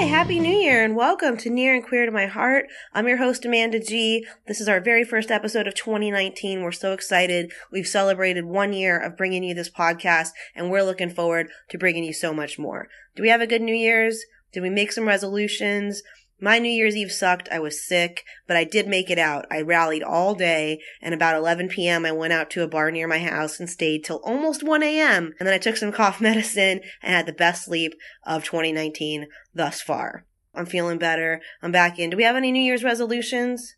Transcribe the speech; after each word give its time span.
Hi, 0.00 0.06
Happy 0.06 0.40
New 0.40 0.56
Year, 0.56 0.82
and 0.82 0.96
welcome 0.96 1.36
to 1.36 1.50
Near 1.50 1.74
and 1.74 1.84
Queer 1.84 2.06
to 2.06 2.10
My 2.10 2.24
Heart. 2.24 2.68
I'm 2.94 3.06
your 3.06 3.18
host, 3.18 3.44
Amanda 3.44 3.78
G. 3.78 4.26
This 4.46 4.58
is 4.58 4.66
our 4.66 4.80
very 4.80 5.04
first 5.04 5.30
episode 5.30 5.66
of 5.66 5.74
2019. 5.74 6.62
We're 6.62 6.72
so 6.72 6.94
excited. 6.94 7.52
We've 7.70 7.86
celebrated 7.86 8.46
one 8.46 8.72
year 8.72 8.98
of 8.98 9.18
bringing 9.18 9.44
you 9.44 9.52
this 9.52 9.68
podcast, 9.68 10.30
and 10.56 10.70
we're 10.70 10.84
looking 10.84 11.10
forward 11.10 11.48
to 11.68 11.76
bringing 11.76 12.02
you 12.02 12.14
so 12.14 12.32
much 12.32 12.58
more. 12.58 12.88
Do 13.14 13.22
we 13.22 13.28
have 13.28 13.42
a 13.42 13.46
good 13.46 13.60
New 13.60 13.74
Year's? 13.74 14.24
Did 14.54 14.62
we 14.62 14.70
make 14.70 14.90
some 14.90 15.06
resolutions? 15.06 16.02
My 16.42 16.58
New 16.58 16.70
Year's 16.70 16.96
Eve 16.96 17.12
sucked. 17.12 17.50
I 17.52 17.58
was 17.58 17.86
sick, 17.86 18.24
but 18.46 18.56
I 18.56 18.64
did 18.64 18.88
make 18.88 19.10
it 19.10 19.18
out. 19.18 19.44
I 19.50 19.60
rallied 19.60 20.02
all 20.02 20.34
day, 20.34 20.80
and 21.02 21.12
about 21.12 21.36
11 21.36 21.68
p.m. 21.68 22.06
I 22.06 22.12
went 22.12 22.32
out 22.32 22.48
to 22.50 22.62
a 22.62 22.68
bar 22.68 22.90
near 22.90 23.06
my 23.06 23.18
house 23.18 23.60
and 23.60 23.68
stayed 23.68 24.04
till 24.04 24.22
almost 24.24 24.62
1 24.62 24.82
a.m. 24.82 25.34
And 25.38 25.46
then 25.46 25.54
I 25.54 25.58
took 25.58 25.76
some 25.76 25.92
cough 26.00 26.20
medicine 26.20 26.80
and 27.02 27.14
had 27.14 27.26
the 27.26 27.32
best 27.32 27.64
sleep 27.64 27.92
of 28.24 28.44
2019 28.44 29.26
thus 29.54 29.82
far. 29.82 30.24
I'm 30.54 30.66
feeling 30.66 30.98
better. 30.98 31.42
I'm 31.62 31.72
back 31.72 31.98
in. 31.98 32.10
Do 32.10 32.16
we 32.16 32.24
have 32.24 32.36
any 32.36 32.52
New 32.52 32.62
Year's 32.62 32.84
resolutions? 32.84 33.76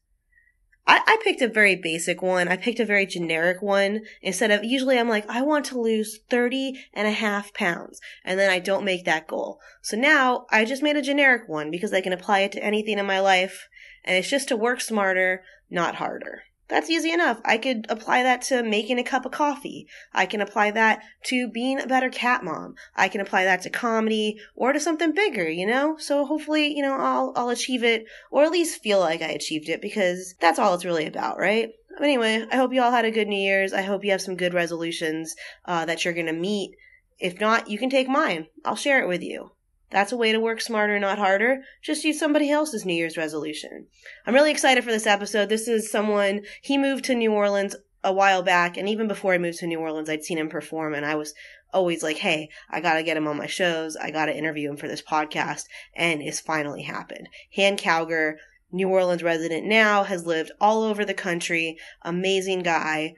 I, 0.87 1.01
I 1.07 1.19
picked 1.23 1.43
a 1.43 1.49
very 1.49 1.77
basic 1.77 2.23
one. 2.23 2.49
I 2.49 2.57
picked 2.57 2.81
a 2.81 2.85
very 2.85 3.07
generic 3.07 3.63
one 3.63 4.01
instead 4.21 4.51
of 4.51 4.65
usually 4.65 4.99
I'm 4.99 5.09
like, 5.09 5.29
I 5.29 5.43
want 5.43 5.65
to 5.67 5.81
lose 5.81 6.19
30 6.29 6.75
and 6.93 7.07
a 7.07 7.13
half 7.13 7.55
pounds. 7.55 8.01
And 8.25 8.39
then 8.39 8.51
I 8.51 8.59
don't 8.59 8.85
make 8.85 9.05
that 9.05 9.29
goal. 9.29 9.61
So 9.81 9.97
now 9.97 10.47
I 10.51 10.65
just 10.65 10.83
made 10.83 10.97
a 10.97 11.03
generic 11.03 11.49
one 11.49 11.71
because 11.71 11.93
I 11.93 12.01
can 12.01 12.13
apply 12.13 12.41
it 12.41 12.53
to 12.53 12.65
anything 12.65 12.99
in 12.99 13.07
my 13.07 13.21
life. 13.21 13.69
And 14.05 14.17
it's 14.17 14.31
just 14.31 14.49
to 14.49 14.57
work 14.57 14.81
smarter, 14.81 15.45
not 15.71 15.97
harder. 15.97 16.43
That's 16.69 16.89
easy 16.89 17.13
enough. 17.13 17.41
I 17.45 17.59
could 17.59 17.87
apply 17.89 18.23
that 18.23 18.43
to 18.43 18.63
making 18.63 18.99
a 18.99 19.05
cup 19.05 19.27
of 19.27 19.33
coffee. 19.33 19.87
I 20.15 20.27
can 20.27 20.41
apply 20.41 20.71
that 20.71 21.03
to 21.25 21.49
being 21.49 21.81
a 21.81 21.87
better 21.87 22.09
cat 22.09 22.45
mom. 22.45 22.77
I 22.97 23.09
can 23.09 23.21
apply 23.21 23.45
that 23.45 23.63
to 23.63 23.71
comedy 23.71 24.39
or 24.55 24.73
to 24.73 24.81
something 24.81 25.13
bigger, 25.13 25.49
you 25.49 25.67
know? 25.67 25.97
So 25.99 26.25
hopefully, 26.25 26.75
you 26.75 26.83
know, 26.83 26.95
I'll, 26.95 27.33
I'll 27.37 27.51
achieve 27.51 27.85
it 27.85 28.07
or 28.31 28.45
at 28.45 28.53
least 28.53 28.83
feel 28.83 29.01
like 29.01 29.21
I 29.21 29.29
achieved 29.29 29.69
it 29.69 29.83
because 29.83 30.35
that's 30.41 30.59
all 30.59 30.75
it's 30.75 30.85
really 30.85 31.07
about, 31.07 31.39
right? 31.39 31.71
Anyway, 32.01 32.47
I 32.51 32.57
hope 32.57 32.73
you 32.73 32.83
all 32.83 32.91
had 32.91 33.05
a 33.05 33.11
good 33.11 33.29
New 33.29 33.37
Year's. 33.37 33.73
I 33.73 33.83
hope 33.83 34.05
you 34.05 34.13
have 34.13 34.23
some 34.23 34.37
good 34.37 34.55
resolutions 34.55 35.37
uh, 35.67 35.85
that 35.85 36.05
you're 36.05 36.15
going 36.15 36.27
to 36.27 36.33
meet. 36.33 36.75
If 37.19 37.39
not, 37.39 37.69
you 37.69 37.79
can 37.79 37.91
take 37.91 38.09
mine. 38.09 38.47
I'll 38.65 38.77
share 38.77 39.03
it 39.03 39.09
with 39.09 39.23
you. 39.23 39.53
That's 39.93 40.11
a 40.11 40.17
way 40.17 40.33
to 40.33 40.41
work 40.41 40.61
smarter, 40.61 40.99
not 40.99 41.19
harder. 41.19 41.63
Just 41.83 42.05
use 42.05 42.19
somebody 42.19 42.51
else's 42.51 42.85
New 42.85 42.95
Year's 42.95 43.19
resolution. 43.19 43.87
I'm 44.27 44.35
really 44.35 44.51
excited 44.51 44.83
for 44.83 44.91
this 44.91 45.07
episode. 45.07 45.49
This 45.49 45.69
is 45.69 45.91
someone, 45.91 46.41
he 46.63 46.79
moved 46.79 47.05
to 47.05 47.15
New 47.15 47.33
Orleans 47.33 47.77
a 48.03 48.13
while 48.13 48.43
back, 48.43 48.77
and 48.77 48.89
even 48.89 49.07
before 49.07 49.35
I 49.35 49.39
moved 49.39 49.59
to 49.59 49.67
New 49.67 49.79
Orleans, 49.79 50.09
I'd 50.09 50.25
seen 50.25 50.39
him 50.39 50.49
perform, 50.49 50.95
and 50.95 51.07
I 51.07 51.15
was 51.15 51.35
always 51.73 52.03
like, 52.03 52.19
hey, 52.19 52.49
I 52.71 52.81
gotta 52.81 53.03
get 53.03 53.17
him 53.17 53.29
on 53.29 53.37
my 53.37 53.47
shows. 53.47 53.97
I 53.97 54.11
gotta 54.11 54.37
interview 54.37 54.71
him 54.71 54.77
for 54.77 54.89
this 54.89 55.03
podcast. 55.03 55.65
And 55.95 56.23
it's 56.23 56.41
finally 56.41 56.83
happened. 56.83 57.29
Han 57.57 57.77
Cowger, 57.77 58.35
New 58.71 58.89
Orleans 58.89 59.23
resident 59.23 59.67
now, 59.67 60.05
has 60.05 60.27
lived 60.27 60.53
all 60.61 60.83
over 60.83 61.05
the 61.05 61.15
country. 61.15 61.77
Amazing 62.03 62.63
guy. 62.63 63.15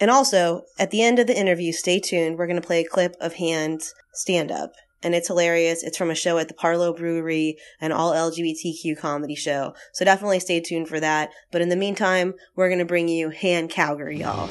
And 0.00 0.10
also, 0.10 0.62
at 0.78 0.90
the 0.90 1.02
end 1.02 1.18
of 1.18 1.26
the 1.26 1.38
interview, 1.38 1.72
stay 1.72 1.98
tuned. 1.98 2.38
We're 2.38 2.46
going 2.46 2.60
to 2.60 2.66
play 2.66 2.80
a 2.80 2.88
clip 2.88 3.14
of 3.20 3.34
Han's 3.34 3.94
stand 4.14 4.52
up. 4.52 4.72
And 5.02 5.14
it's 5.14 5.28
hilarious. 5.28 5.82
It's 5.84 5.96
from 5.96 6.10
a 6.10 6.14
show 6.14 6.38
at 6.38 6.48
the 6.48 6.54
Parleaux 6.54 6.92
Brewery, 6.92 7.56
an 7.80 7.92
all 7.92 8.12
LGBTQ 8.12 8.98
comedy 8.98 9.36
show. 9.36 9.74
So 9.92 10.04
definitely 10.04 10.40
stay 10.40 10.60
tuned 10.60 10.88
for 10.88 10.98
that. 10.98 11.30
But 11.52 11.60
in 11.62 11.68
the 11.68 11.76
meantime, 11.76 12.34
we're 12.56 12.68
going 12.68 12.80
to 12.80 12.84
bring 12.84 13.06
you 13.08 13.30
Han 13.30 13.68
Cowger, 13.68 14.10
y'all. 14.16 14.48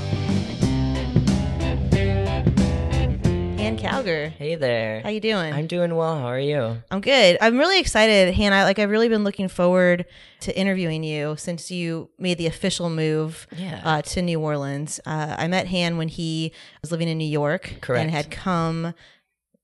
Han 3.58 3.78
Cowger. 3.78 4.30
Hey 4.30 4.56
there. 4.56 5.02
How 5.02 5.10
you 5.10 5.20
doing? 5.20 5.52
I'm 5.54 5.68
doing 5.68 5.94
well. 5.96 6.18
How 6.18 6.28
are 6.28 6.40
you? 6.40 6.82
I'm 6.90 7.02
good. 7.02 7.38
I'm 7.42 7.58
really 7.58 7.80
excited, 7.82 8.34
Hannah. 8.34 8.64
Like 8.64 8.80
I've 8.80 8.90
really 8.90 9.10
been 9.10 9.26
looking 9.26 9.50
forward 9.50 10.06
to 10.42 10.58
interviewing 10.58 11.04
you 11.04 11.36
since 11.38 11.70
you 11.72 12.10
made 12.18 12.38
the 12.38 12.48
official 12.48 12.90
move 12.90 13.48
Yeah. 13.58 13.82
uh, 13.84 14.02
to 14.04 14.22
New 14.22 14.40
Orleans. 14.40 15.02
Uh, 15.06 15.36
I 15.38 15.48
met 15.48 15.68
Han 15.68 15.98
when 15.98 16.08
he 16.08 16.54
was 16.82 16.92
living 16.92 17.10
in 17.10 17.18
New 17.18 17.26
York 17.28 17.74
Correct. 17.82 18.02
and 18.04 18.12
had 18.12 18.32
come 18.32 18.94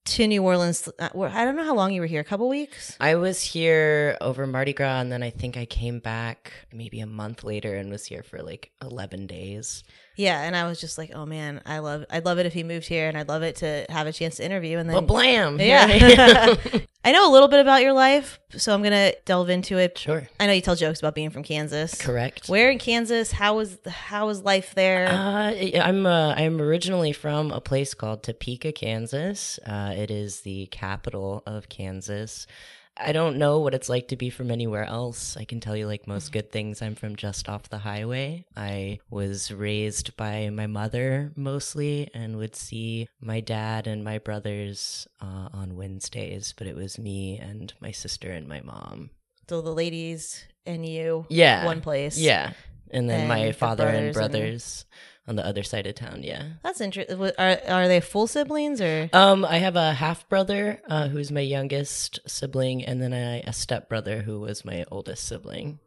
to 0.05 0.27
New 0.27 0.43
Orleans. 0.43 0.89
Uh, 0.99 1.09
I 1.15 1.45
don't 1.45 1.55
know 1.55 1.63
how 1.63 1.75
long 1.75 1.93
you 1.93 2.01
were 2.01 2.07
here. 2.07 2.21
A 2.21 2.25
couple 2.25 2.49
weeks. 2.49 2.97
I 2.99 3.15
was 3.15 3.41
here 3.41 4.17
over 4.21 4.45
Mardi 4.45 4.73
Gras, 4.73 4.99
and 5.01 5.11
then 5.11 5.23
I 5.23 5.29
think 5.29 5.57
I 5.57 5.65
came 5.65 5.99
back 5.99 6.51
maybe 6.71 6.99
a 6.99 7.05
month 7.05 7.43
later 7.43 7.75
and 7.75 7.89
was 7.89 8.05
here 8.05 8.23
for 8.23 8.41
like 8.41 8.71
11 8.81 9.27
days. 9.27 9.83
Yeah, 10.15 10.41
and 10.41 10.55
I 10.55 10.67
was 10.67 10.79
just 10.79 10.97
like, 10.97 11.11
oh 11.13 11.25
man, 11.25 11.61
I 11.65 11.79
love. 11.79 12.05
I'd 12.09 12.25
love 12.25 12.37
it 12.37 12.45
if 12.45 12.53
he 12.53 12.63
moved 12.63 12.87
here, 12.87 13.07
and 13.07 13.17
I'd 13.17 13.27
love 13.27 13.41
it 13.41 13.55
to 13.57 13.85
have 13.89 14.05
a 14.07 14.13
chance 14.13 14.35
to 14.37 14.45
interview. 14.45 14.77
And 14.77 14.89
then 14.89 14.95
But 14.95 15.07
blam! 15.07 15.59
Yeah. 15.59 15.87
I. 15.89 16.87
I 17.05 17.11
know 17.11 17.29
a 17.29 17.33
little 17.33 17.49
bit 17.49 17.59
about 17.59 17.81
your 17.81 17.91
life, 17.91 18.39
so 18.55 18.73
I'm 18.73 18.81
gonna 18.81 19.11
delve 19.25 19.49
into 19.49 19.77
it. 19.77 19.97
sure. 19.97 20.29
I 20.39 20.47
know 20.47 20.53
you 20.53 20.61
tell 20.61 20.75
jokes 20.75 20.99
about 20.99 21.15
being 21.15 21.31
from 21.31 21.43
Kansas. 21.43 21.99
Correct. 22.01 22.47
Where 22.47 22.71
in 22.71 22.77
Kansas? 22.79 23.31
How 23.31 23.57
was 23.57 23.77
how 23.87 24.27
was 24.27 24.41
life 24.43 24.73
there? 24.73 25.07
Uh, 25.09 25.53
I'm 25.81 26.05
uh, 26.05 26.33
I'm 26.37 26.61
originally 26.61 27.11
from 27.11 27.51
a 27.51 27.59
place 27.59 27.93
called 27.93 28.23
Topeka, 28.23 28.71
Kansas. 28.71 29.59
Uh, 29.65 29.93
it 29.97 30.11
is 30.11 30.41
the 30.41 30.67
capital 30.67 31.43
of 31.45 31.67
Kansas. 31.67 32.47
I 32.95 33.11
don't 33.11 33.37
know 33.37 33.59
what 33.59 33.73
it's 33.73 33.89
like 33.89 34.09
to 34.09 34.15
be 34.15 34.29
from 34.29 34.51
anywhere 34.51 34.83
else. 34.85 35.35
I 35.35 35.45
can 35.45 35.59
tell 35.59 35.75
you, 35.75 35.87
like 35.87 36.05
most 36.07 36.31
good 36.31 36.51
things, 36.51 36.81
I'm 36.81 36.93
from 36.95 37.15
just 37.15 37.49
off 37.49 37.69
the 37.69 37.79
highway. 37.79 38.45
I 38.55 38.99
was 39.09 39.51
raised 39.51 40.15
by 40.15 40.49
my 40.51 40.67
mother 40.67 41.31
mostly 41.35 42.09
and 42.13 42.37
would 42.37 42.55
see 42.55 43.07
my 43.19 43.39
dad 43.39 43.87
and 43.87 44.03
my 44.03 44.19
brothers 44.19 45.07
uh, 45.21 45.49
on 45.53 45.75
Wednesdays, 45.75 46.53
but 46.55 46.67
it 46.67 46.75
was 46.75 46.99
me 46.99 47.39
and 47.39 47.73
my 47.79 47.89
sister 47.91 48.31
and 48.31 48.47
my 48.47 48.61
mom. 48.61 49.09
so 49.49 49.61
the 49.61 49.73
ladies 49.73 50.45
and 50.65 50.85
you, 50.85 51.25
Yeah. 51.29 51.65
one 51.65 51.81
place. 51.81 52.17
Yeah. 52.17 52.53
And 52.91 53.09
then 53.09 53.21
And 53.21 53.27
my 53.29 53.47
the 53.47 53.53
father 53.53 53.87
and 53.87 54.13
brothers 54.13 54.17
and- 54.17 54.31
brothers 54.31 54.85
on 55.27 55.35
the 55.37 55.45
other 55.45 55.63
side 55.63 55.87
of 55.87 55.95
town. 55.95 56.21
Yeah. 56.23 56.43
that's 56.63 56.81
interesting. 56.81 57.19
Are 57.37 57.57
are 57.67 57.87
they 57.87 57.99
full 58.01 58.27
siblings 58.27 58.81
or? 58.81 59.09
Um, 59.13 59.45
I 59.45 59.57
have 59.59 59.75
a 59.75 59.93
half 59.93 60.27
brother 60.29 60.81
uh, 60.89 61.07
who's 61.07 61.31
my 61.31 61.41
youngest 61.41 62.19
sibling, 62.27 62.83
and 62.83 63.01
then 63.01 63.13
a, 63.13 63.41
a 63.47 63.53
step 63.53 63.87
brother 63.89 64.21
who 64.23 64.39
was 64.41 64.65
my 64.65 64.85
oldest 64.91 65.25
sibling. 65.25 65.79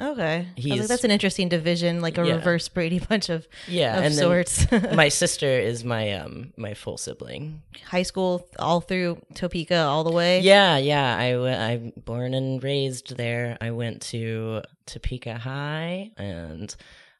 Okay, 0.00 0.34
I 0.34 0.38
like, 0.38 0.46
He's- 0.56 0.88
that's 0.88 1.04
an 1.04 1.10
interesting 1.12 1.48
division, 1.50 2.00
like 2.00 2.16
a 2.18 2.26
Yeah. 2.26 2.36
reverse 2.36 2.66
Brady 2.66 2.98
Bunch 2.98 3.28
of 3.28 3.46
Yeah, 3.68 3.98
of 3.98 4.04
and 4.04 4.14
sorts. 4.14 4.66
my 4.94 5.08
sister 5.10 5.46
is 5.46 5.84
my 5.84 6.12
um 6.14 6.52
my 6.56 6.74
full 6.74 6.96
sibling. 6.96 7.62
High 7.86 8.02
school 8.02 8.48
all 8.58 8.80
through 8.80 9.20
Topeka 9.34 9.76
all 9.76 10.02
the 10.02 10.10
way. 10.10 10.40
Yeah, 10.40 10.78
yeah. 10.78 11.16
I 11.16 11.32
w- 11.32 11.54
I'm 11.54 11.92
born 12.04 12.32
and 12.34 12.64
raised 12.64 13.16
there. 13.16 13.58
I 13.60 13.70
went 13.70 14.00
to 14.10 14.62
Topeka 14.86 15.34
High, 15.38 16.10
and 16.16 16.74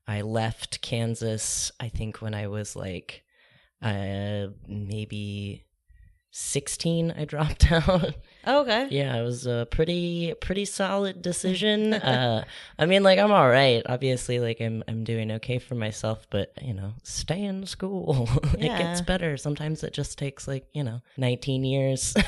I 0.07 0.23
left 0.23 0.81
Kansas. 0.83 1.71
I 1.79 1.89
think 1.89 2.21
when 2.21 2.35
I 2.35 2.49
was 2.49 2.75
like, 2.77 3.23
uh, 3.81 4.49
maybe 4.67 5.65
sixteen. 6.31 7.13
I 7.17 7.25
dropped 7.25 7.71
out. 7.73 8.15
Oh, 8.45 8.63
okay. 8.63 8.89
Yeah, 8.91 9.17
it 9.17 9.23
was 9.23 9.47
a 9.47 9.67
pretty 9.71 10.35
pretty 10.41 10.65
solid 10.65 11.23
decision. 11.23 11.95
uh 12.13 12.45
I 12.79 12.87
mean 12.87 13.03
like 13.03 13.19
I'm 13.19 13.33
all 13.33 13.49
right. 13.49 13.83
Obviously 13.87 14.41
like 14.41 14.61
I'm 14.61 14.83
I'm 14.89 15.05
doing 15.05 15.31
okay 15.33 15.59
for 15.59 15.75
myself, 15.75 16.27
but 16.31 16.53
you 16.61 16.75
know, 16.75 16.95
stay 17.03 17.43
in 17.43 17.67
school. 17.67 18.29
it 18.55 18.77
gets 18.77 19.01
better. 19.03 19.37
Sometimes 19.37 19.83
it 19.85 19.93
just 19.93 20.19
takes 20.19 20.49
like, 20.49 20.67
you 20.73 20.83
know, 20.85 21.01
19 21.17 21.65
years. 21.65 22.15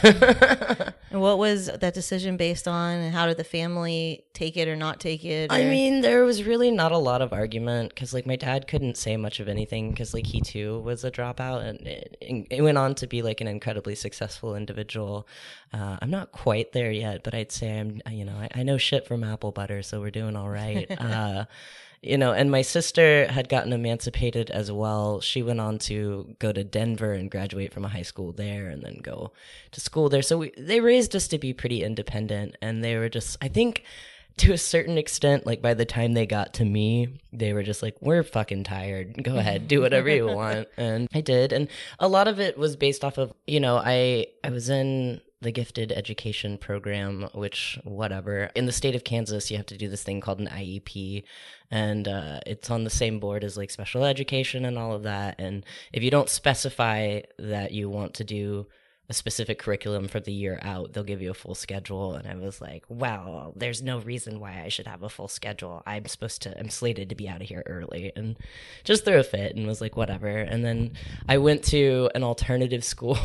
And 1.14 1.22
what 1.22 1.38
was 1.38 1.66
that 1.66 1.94
decision 1.94 2.37
based 2.37 2.66
on? 2.66 2.96
And 2.99 3.14
how 3.14 3.26
did 3.26 3.37
the 3.37 3.44
family 3.44 4.25
take 4.32 4.56
it 4.56 4.66
or 4.66 4.75
not 4.75 4.99
take 4.99 5.25
it? 5.25 5.52
I 5.52 5.62
mean, 5.62 6.00
there 6.00 6.25
was 6.25 6.43
really 6.43 6.72
not 6.72 6.90
a 6.90 6.99
lot 6.99 7.22
of 7.22 7.32
argument 7.32 7.90
because, 7.90 8.12
like, 8.12 8.26
my 8.26 8.34
dad 8.34 8.66
couldn't 8.66 8.96
say 8.96 9.16
much 9.16 9.38
of 9.38 9.46
anything 9.46 9.90
because, 9.90 10.12
like, 10.12 10.26
he 10.26 10.40
too 10.40 10.81
was 10.81 11.05
a 11.05 11.12
dropout 11.12 11.64
and 11.64 11.87
it, 11.87 12.16
it 12.50 12.62
went 12.62 12.78
on 12.78 12.96
to 12.96 13.06
be, 13.06 13.22
like, 13.22 13.40
an 13.40 13.46
incredibly 13.46 13.94
successful 13.94 14.56
individual. 14.56 15.28
Uh, 15.72 15.99
I'm 16.05 16.11
not 16.11 16.33
quite 16.33 16.73
there 16.73 16.93
yet, 16.93 17.25
but 17.25 17.35
I'd 17.35 17.51
say 17.51 17.81
I'm, 17.81 18.03
you 18.11 18.27
know, 18.27 18.37
I, 18.37 18.61
I 18.61 18.62
know 18.62 18.77
shit 18.77 19.06
from 19.06 19.25
apple 19.25 19.53
butter, 19.53 19.83
so 19.83 20.01
we're 20.01 20.11
doing 20.11 20.37
all 20.37 20.51
right. 20.51 20.87
uh, 21.01 21.47
you 22.03 22.19
know, 22.19 22.35
and 22.35 22.51
my 22.51 22.61
sister 22.61 23.27
had 23.33 23.49
gotten 23.49 23.73
emancipated 23.73 24.51
as 24.51 24.71
well. 24.71 25.23
She 25.23 25.43
went 25.43 25.61
on 25.61 25.79
to 25.79 26.37
go 26.41 26.53
to 26.53 26.62
Denver 26.62 27.15
and 27.15 27.31
graduate 27.31 27.73
from 27.73 27.87
a 27.87 27.89
high 27.89 28.03
school 28.03 28.33
there 28.33 28.69
and 28.69 28.83
then 28.83 29.01
go 29.03 29.33
to 29.71 29.81
school 29.81 30.11
there. 30.11 30.21
So 30.21 30.37
we, 30.37 30.53
they 30.59 30.81
raised 30.81 31.17
us 31.17 31.27
to 31.29 31.39
be 31.39 31.55
pretty 31.55 31.83
independent. 31.83 32.59
And 32.61 32.85
they 32.85 32.99
were 32.99 33.09
just, 33.09 33.39
I 33.41 33.49
think, 33.49 33.83
to 34.37 34.53
a 34.53 34.59
certain 34.59 34.99
extent, 34.99 35.47
like 35.47 35.62
by 35.62 35.73
the 35.73 35.87
time 35.87 36.12
they 36.12 36.27
got 36.27 36.53
to 36.55 36.67
me, 36.67 37.19
they 37.33 37.55
were 37.55 37.62
just 37.62 37.83
like, 37.83 37.97
we're 38.03 38.25
fucking 38.25 38.65
tired. 38.65 39.25
Go 39.25 39.39
ahead, 39.39 39.69
do 39.69 39.81
whatever 39.81 40.11
you 40.11 40.27
want. 40.37 40.69
And 40.77 41.09
I 41.15 41.23
did. 41.23 41.55
And 41.55 41.69
a 41.99 42.09
lot 42.09 42.29
of 42.29 42.41
it 42.41 42.59
was 42.59 42.77
based 42.77 43.07
off 43.07 43.17
of, 43.17 43.33
you 43.47 43.61
know, 43.61 43.79
I, 43.79 44.27
I 44.45 44.50
was 44.50 44.69
in 44.69 45.23
the 45.44 45.52
gifted 45.52 45.93
education 45.93 46.58
program, 46.58 47.29
which 47.32 47.79
whatever. 47.85 48.50
In 48.56 48.67
the 48.67 48.73
state 48.73 48.96
of 48.96 49.05
Kansas, 49.05 49.50
you 49.50 49.56
have 49.56 49.67
to 49.67 49.76
do 49.76 49.88
this 49.88 50.02
thing 50.02 50.20
called 50.20 50.41
an 50.41 50.49
IEP, 50.49 51.23
and 51.70 52.08
uh, 52.08 52.41
it's 52.46 52.70
on 52.70 52.82
the 52.82 52.91
same 52.91 53.20
board 53.20 53.44
as 53.44 53.56
like 53.56 53.70
special 53.70 54.05
education 54.05 54.64
and 54.64 54.76
all 54.76 54.93
of 54.93 55.05
that. 55.05 55.37
And 55.38 55.64
if 55.93 56.02
you 56.02 56.11
don't 56.11 56.29
specify 56.29 57.20
that 57.38 57.70
you 57.70 57.88
want 57.88 58.14
to 58.14 58.25
do 58.25 58.67
a 59.08 59.12
specific 59.12 59.58
curriculum 59.58 60.08
for 60.08 60.19
the 60.19 60.32
year 60.32 60.58
out, 60.62 60.93
they'll 60.93 61.05
give 61.05 61.20
you 61.20 61.31
a 61.31 61.35
full 61.35 61.55
schedule. 61.55 62.14
And 62.14 62.26
I 62.26 62.37
was 62.37 62.62
like, 62.62 62.85
wow, 62.88 63.52
there's 63.55 63.82
no 63.82 63.99
reason 63.99 64.40
why 64.40 64.62
I 64.64 64.69
should 64.69 64.87
have 64.87 65.02
a 65.02 65.11
full 65.11 65.29
schedule. 65.29 65.82
I'm 65.87 66.06
supposed 66.06 66.40
to, 66.43 66.58
I'm 66.58 66.70
slated 66.70 67.11
to 67.11 67.14
be 67.14 67.29
out 67.29 67.43
of 67.43 67.49
here 67.49 67.62
early 67.67 68.12
and 68.17 68.38
just 68.82 69.05
threw 69.05 69.19
a 69.19 69.23
fit 69.23 69.56
and 69.56 69.67
was 69.67 69.82
like, 69.82 69.97
whatever. 69.97 70.29
And 70.29 70.64
then 70.64 70.93
I 71.29 71.37
went 71.37 71.64
to 71.64 72.11
an 72.14 72.23
alternative 72.23 72.85
school 72.94 73.19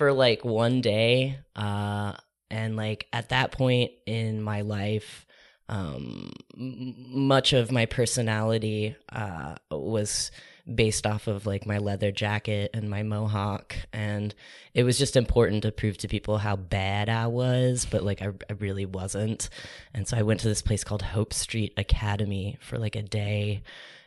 for 0.00 0.14
like 0.14 0.46
one 0.46 0.80
day. 0.80 1.36
Uh, 1.54 2.14
and 2.50 2.74
like 2.74 3.06
at 3.12 3.28
that 3.28 3.52
point 3.52 3.90
in 4.06 4.40
my 4.40 4.62
life, 4.62 5.26
um, 5.68 6.32
much 6.56 7.52
of 7.52 7.70
my 7.70 7.84
personality 7.84 8.96
uh, 9.12 9.56
was 9.70 10.30
based 10.74 11.06
off 11.06 11.26
of 11.26 11.44
like 11.44 11.66
my 11.66 11.76
leather 11.76 12.10
jacket 12.10 12.70
and 12.72 12.88
my 12.88 13.02
mohawk 13.02 13.76
and 13.92 14.34
it 14.72 14.84
was 14.84 14.98
just 14.98 15.16
important 15.16 15.64
to 15.64 15.72
prove 15.72 15.98
to 15.98 16.06
people 16.06 16.38
how 16.38 16.54
bad 16.54 17.08
i 17.08 17.26
was 17.26 17.88
but 17.90 18.04
like 18.04 18.22
I, 18.22 18.28
I 18.48 18.52
really 18.60 18.86
wasn't 18.86 19.48
and 19.94 20.06
so 20.06 20.16
i 20.16 20.22
went 20.22 20.40
to 20.40 20.48
this 20.48 20.62
place 20.62 20.84
called 20.84 21.02
hope 21.02 21.32
street 21.32 21.72
academy 21.76 22.56
for 22.60 22.78
like 22.78 22.94
a 22.94 23.02
day 23.02 23.62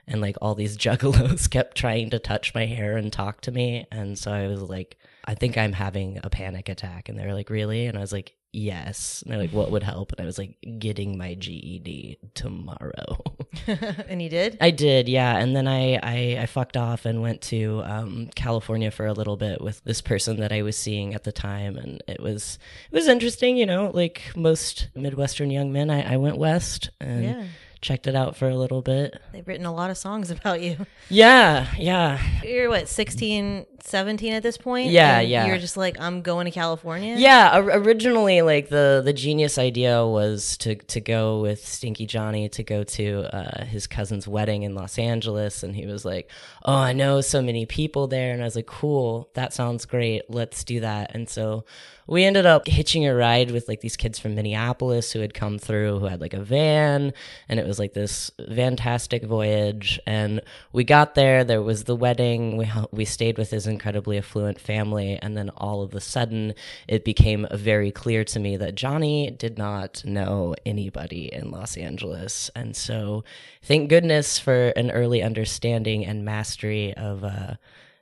and 0.08 0.22
like 0.22 0.38
all 0.42 0.56
these 0.56 0.78
juggalos 0.86 1.50
kept 1.50 1.76
trying 1.76 2.12
to 2.12 2.20
touch 2.20 2.54
my 2.54 2.66
hair 2.66 2.96
and 2.96 3.12
talk 3.12 3.42
to 3.42 3.52
me 3.52 3.86
and 3.92 4.18
so 4.18 4.32
i 4.32 4.48
was 4.48 4.62
like 4.62 4.96
i 5.26 5.36
think 5.36 5.58
i'm 5.58 5.74
having 5.74 6.20
a 6.24 6.30
panic 6.30 6.70
attack 6.70 7.10
and 7.10 7.18
they're 7.18 7.34
like 7.34 7.50
really 7.50 7.86
and 7.88 7.98
i 7.98 8.02
was 8.02 8.12
like 8.12 8.36
yes 8.52 9.22
and 9.24 9.32
they're 9.32 9.40
like 9.40 9.52
what 9.52 9.72
would 9.72 9.82
help 9.84 10.12
and 10.12 10.22
i 10.22 10.26
was 10.26 10.38
like 10.38 10.56
getting 10.78 11.18
my 11.18 11.34
ged 11.34 12.18
tomorrow 12.34 13.18
and 13.68 14.20
you 14.20 14.30
did? 14.30 14.58
I 14.60 14.72
did, 14.72 15.08
yeah. 15.08 15.38
And 15.38 15.56
then 15.56 15.68
I, 15.68 15.94
I, 16.02 16.38
I 16.42 16.46
fucked 16.48 16.76
off 16.76 17.06
and 17.06 17.22
went 17.22 17.42
to 17.44 17.84
um, 17.86 18.30
California 18.36 18.90
for 18.90 19.06
a 19.06 19.14
little 19.14 19.38
bit 19.38 19.62
with 19.62 19.84
this 19.84 20.02
person 20.02 20.38
that 20.38 20.52
I 20.52 20.64
was 20.64 20.76
seeing 20.76 21.14
at 21.14 21.24
the 21.24 21.32
time, 21.32 21.78
and 21.78 22.02
it 22.08 22.20
was 22.20 22.58
it 22.92 22.96
was 22.96 23.08
interesting, 23.08 23.56
you 23.56 23.68
know. 23.68 23.92
Like 23.94 24.24
most 24.36 24.88
Midwestern 24.96 25.52
young 25.52 25.72
men, 25.72 25.92
I, 25.92 26.14
I 26.14 26.18
went 26.18 26.38
west 26.38 26.90
and 27.00 27.24
Yeah. 27.24 27.44
checked 27.80 28.08
it 28.08 28.16
out 28.16 28.36
for 28.36 28.50
a 28.50 28.56
little 28.56 28.82
bit. 28.82 29.22
They've 29.34 29.48
written 29.48 29.68
a 29.68 29.74
lot 29.74 29.92
of 29.92 29.98
songs 30.00 30.32
about 30.36 30.62
you. 30.62 30.88
Yeah, 31.10 31.68
yeah, 31.78 32.20
You're 32.44 32.70
what, 32.70 32.90
16, 32.90 33.68
17 33.86 34.34
at 34.34 34.44
this 34.44 34.58
point? 34.58 34.92
Yeah, 34.92 35.20
And 35.20 35.30
yeah. 35.30 35.46
You're 35.46 35.58
just 35.58 35.76
like, 35.78 36.00
I'm 36.00 36.22
going 36.22 36.46
to 36.46 36.52
California? 36.52 37.16
yeah. 37.18 37.58
or- 37.58 37.80
originally, 37.80 38.42
like 38.42 38.70
the 38.70 39.02
the 39.04 39.14
genius 39.14 39.58
idea 39.58 40.06
was 40.06 40.58
to 40.58 40.76
to 40.76 41.00
go 41.02 41.42
with 41.42 41.66
Stinky 41.66 42.06
Johnny 42.06 42.48
to 42.50 42.64
go 42.64 42.84
to 42.84 43.24
uh, 43.36 43.66
his 43.66 43.88
cousin's 43.88 44.28
wedding 44.28 44.64
in 44.64 44.74
Los 44.76 44.98
Angeles, 44.98 45.64
and 45.64 45.76
he 45.76 45.86
was 45.86 46.06
like, 46.06 46.30
"Oh, 46.64 46.74
I 46.74 46.94
know 46.94 47.22
so 47.22 47.42
many 47.42 47.66
people 47.66 48.08
there," 48.08 48.32
and 48.34 48.42
I 48.42 48.46
was 48.46 48.56
like, 48.56 48.68
"Cool, 48.68 49.30
that 49.34 49.54
sounds 49.54 49.86
great. 49.86 50.24
Let's 50.30 50.64
do 50.64 50.80
that." 50.80 51.12
And 51.14 51.28
so 51.30 51.66
we 52.06 52.26
ended 52.26 52.46
up 52.46 52.68
hitching 52.68 53.06
a 53.06 53.16
ride 53.16 53.52
with 53.52 53.68
like 53.70 53.80
these 53.80 53.96
kids 53.96 54.20
from 54.20 54.36
Minneapolis 54.36 55.12
who 55.14 55.20
had 55.20 55.34
come 55.34 55.58
through, 55.58 56.00
who 56.00 56.06
had 56.06 56.20
like 56.22 56.34
a 56.34 56.42
van, 56.44 57.14
and 57.50 57.60
it 57.60 57.68
was 57.68 57.80
like 57.80 57.94
this 57.94 58.32
fantastic 58.54 59.24
voyage. 59.24 60.00
And 60.06 60.42
we 60.74 60.84
got 60.84 61.16
there, 61.16 61.44
there 61.44 61.62
was 61.62 61.84
the 61.86 61.96
wedding. 61.96 62.58
We 62.58 62.70
we 62.92 63.06
stayed 63.06 63.38
with 63.38 63.52
his 63.52 63.68
incredibly 63.74 64.18
affluent 64.18 64.60
family, 64.60 65.20
and 65.22 65.36
then 65.36 65.50
all 65.58 65.82
of 65.82 65.94
a 65.94 66.00
sudden, 66.00 66.54
it 66.88 67.04
became 67.04 67.48
very 67.52 67.92
clear 67.92 68.24
to 68.24 68.40
me 68.40 68.58
that 68.58 68.76
Johnny 68.76 69.30
did 69.32 69.58
not 69.58 70.04
know 70.06 70.56
anybody 70.66 71.34
in 71.34 71.52
Los 71.52 71.78
Angeles, 71.78 72.50
and 72.56 72.76
so 72.76 73.24
thank 73.62 73.90
goodness 73.90 74.40
for 74.40 74.70
an 74.70 74.92
early 74.92 75.22
understanding 75.22 76.06
and 76.06 76.26
mastery 76.26 76.94
of. 76.96 77.24
Uh, 77.24 77.56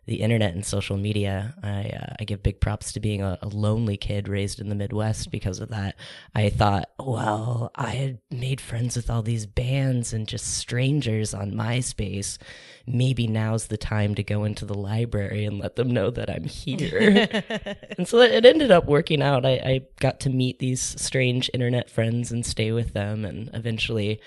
the 0.07 0.21
internet 0.21 0.53
and 0.53 0.65
social 0.65 0.97
media. 0.97 1.53
I 1.62 1.83
uh, 1.89 2.15
I 2.19 2.24
give 2.24 2.44
big 2.44 2.59
props 2.59 2.91
to 2.94 3.00
being 3.00 3.21
a, 3.21 3.38
a 3.41 3.47
lonely 3.47 3.97
kid 3.97 4.27
raised 4.27 4.59
in 4.59 4.69
the 4.69 4.75
Midwest 4.75 5.31
because 5.31 5.59
of 5.59 5.69
that. 5.69 5.95
I 6.33 6.50
thought, 6.50 6.89
well, 7.00 7.71
I 7.75 7.91
had 7.91 8.19
made 8.29 8.59
friends 8.59 8.95
with 8.95 9.09
all 9.09 9.21
these 9.21 9.45
bands 9.45 10.12
and 10.12 10.27
just 10.27 10.57
strangers 10.57 11.33
on 11.33 11.53
MySpace. 11.53 12.39
Maybe 12.87 13.27
now's 13.27 13.67
the 13.67 13.77
time 13.77 14.15
to 14.15 14.23
go 14.23 14.43
into 14.43 14.65
the 14.65 14.73
library 14.73 15.45
and 15.45 15.59
let 15.59 15.75
them 15.75 15.91
know 15.91 16.09
that 16.11 16.29
I'm 16.29 16.45
here. 16.45 17.29
and 17.97 18.07
so 18.07 18.19
it 18.19 18.45
ended 18.45 18.71
up 18.71 18.85
working 18.85 19.21
out. 19.21 19.45
I, 19.45 19.51
I 19.51 19.81
got 19.99 20.19
to 20.21 20.29
meet 20.29 20.59
these 20.59 20.81
strange 20.81 21.49
internet 21.53 21.89
friends 21.89 22.31
and 22.31 22.45
stay 22.45 22.71
with 22.71 22.93
them, 22.93 23.25
and 23.25 23.49
eventually 23.53 24.19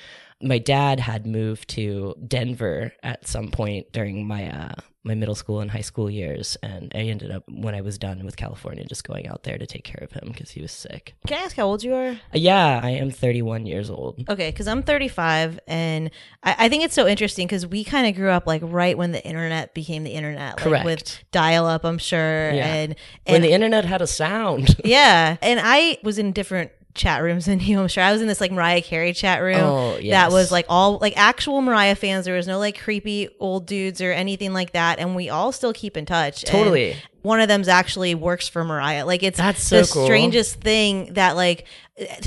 my 0.42 0.58
dad 0.58 1.00
had 1.00 1.26
moved 1.26 1.68
to 1.70 2.14
Denver 2.26 2.92
at 3.02 3.26
some 3.26 3.50
point 3.50 3.92
during 3.92 4.26
my 4.26 4.50
uh, 4.50 4.74
my 5.06 5.14
middle 5.14 5.34
school 5.34 5.60
and 5.60 5.70
high 5.70 5.82
school 5.82 6.08
years, 6.10 6.56
and 6.62 6.90
I 6.94 7.00
ended 7.00 7.30
up 7.30 7.44
when 7.46 7.74
I 7.74 7.82
was 7.82 7.98
done 7.98 8.24
with 8.24 8.36
California 8.38 8.84
just 8.86 9.06
going 9.06 9.28
out 9.28 9.42
there 9.42 9.58
to 9.58 9.66
take 9.66 9.84
care 9.84 10.02
of 10.02 10.12
him 10.12 10.30
because 10.32 10.50
he 10.50 10.62
was 10.62 10.72
sick. 10.72 11.14
Can 11.26 11.38
I 11.38 11.42
ask 11.42 11.54
how 11.56 11.66
old 11.66 11.82
you 11.84 11.94
are? 11.94 12.08
Uh, 12.12 12.16
yeah, 12.32 12.80
I 12.82 12.90
am 12.90 13.10
31 13.10 13.66
years 13.66 13.90
old. 13.90 14.24
Okay, 14.30 14.50
because 14.50 14.66
I'm 14.66 14.82
35, 14.82 15.60
and 15.66 16.10
I, 16.42 16.56
I 16.60 16.68
think 16.70 16.84
it's 16.84 16.94
so 16.94 17.06
interesting 17.06 17.46
because 17.46 17.66
we 17.66 17.84
kind 17.84 18.06
of 18.06 18.14
grew 18.14 18.30
up 18.30 18.46
like 18.46 18.62
right 18.64 18.96
when 18.96 19.12
the 19.12 19.22
internet 19.26 19.74
became 19.74 20.04
the 20.04 20.12
internet, 20.12 20.56
like 20.56 20.64
Correct. 20.64 20.84
with 20.86 21.24
dial-up, 21.32 21.84
I'm 21.84 21.98
sure, 21.98 22.50
Yeah. 22.50 22.66
and 22.74 22.96
when 23.26 23.36
and 23.36 23.44
the 23.44 23.52
internet 23.52 23.84
had 23.84 24.00
a 24.00 24.06
sound. 24.06 24.74
yeah, 24.86 25.36
and 25.42 25.60
I 25.62 25.98
was 26.02 26.18
in 26.18 26.32
different 26.32 26.70
chat 26.94 27.22
rooms. 27.22 27.48
I'm 27.48 27.58
sure 27.88 28.02
I 28.02 28.12
was 28.12 28.22
in 28.22 28.28
this 28.28 28.40
like 28.40 28.52
Mariah 28.52 28.82
Carey 28.82 29.12
chat 29.12 29.42
room 29.42 29.56
Oh, 29.56 29.98
that 30.10 30.30
was 30.32 30.50
like 30.50 30.66
all 30.68 30.98
like 30.98 31.14
actual 31.16 31.60
Mariah 31.60 31.94
fans. 31.96 32.24
There 32.24 32.36
was 32.36 32.46
no 32.46 32.58
like 32.58 32.80
creepy 32.80 33.28
old 33.40 33.66
dudes 33.66 34.00
or 34.00 34.12
anything 34.12 34.52
like 34.52 34.72
that, 34.72 34.98
and 34.98 35.14
we 35.14 35.28
all 35.28 35.52
still 35.52 35.72
keep 35.72 35.96
in 35.96 36.06
touch. 36.06 36.42
And 36.44 36.52
Totally. 36.52 36.96
One 37.24 37.40
of 37.40 37.48
them's 37.48 37.68
actually 37.68 38.14
works 38.14 38.48
for 38.48 38.62
Mariah. 38.64 39.06
Like 39.06 39.22
it's 39.22 39.38
That's 39.38 39.62
so 39.62 39.80
the 39.82 39.90
cool. 39.90 40.04
strangest 40.04 40.60
thing 40.60 41.14
that 41.14 41.36
like 41.36 41.64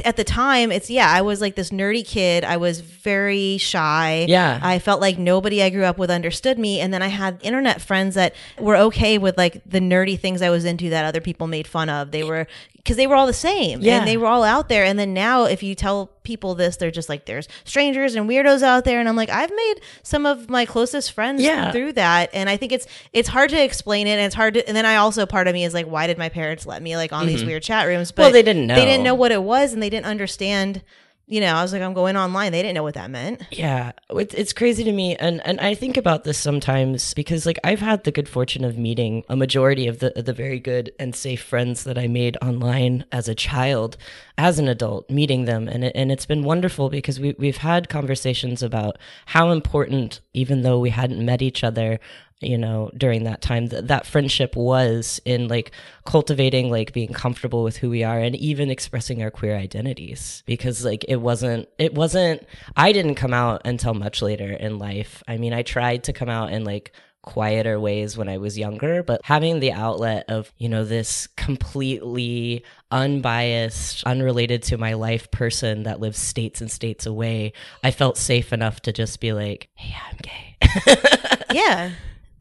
at 0.06 0.16
the 0.16 0.24
time 0.24 0.72
it's 0.72 0.90
yeah 0.90 1.08
I 1.12 1.22
was 1.22 1.40
like 1.40 1.56
this 1.56 1.70
nerdy 1.70 2.04
kid. 2.06 2.44
I 2.44 2.58
was 2.58 2.80
very 2.80 3.58
shy. 3.60 4.26
Yeah. 4.28 4.60
I 4.64 4.80
felt 4.80 5.00
like 5.00 5.20
nobody 5.20 5.62
I 5.62 5.70
grew 5.70 5.84
up 5.84 6.00
with 6.00 6.10
understood 6.10 6.58
me, 6.58 6.80
and 6.80 6.92
then 6.92 7.04
I 7.04 7.10
had 7.10 7.40
internet 7.44 7.80
friends 7.80 8.16
that 8.16 8.34
were 8.60 8.76
okay 8.78 9.18
with 9.20 9.38
like 9.38 9.62
the 9.66 9.80
nerdy 9.80 10.20
things 10.20 10.42
I 10.42 10.50
was 10.50 10.66
into 10.66 10.90
that 10.90 11.06
other 11.06 11.22
people 11.22 11.46
made 11.46 11.68
fun 11.68 11.90
of. 11.90 12.10
They 12.12 12.24
were 12.24 12.48
because 12.76 12.96
they 12.98 13.06
were 13.08 13.16
all 13.16 13.28
the 13.28 13.34
same, 13.34 13.82
Yeah. 13.82 13.98
and 14.00 14.08
they 14.08 14.16
were 14.16 14.28
all 14.28 14.44
out 14.46 14.70
there. 14.70 14.86
And 14.86 14.98
then 14.98 15.14
now, 15.14 15.44
if 15.44 15.62
you 15.62 15.76
tell 15.76 16.10
people 16.24 16.56
this, 16.56 16.78
they're 16.78 16.90
just 16.90 17.10
like, 17.10 17.26
"There's 17.26 17.50
strangers 17.66 18.16
and 18.16 18.30
weirdos 18.30 18.62
out 18.64 18.86
there," 18.86 19.02
and 19.02 19.10
I'm 19.10 19.18
like, 19.18 19.30
I've 19.30 19.52
made 19.54 19.76
some 20.04 20.26
of 20.26 20.50
my 20.50 20.66
closest 20.66 21.12
friends 21.12 21.42
Yeah. 21.44 21.72
through 21.74 21.94
that, 21.94 22.30
and 22.34 22.50
I 22.50 22.56
think 22.56 22.72
it's 22.72 22.88
it's 23.12 23.28
hard 23.28 23.50
to 23.50 23.62
explain 23.62 24.08
it, 24.08 24.12
and 24.12 24.22
it's 24.22 24.36
hard 24.36 24.54
to. 24.54 24.66
And 24.66 24.76
then 24.78 24.86
I 24.88 24.96
also 24.98 25.26
part 25.26 25.48
of 25.48 25.54
me 25.54 25.64
is 25.66 25.74
like, 25.74 25.86
why 25.86 26.08
did 26.08 26.18
my 26.18 26.30
parents 26.30 26.66
let 26.66 26.82
me 26.82 26.96
like 26.96 27.14
on 27.14 27.28
these 27.28 27.44
weird 27.44 27.64
chat 27.64 27.88
rooms? 27.88 28.12
But 28.12 28.22
Mm-hmm. 28.22 28.26
Well, 28.26 28.32
they 28.34 28.44
didn't 28.44 28.68
know. 28.68 28.76
They 28.76 28.86
didn't 28.86 29.04
know. 29.04 29.12
know 29.12 29.16
what 29.16 29.32
it 29.32 29.44
was, 29.44 29.74
and 29.74 29.82
they 29.82 29.90
didn't 29.90 30.08
understand. 30.08 30.82
You 31.30 31.42
know, 31.42 31.56
I 31.56 31.62
was 31.62 31.74
like, 31.74 31.82
I'm 31.82 31.94
going 31.94 32.16
online. 32.16 32.54
They 32.54 32.62
didn't 32.62 32.76
know 32.76 32.84
what 32.84 32.94
that 32.94 33.12
meant. 33.12 33.42
Yeah, 33.52 33.92
it's, 34.12 34.34
it's 34.34 34.54
crazy 34.54 34.86
to 34.86 34.94
me, 34.94 35.18
and 35.18 35.46
and 35.46 35.60
I 35.60 35.74
think 35.76 35.98
about 35.98 36.24
this 36.24 36.38
sometimes 36.38 37.14
because 37.14 37.46
like 37.46 37.60
I've 37.66 37.82
had 37.82 38.06
the 38.06 38.14
good 38.14 38.30
fortune 38.30 38.64
of 38.64 38.78
meeting 38.78 39.26
a 39.28 39.36
majority 39.36 39.88
of 39.88 40.00
the 40.00 40.12
the 40.16 40.32
very 40.32 40.58
good 40.60 40.94
and 40.98 41.14
safe 41.14 41.44
friends 41.44 41.84
that 41.84 41.98
I 41.98 42.08
made 42.08 42.38
online 42.42 43.04
as 43.12 43.28
a 43.28 43.36
child, 43.36 43.98
as 44.38 44.58
an 44.58 44.70
adult, 44.70 45.10
meeting 45.10 45.44
them, 45.44 45.68
and 45.68 45.84
it, 45.84 45.92
and 45.96 46.14
it's 46.14 46.26
been 46.26 46.44
wonderful 46.44 46.90
because 46.90 47.20
we 47.20 47.36
we've 47.38 47.58
had 47.58 47.90
conversations 47.90 48.64
about 48.64 48.98
how 49.26 49.52
important, 49.52 50.22
even 50.34 50.62
though 50.62 50.80
we 50.80 50.92
hadn't 50.92 51.26
met 51.26 51.42
each 51.42 51.62
other, 51.62 52.00
you 52.40 52.58
know 52.58 52.92
during 52.96 53.24
that 53.24 53.42
time 53.42 53.68
that 53.68 54.06
friendship 54.06 54.56
was 54.56 55.20
in 55.26 55.48
like 55.48 55.72
cultivating 56.06 56.70
like 56.70 56.94
being 56.94 57.12
comfortable 57.12 57.64
with 57.64 57.78
who 57.78 57.90
we 57.90 58.04
are 58.04 58.20
and 58.20 58.36
even 58.36 58.70
expressing 58.70 59.24
our 59.24 59.32
queer 59.32 59.58
identities 59.58 60.44
because 60.46 60.86
like 60.86 61.04
it 61.08 61.16
wasn't 61.16 61.68
it 61.80 61.94
wasn't 61.96 62.46
i 62.76 62.92
didn't 62.92 63.16
come 63.16 63.34
out 63.34 63.62
until 63.66 63.96
much 63.96 64.22
later 64.22 64.52
in 64.52 64.78
life 64.78 65.24
i 65.28 65.38
mean 65.38 65.54
i 65.54 65.64
tried 65.64 66.04
to 66.04 66.14
come 66.14 66.30
out 66.30 66.52
in 66.52 66.64
like 66.64 66.92
quieter 67.28 67.78
ways 67.78 68.18
when 68.18 68.30
I 68.30 68.38
was 68.38 68.58
younger, 68.58 69.04
but 69.04 69.20
having 69.26 69.60
the 69.60 69.74
outlet 69.74 70.26
of, 70.30 70.54
you 70.58 70.70
know, 70.70 70.86
this 70.86 71.28
completely 71.36 72.64
unbiased, 72.90 74.06
unrelated 74.06 74.64
to 74.64 74.78
my 74.78 74.94
life 74.94 75.30
person 75.30 75.84
that 75.84 76.00
lives 76.00 76.18
states 76.18 76.62
and 76.62 76.72
states 76.72 77.06
away, 77.06 77.52
I 77.84 77.92
felt 77.92 78.18
safe 78.18 78.54
enough 78.54 78.80
to 78.84 78.94
just 78.94 79.20
be 79.20 79.34
like, 79.34 79.68
hey, 79.76 79.94
I'm 80.10 80.18
gay. 80.22 81.44
yeah. 81.54 81.92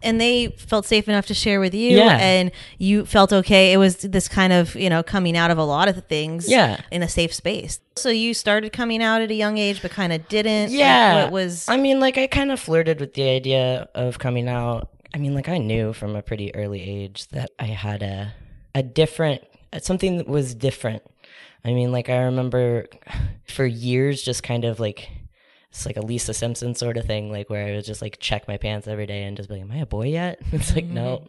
And 0.02 0.20
they 0.20 0.48
felt 0.58 0.84
safe 0.84 1.08
enough 1.08 1.26
to 1.26 1.34
share 1.34 1.58
with 1.58 1.74
you, 1.74 1.96
Yeah. 1.96 2.18
and 2.18 2.50
you 2.78 3.06
felt 3.06 3.32
okay. 3.32 3.72
It 3.72 3.78
was 3.78 3.96
this 3.96 4.28
kind 4.28 4.52
of, 4.52 4.74
you 4.76 4.90
know, 4.90 5.02
coming 5.02 5.36
out 5.36 5.50
of 5.50 5.56
a 5.58 5.64
lot 5.64 5.88
of 5.88 5.94
the 5.94 6.02
things 6.02 6.48
Yeah. 6.48 6.80
in 6.90 7.02
a 7.02 7.08
safe 7.08 7.32
space. 7.32 7.80
So 7.96 8.10
you 8.10 8.34
started 8.34 8.72
coming 8.74 9.02
out 9.02 9.22
at 9.22 9.30
a 9.30 9.34
young 9.34 9.56
age, 9.56 9.80
but 9.80 9.90
kind 9.90 10.12
of 10.12 10.28
didn't. 10.28 10.70
Yeah. 10.70 11.24
What 11.24 11.32
was. 11.32 11.66
I 11.68 11.78
mean, 11.78 11.98
like, 11.98 12.18
I 12.18 12.26
kind 12.26 12.52
of 12.52 12.60
flirted 12.60 13.00
with 13.00 13.14
the 13.14 13.22
idea 13.28 13.88
of 13.94 14.18
coming 14.18 14.48
out. 14.48 14.90
I 15.14 15.18
mean, 15.18 15.34
like, 15.34 15.48
I 15.48 15.56
knew 15.56 15.94
from 15.94 16.14
a 16.14 16.20
pretty 16.22 16.54
early 16.54 16.82
age 16.82 17.26
that 17.28 17.50
I 17.58 17.64
had 17.66 18.02
a, 18.02 18.34
a 18.74 18.82
different, 18.82 19.42
something 19.80 20.18
that 20.18 20.28
was 20.28 20.54
different. 20.54 21.02
I 21.64 21.72
mean, 21.72 21.90
like, 21.90 22.10
I 22.10 22.18
remember 22.18 22.86
for 23.48 23.64
years 23.64 24.22
just 24.22 24.42
kind 24.42 24.64
of 24.66 24.78
like, 24.78 25.08
it's 25.76 25.84
like 25.84 25.98
a 25.98 26.06
Lisa 26.06 26.32
Simpson 26.32 26.74
sort 26.74 26.96
of 26.96 27.04
thing, 27.04 27.30
like, 27.30 27.50
where 27.50 27.66
I 27.66 27.76
would 27.76 27.84
just 27.84 28.00
like 28.00 28.18
check 28.18 28.48
my 28.48 28.56
pants 28.56 28.88
every 28.88 29.04
day 29.06 29.24
and 29.24 29.36
just 29.36 29.50
be 29.50 29.56
like, 29.56 29.64
am 29.64 29.72
I 29.72 29.78
a 29.78 29.86
boy 29.86 30.06
yet? 30.06 30.40
It's 30.52 30.74
like, 30.74 30.86
mm-hmm. 30.86 30.94
no, 30.94 31.28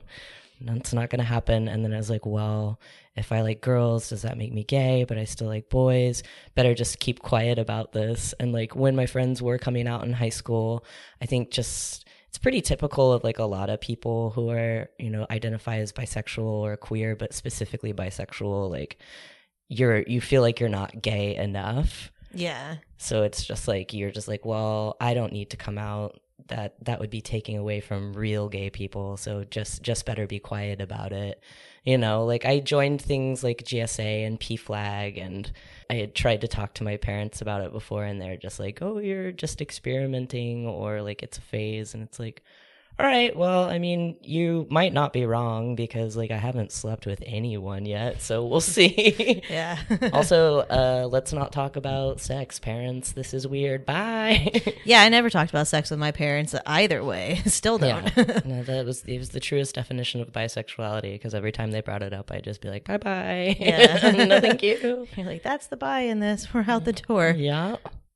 that's 0.62 0.94
not 0.94 1.10
to 1.10 1.22
happen. 1.22 1.68
And 1.68 1.84
then 1.84 1.94
I 1.94 1.98
was 1.98 2.10
like, 2.10 2.26
well, 2.26 2.80
if 3.18 3.34
I 3.34 3.42
like 3.42 3.60
girls, 3.60 4.10
does 4.10 4.22
that 4.22 4.38
make 4.38 4.54
me 4.54 4.64
gay? 4.64 5.04
But 5.04 5.18
I 5.18 5.26
still 5.26 5.48
like 5.48 5.70
boys. 5.70 6.24
Better 6.56 6.74
just 6.74 7.00
keep 7.00 7.20
quiet 7.20 7.60
about 7.60 7.92
this. 7.92 8.34
And 8.40 8.54
like 8.54 8.74
when 8.74 8.96
my 8.96 9.06
friends 9.06 9.42
were 9.42 9.58
coming 9.58 9.86
out 9.86 10.06
in 10.06 10.14
high 10.14 10.30
school, 10.30 10.86
I 11.22 11.26
think 11.26 11.52
just 11.52 12.08
it's 12.30 12.38
pretty 12.38 12.62
typical 12.62 13.12
of 13.12 13.26
like 13.26 13.40
a 13.40 13.44
lot 13.44 13.70
of 13.70 13.82
people 13.82 14.30
who 14.30 14.50
are, 14.50 14.90
you 14.98 15.10
know, 15.10 15.28
identify 15.30 15.80
as 15.80 15.92
bisexual 15.92 16.44
or 16.44 16.78
queer, 16.78 17.18
but 17.18 17.34
specifically 17.34 17.92
bisexual, 17.94 18.70
like 18.70 18.98
you're 19.68 20.04
you 20.04 20.22
feel 20.22 20.42
like 20.42 20.62
you're 20.62 20.70
not 20.70 21.02
gay 21.02 21.36
enough. 21.36 22.12
Yeah. 22.40 22.78
So 22.98 23.24
it's 23.24 23.44
just 23.44 23.68
like 23.68 23.94
you're 23.94 24.12
just 24.12 24.28
like, 24.28 24.46
well, 24.46 24.96
I 25.00 25.14
don't 25.14 25.34
need 25.34 25.50
to 25.52 25.58
come 25.58 25.78
out. 25.78 26.20
That 26.48 26.76
that 26.86 27.00
would 27.00 27.10
be 27.10 27.20
taking 27.22 27.58
away 27.58 27.82
from 27.82 28.14
real 28.14 28.48
gay 28.48 28.70
people. 28.70 29.18
So 29.18 29.44
just 29.44 29.82
just 29.84 30.06
better 30.06 30.28
be 30.28 30.40
quiet 30.40 30.80
about 30.80 31.12
it. 31.12 31.42
You 31.84 31.98
know, 31.98 32.26
like 32.26 32.46
I 32.46 32.60
joined 32.60 33.02
things 33.02 33.44
like 33.44 33.64
GSA 33.64 34.26
and 34.26 34.40
PFLAG, 34.40 35.22
and 35.26 35.52
I 35.90 35.96
had 35.96 36.16
tried 36.16 36.42
to 36.42 36.48
talk 36.48 36.74
to 36.76 36.84
my 36.84 36.98
parents 36.98 37.42
about 37.42 37.62
it 37.62 37.72
before, 37.72 38.04
and 38.06 38.22
they're 38.22 38.38
just 38.38 38.60
like, 38.60 38.82
"Oh, 38.82 38.98
you're 39.00 39.32
just 39.32 39.62
experimenting," 39.62 40.68
or 40.68 41.02
like 41.02 41.24
it's 41.24 41.38
a 41.38 41.42
phase, 41.42 41.94
and 41.94 42.04
it's 42.04 42.20
like, 42.20 42.44
all 43.00 43.06
right, 43.06 43.36
well, 43.36 43.66
I 43.66 43.78
mean, 43.78 44.18
you 44.24 44.66
might 44.72 44.92
not 44.92 45.14
be 45.14 45.28
wrong 45.28 45.76
because 45.76 46.18
like 46.18 46.32
I 46.32 46.38
haven't 46.38 46.72
slept 46.72 47.06
with 47.06 47.22
anyone 47.28 47.86
yet, 47.86 48.24
so 48.24 48.44
we'll 48.44 48.60
see. 48.78 49.44
Yeah. 49.48 49.78
also, 50.14 50.60
uh, 50.62 51.08
let's 51.12 51.32
not 51.32 51.52
talk 51.52 51.76
about 51.76 52.20
sex, 52.20 52.58
parents. 52.58 53.12
This 53.12 53.36
is 53.36 53.46
weird. 53.46 53.86
Bye. 53.86 54.64
yeah, 54.84 55.04
I 55.04 55.10
never 55.10 55.30
talked 55.30 55.52
about 55.52 55.68
sex 55.68 55.92
with 55.92 56.00
my 56.00 56.12
parents 56.12 56.56
either 56.66 57.04
way. 57.04 57.44
Still 57.46 57.78
don't. 57.78 58.12
yeah, 58.18 58.40
no, 58.46 58.64
that 58.64 58.84
was 58.84 59.04
it 59.06 59.20
was 59.20 59.30
the 59.30 59.40
truest 59.40 59.76
definition 59.76 60.20
of 60.20 60.32
bisexuality 60.32 61.14
because 61.14 61.36
every 61.36 61.52
time 61.52 61.70
they 61.70 61.82
brought 61.82 62.02
it 62.02 62.14
up, 62.14 62.32
I'd 62.32 62.46
just 62.46 62.62
be 62.62 62.70
like, 62.70 62.86
bye 62.86 62.98
bye. 62.98 63.56
Yeah. 63.60 64.26
no, 64.26 64.42
thank 64.42 64.64
you. 64.64 65.08
You're 65.16 65.26
like, 65.28 65.44
that's 65.44 65.68
the 65.68 65.78
bye 65.78 66.02
in 66.02 66.20
this. 66.20 66.52
We're 66.52 66.66
out 66.68 66.86
the 66.86 66.94
door. 66.94 67.36
Yeah. 67.38 67.76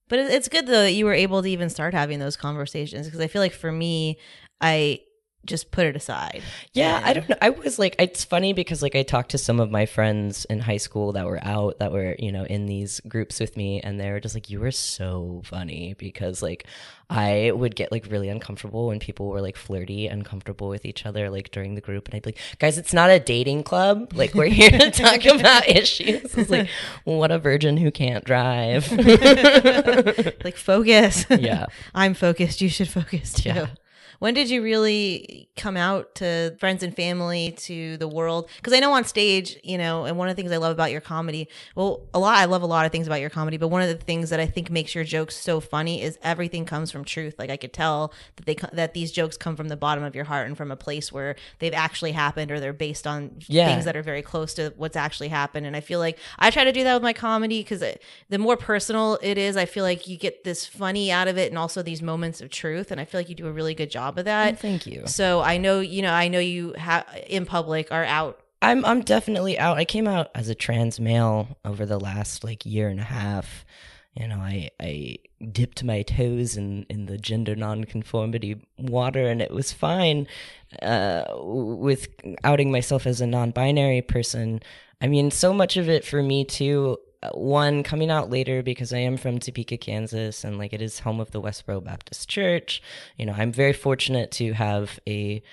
But 0.09 0.19
it's 0.19 0.50
good 0.50 0.65
though 0.65 0.81
that 0.81 0.91
you 0.91 1.05
were 1.05 1.13
able 1.13 1.43
to 1.43 1.50
even 1.50 1.69
start 1.69 1.93
having 1.93 2.17
those 2.19 2.35
conversations 2.35 3.05
because 3.05 3.21
I 3.21 3.27
feel 3.27 3.41
like 3.41 3.53
for 3.53 3.71
me, 3.71 4.17
I 4.62 5.01
just 5.46 5.72
put 5.72 5.88
it 5.88 5.96
aside. 5.96 6.44
Yeah, 6.74 7.01
I 7.03 7.13
don't 7.13 7.27
know. 7.27 7.36
I 7.41 7.50
was 7.50 7.80
like, 7.80 7.96
it's 7.98 8.24
funny 8.24 8.53
because 8.53 8.84
like 8.84 8.96
I 8.96 9.01
talked 9.01 9.32
to 9.32 9.38
some 9.38 9.60
of 9.60 9.72
my 9.72 9.88
friends 9.88 10.46
in 10.46 10.60
high 10.60 10.77
school 10.77 11.13
that 11.13 11.25
were 11.25 11.39
out 11.44 11.80
that 11.80 11.91
were, 11.91 12.15
you 12.20 12.32
know, 12.32 12.44
in 12.44 12.68
these 12.68 13.00
groups 13.08 13.39
with 13.39 13.58
me 13.58 13.82
and 13.82 14.00
they 14.00 14.12
were 14.12 14.20
just 14.20 14.36
like, 14.36 14.50
you 14.51 14.60
were 14.60 14.72
so 14.72 15.41
funny 15.46 15.96
because 15.98 16.44
like 16.44 16.68
I 17.10 17.51
would 17.56 17.75
get 17.75 17.91
like 17.91 18.06
really 18.12 18.30
uncomfortable 18.30 18.88
when 18.88 19.00
people 19.00 19.30
were 19.30 19.41
like 19.41 19.58
flirty 19.58 20.08
uncomfortable 20.08 20.70
with 20.70 20.86
each 20.86 21.08
other 21.08 21.30
like 21.32 21.50
during 21.50 21.74
the 21.74 21.82
group. 21.82 22.08
And 22.08 22.15
I'd 22.15 22.22
be 22.22 22.30
like, 22.30 22.39
guys, 22.60 22.77
it's 22.77 22.94
not 22.94 23.10
a 23.10 23.20
dating 23.20 23.63
club. 23.63 24.13
Like 24.13 24.36
we're 24.36 24.46
here 24.46 24.70
to 24.70 24.91
talk 24.91 25.25
about 25.39 25.68
issues. 25.68 26.36
It's 26.36 26.51
like, 26.51 26.70
what 27.03 27.32
a 27.32 27.39
virgin 27.39 27.77
who 27.77 27.91
can't 27.91 28.24
drive. 28.24 28.91
Like 30.44 30.58
focus. 30.58 31.25
Yeah. 31.30 31.68
I'm 31.96 32.13
focused. 32.13 32.62
You 32.62 32.70
should 32.70 32.89
focus 32.89 33.34
too. 33.34 33.50
Yeah. 33.50 33.68
When 34.22 34.36
did 34.36 34.51
you 34.51 34.62
really 34.62 35.50
come 35.56 35.75
out 35.75 36.13
to 36.16 36.56
friends 36.60 36.84
and 36.84 36.96
family, 36.96 37.56
to 37.58 37.98
the 37.98 38.08
world? 38.08 38.48
Because 38.58 38.72
I 38.72 38.80
know 38.80 38.94
on 38.94 39.04
stage, 39.04 39.58
you 39.63 39.80
know, 39.80 40.06
and 40.06 40.16
one 40.16 40.30
of 40.30 40.36
the 40.36 40.40
things 40.40 40.51
I 40.51 40.58
love 40.58 40.72
about 40.72 40.92
your 40.92 41.01
comedy, 41.01 41.48
well, 41.74 42.04
a 42.13 42.20
lot, 42.20 42.38
I 42.38 42.46
love 42.46 42.62
a 42.62 42.68
lot 42.68 42.86
of 42.86 42.92
things 42.92 43.08
about 43.08 43.20
your 43.20 43.32
comedy, 43.32 43.58
but 43.58 43.70
one 43.70 43.82
of 43.82 43.88
the 43.88 43.96
things 43.96 44.30
that 44.30 44.40
I 44.40 44.46
think 44.46 44.70
makes 44.70 44.94
your 44.94 45.04
jokes 45.04 45.36
so 45.36 45.60
funny 45.60 46.04
is 46.04 46.20
everything 46.22 46.66
comes 46.66 46.92
from 46.92 47.04
truth. 47.04 47.34
Like 47.40 47.50
I 47.50 47.58
could 47.58 47.74
tell 47.74 48.13
that 48.36 48.46
they, 48.46 48.56
that 48.74 48.94
these 48.94 49.12
jokes 49.12 49.38
come 49.38 49.56
from 49.56 49.70
the 49.70 49.75
bottom 49.75 50.04
of 50.04 50.13
your 50.13 50.25
heart 50.25 50.46
and 50.46 50.56
from 50.56 50.70
a 50.70 50.75
place 50.75 51.12
where 51.12 51.36
they've 51.58 51.74
actually 51.74 52.12
happened 52.12 52.51
or 52.51 52.60
they're 52.60 52.74
based 52.74 53.08
on 53.08 53.38
Yeah. 53.48 53.66
things 53.66 53.86
that 53.86 53.96
are 53.96 54.04
very 54.04 54.22
close 54.22 54.54
to 54.54 54.72
what's 54.78 54.96
actually 54.96 55.30
happened. 55.30 55.66
And 55.66 55.75
I 55.75 55.80
feel 55.82 55.98
like 55.98 56.20
I 56.38 56.51
try 56.51 56.63
to 56.63 56.72
do 56.72 56.84
that 56.84 56.94
with 56.94 57.01
my 57.01 57.13
comedy 57.13 57.62
because 57.63 57.84
the 58.30 58.38
more 58.38 58.56
personal 58.56 59.18
it 59.24 59.40
is, 59.40 59.58
I 59.58 59.66
feel 59.66 59.84
like 59.84 60.08
you 60.08 60.16
get 60.16 60.44
this 60.44 60.68
funny 60.68 61.12
out 61.12 61.28
of 61.28 61.40
it 61.40 61.50
and 61.50 61.58
also 61.58 61.82
these 61.82 62.04
moments 62.04 62.40
of 62.40 62.51
truth. 62.51 62.92
And 62.92 63.01
I 63.01 63.06
feel 63.06 63.20
like 63.20 63.28
you 63.28 63.34
do 63.34 63.48
a 63.48 63.51
really 63.51 63.74
good 63.74 63.90
job 63.90 64.11
of 64.18 64.25
that. 64.25 64.60
Thank 64.60 64.86
you. 64.86 65.03
So 65.08 65.41
I 65.41 65.58
know, 65.58 65.80
you 65.80 66.01
know, 66.01 66.13
I 66.13 66.27
know 66.27 66.39
you 66.39 66.74
have 66.74 67.06
in 67.27 67.46
public 67.46 67.91
are 67.91 68.06
out. 68.06 68.39
I'm 68.62 68.86
I'm 68.86 69.01
definitely 69.01 69.58
out. 69.58 69.77
I 69.77 69.86
came 69.86 70.08
out 70.08 70.30
as 70.36 70.50
a 70.50 70.56
trans 70.56 71.00
male 71.00 71.58
over 71.65 71.86
the 71.86 72.00
last 72.00 72.44
like 72.44 72.65
year 72.65 72.89
and 72.89 73.00
a 73.00 73.03
half. 73.03 73.65
You 74.15 74.27
know, 74.27 74.38
I 74.38 74.70
I 74.80 75.18
dipped 75.51 75.84
my 75.84 76.03
toes 76.03 76.58
in 76.58 76.86
in 76.89 77.06
the 77.06 77.18
gender 77.18 77.56
nonconformity 77.56 78.62
water, 78.77 79.27
and 79.27 79.41
it 79.41 79.51
was 79.51 79.72
fine. 79.72 80.27
Uh, 80.82 81.25
with 81.38 82.08
outing 82.44 82.72
myself 82.72 83.06
as 83.06 83.20
a 83.20 83.27
non-binary 83.27 84.03
person, 84.03 84.62
I 85.01 85.08
mean, 85.08 85.32
so 85.32 85.53
much 85.53 85.75
of 85.75 85.89
it 85.89 86.06
for 86.06 86.22
me 86.22 86.46
too. 86.46 86.98
One 87.34 87.84
coming 87.84 88.10
out 88.10 88.30
later 88.30 88.63
because 88.63 88.92
I 88.94 89.00
am 89.00 89.18
from 89.18 89.40
Topeka, 89.40 89.78
Kansas, 89.78 90.44
and 90.44 90.58
like 90.58 90.74
it 90.74 90.82
is 90.82 91.00
home 91.00 91.20
of 91.20 91.32
the 91.32 91.42
Westboro 91.42 91.84
Baptist 91.84 92.28
Church. 92.28 92.82
You 93.18 93.25
know, 93.25 93.34
I'm 93.38 93.51
very 93.51 93.74
fortunate 93.74 94.32
to 94.32 94.54
have 94.54 95.00
a 95.08 95.44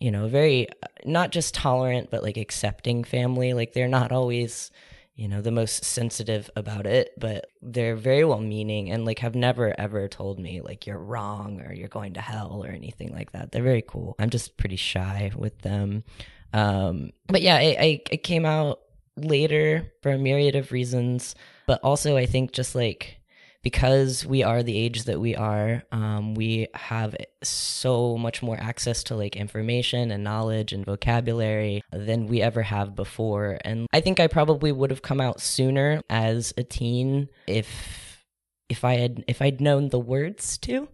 you 0.00 0.10
know, 0.10 0.28
very 0.28 0.68
not 1.04 1.32
just 1.32 1.54
tolerant 1.54 2.10
but 2.10 2.22
like 2.22 2.36
accepting 2.36 3.04
family. 3.04 3.52
Like 3.52 3.72
they're 3.72 3.88
not 3.88 4.12
always, 4.12 4.70
you 5.16 5.28
know, 5.28 5.40
the 5.40 5.50
most 5.50 5.84
sensitive 5.84 6.48
about 6.54 6.86
it, 6.86 7.12
but 7.18 7.50
they're 7.60 7.96
very 7.96 8.24
well 8.24 8.40
meaning 8.40 8.90
and 8.90 9.04
like 9.04 9.18
have 9.18 9.34
never 9.34 9.78
ever 9.78 10.06
told 10.08 10.38
me 10.38 10.60
like 10.60 10.86
you're 10.86 10.98
wrong 10.98 11.60
or 11.60 11.72
you're 11.72 11.88
going 11.88 12.14
to 12.14 12.20
hell 12.20 12.62
or 12.64 12.70
anything 12.70 13.12
like 13.12 13.32
that. 13.32 13.50
They're 13.52 13.62
very 13.62 13.84
cool. 13.86 14.14
I'm 14.18 14.30
just 14.30 14.56
pretty 14.56 14.76
shy 14.76 15.32
with 15.36 15.58
them. 15.62 16.04
Um, 16.52 17.10
but 17.26 17.42
yeah, 17.42 17.56
I, 17.56 17.76
I, 17.78 18.02
I 18.12 18.16
came 18.16 18.46
out 18.46 18.80
later 19.24 19.92
for 20.02 20.10
a 20.12 20.18
myriad 20.18 20.56
of 20.56 20.72
reasons, 20.72 21.34
but 21.66 21.80
also 21.82 22.16
I 22.16 22.26
think 22.26 22.52
just 22.52 22.74
like 22.74 23.18
because 23.62 24.24
we 24.24 24.42
are 24.42 24.62
the 24.62 24.78
age 24.78 25.04
that 25.04 25.20
we 25.20 25.34
are, 25.34 25.82
um, 25.90 26.34
we 26.34 26.68
have 26.74 27.16
so 27.42 28.16
much 28.16 28.42
more 28.42 28.56
access 28.58 29.02
to 29.04 29.16
like 29.16 29.36
information 29.36 30.10
and 30.10 30.22
knowledge 30.22 30.72
and 30.72 30.84
vocabulary 30.84 31.82
than 31.92 32.26
we 32.26 32.40
ever 32.40 32.62
have 32.62 32.94
before. 32.94 33.58
And 33.64 33.86
I 33.92 34.00
think 34.00 34.20
I 34.20 34.26
probably 34.26 34.72
would 34.72 34.90
have 34.90 35.02
come 35.02 35.20
out 35.20 35.40
sooner 35.40 36.00
as 36.08 36.54
a 36.56 36.62
teen 36.62 37.28
if 37.46 38.24
if 38.68 38.84
I 38.84 38.94
had 38.94 39.24
if 39.26 39.42
I'd 39.42 39.60
known 39.60 39.88
the 39.88 39.98
words 39.98 40.58
to. 40.58 40.88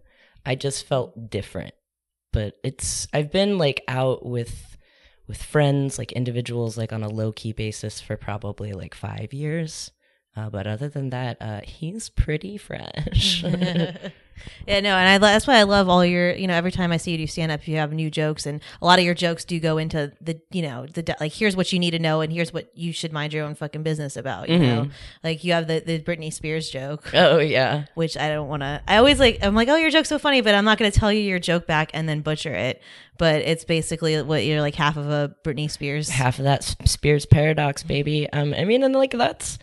I 0.45 0.55
just 0.55 0.85
felt 0.85 1.29
different. 1.29 1.73
But 2.33 2.55
it's 2.63 3.07
I've 3.13 3.31
been 3.31 3.57
like 3.57 3.83
out 3.87 4.25
with 4.25 4.74
with 5.27 5.41
friends, 5.41 5.97
like 5.97 6.11
individuals, 6.11 6.77
like 6.77 6.93
on 6.93 7.03
a 7.03 7.09
low 7.09 7.31
key 7.31 7.53
basis 7.53 7.99
for 8.01 8.17
probably 8.17 8.73
like 8.73 8.93
five 8.93 9.33
years. 9.33 9.91
Uh, 10.35 10.49
but 10.49 10.67
other 10.67 10.89
than 10.89 11.09
that, 11.11 11.37
uh, 11.41 11.61
he's 11.63 12.09
pretty 12.09 12.57
fresh. 12.57 13.43
Yeah, 14.67 14.79
no, 14.81 14.89
and 14.95 15.07
I 15.07 15.17
that's 15.17 15.47
why 15.47 15.55
I 15.57 15.63
love 15.63 15.89
all 15.89 16.05
your. 16.05 16.33
You 16.33 16.47
know, 16.47 16.53
every 16.55 16.71
time 16.71 16.91
I 16.91 16.97
see 16.97 17.11
you 17.11 17.17
do 17.17 17.27
stand 17.27 17.51
up, 17.51 17.67
you 17.67 17.77
have 17.77 17.93
new 17.93 18.09
jokes, 18.11 18.45
and 18.45 18.61
a 18.81 18.85
lot 18.85 18.99
of 18.99 19.05
your 19.05 19.13
jokes 19.13 19.45
do 19.45 19.59
go 19.59 19.77
into 19.77 20.11
the, 20.21 20.39
you 20.51 20.61
know, 20.61 20.85
the 20.87 21.15
like 21.19 21.31
here's 21.33 21.55
what 21.55 21.71
you 21.73 21.79
need 21.79 21.91
to 21.91 21.99
know, 21.99 22.21
and 22.21 22.31
here's 22.33 22.53
what 22.53 22.69
you 22.75 22.91
should 22.93 23.13
mind 23.13 23.33
your 23.33 23.45
own 23.45 23.55
fucking 23.55 23.83
business 23.83 24.17
about. 24.17 24.49
You 24.49 24.59
know, 24.59 24.89
like 25.23 25.43
you 25.43 25.53
have 25.53 25.67
the 25.67 25.81
the 25.85 25.99
Britney 25.99 26.31
Spears 26.31 26.69
joke, 26.69 27.09
Oh 27.13 27.39
yeah. 27.39 27.85
which 27.95 28.17
I 28.17 28.29
don't 28.29 28.47
want 28.47 28.61
to. 28.61 28.81
I 28.87 28.97
always 28.97 29.19
like. 29.19 29.39
I'm 29.41 29.55
like, 29.55 29.67
oh, 29.69 29.75
your 29.75 29.89
joke's 29.89 30.09
so 30.09 30.19
funny, 30.19 30.41
but 30.41 30.53
I'm 30.55 30.65
not 30.65 30.77
going 30.77 30.91
to 30.91 30.99
tell 30.99 31.11
you 31.11 31.21
your 31.21 31.39
joke 31.39 31.65
back 31.67 31.91
and 31.93 32.07
then 32.07 32.21
butcher 32.21 32.53
it. 32.53 32.81
But 33.17 33.41
it's 33.43 33.63
basically 33.63 34.21
what 34.21 34.45
you're 34.45 34.61
like 34.61 34.75
half 34.75 34.97
of 34.97 35.09
a 35.09 35.33
Britney 35.43 35.71
Spears. 35.71 36.09
half 36.09 36.37
of 36.39 36.43
that 36.45 36.63
Spears 36.85 37.25
paradox, 37.25 37.81
baby. 37.83 38.29
Um, 38.31 38.53
I 38.53 38.65
mean, 38.65 38.83
and 38.83 38.93
like 38.93 39.11
that's 39.11 39.57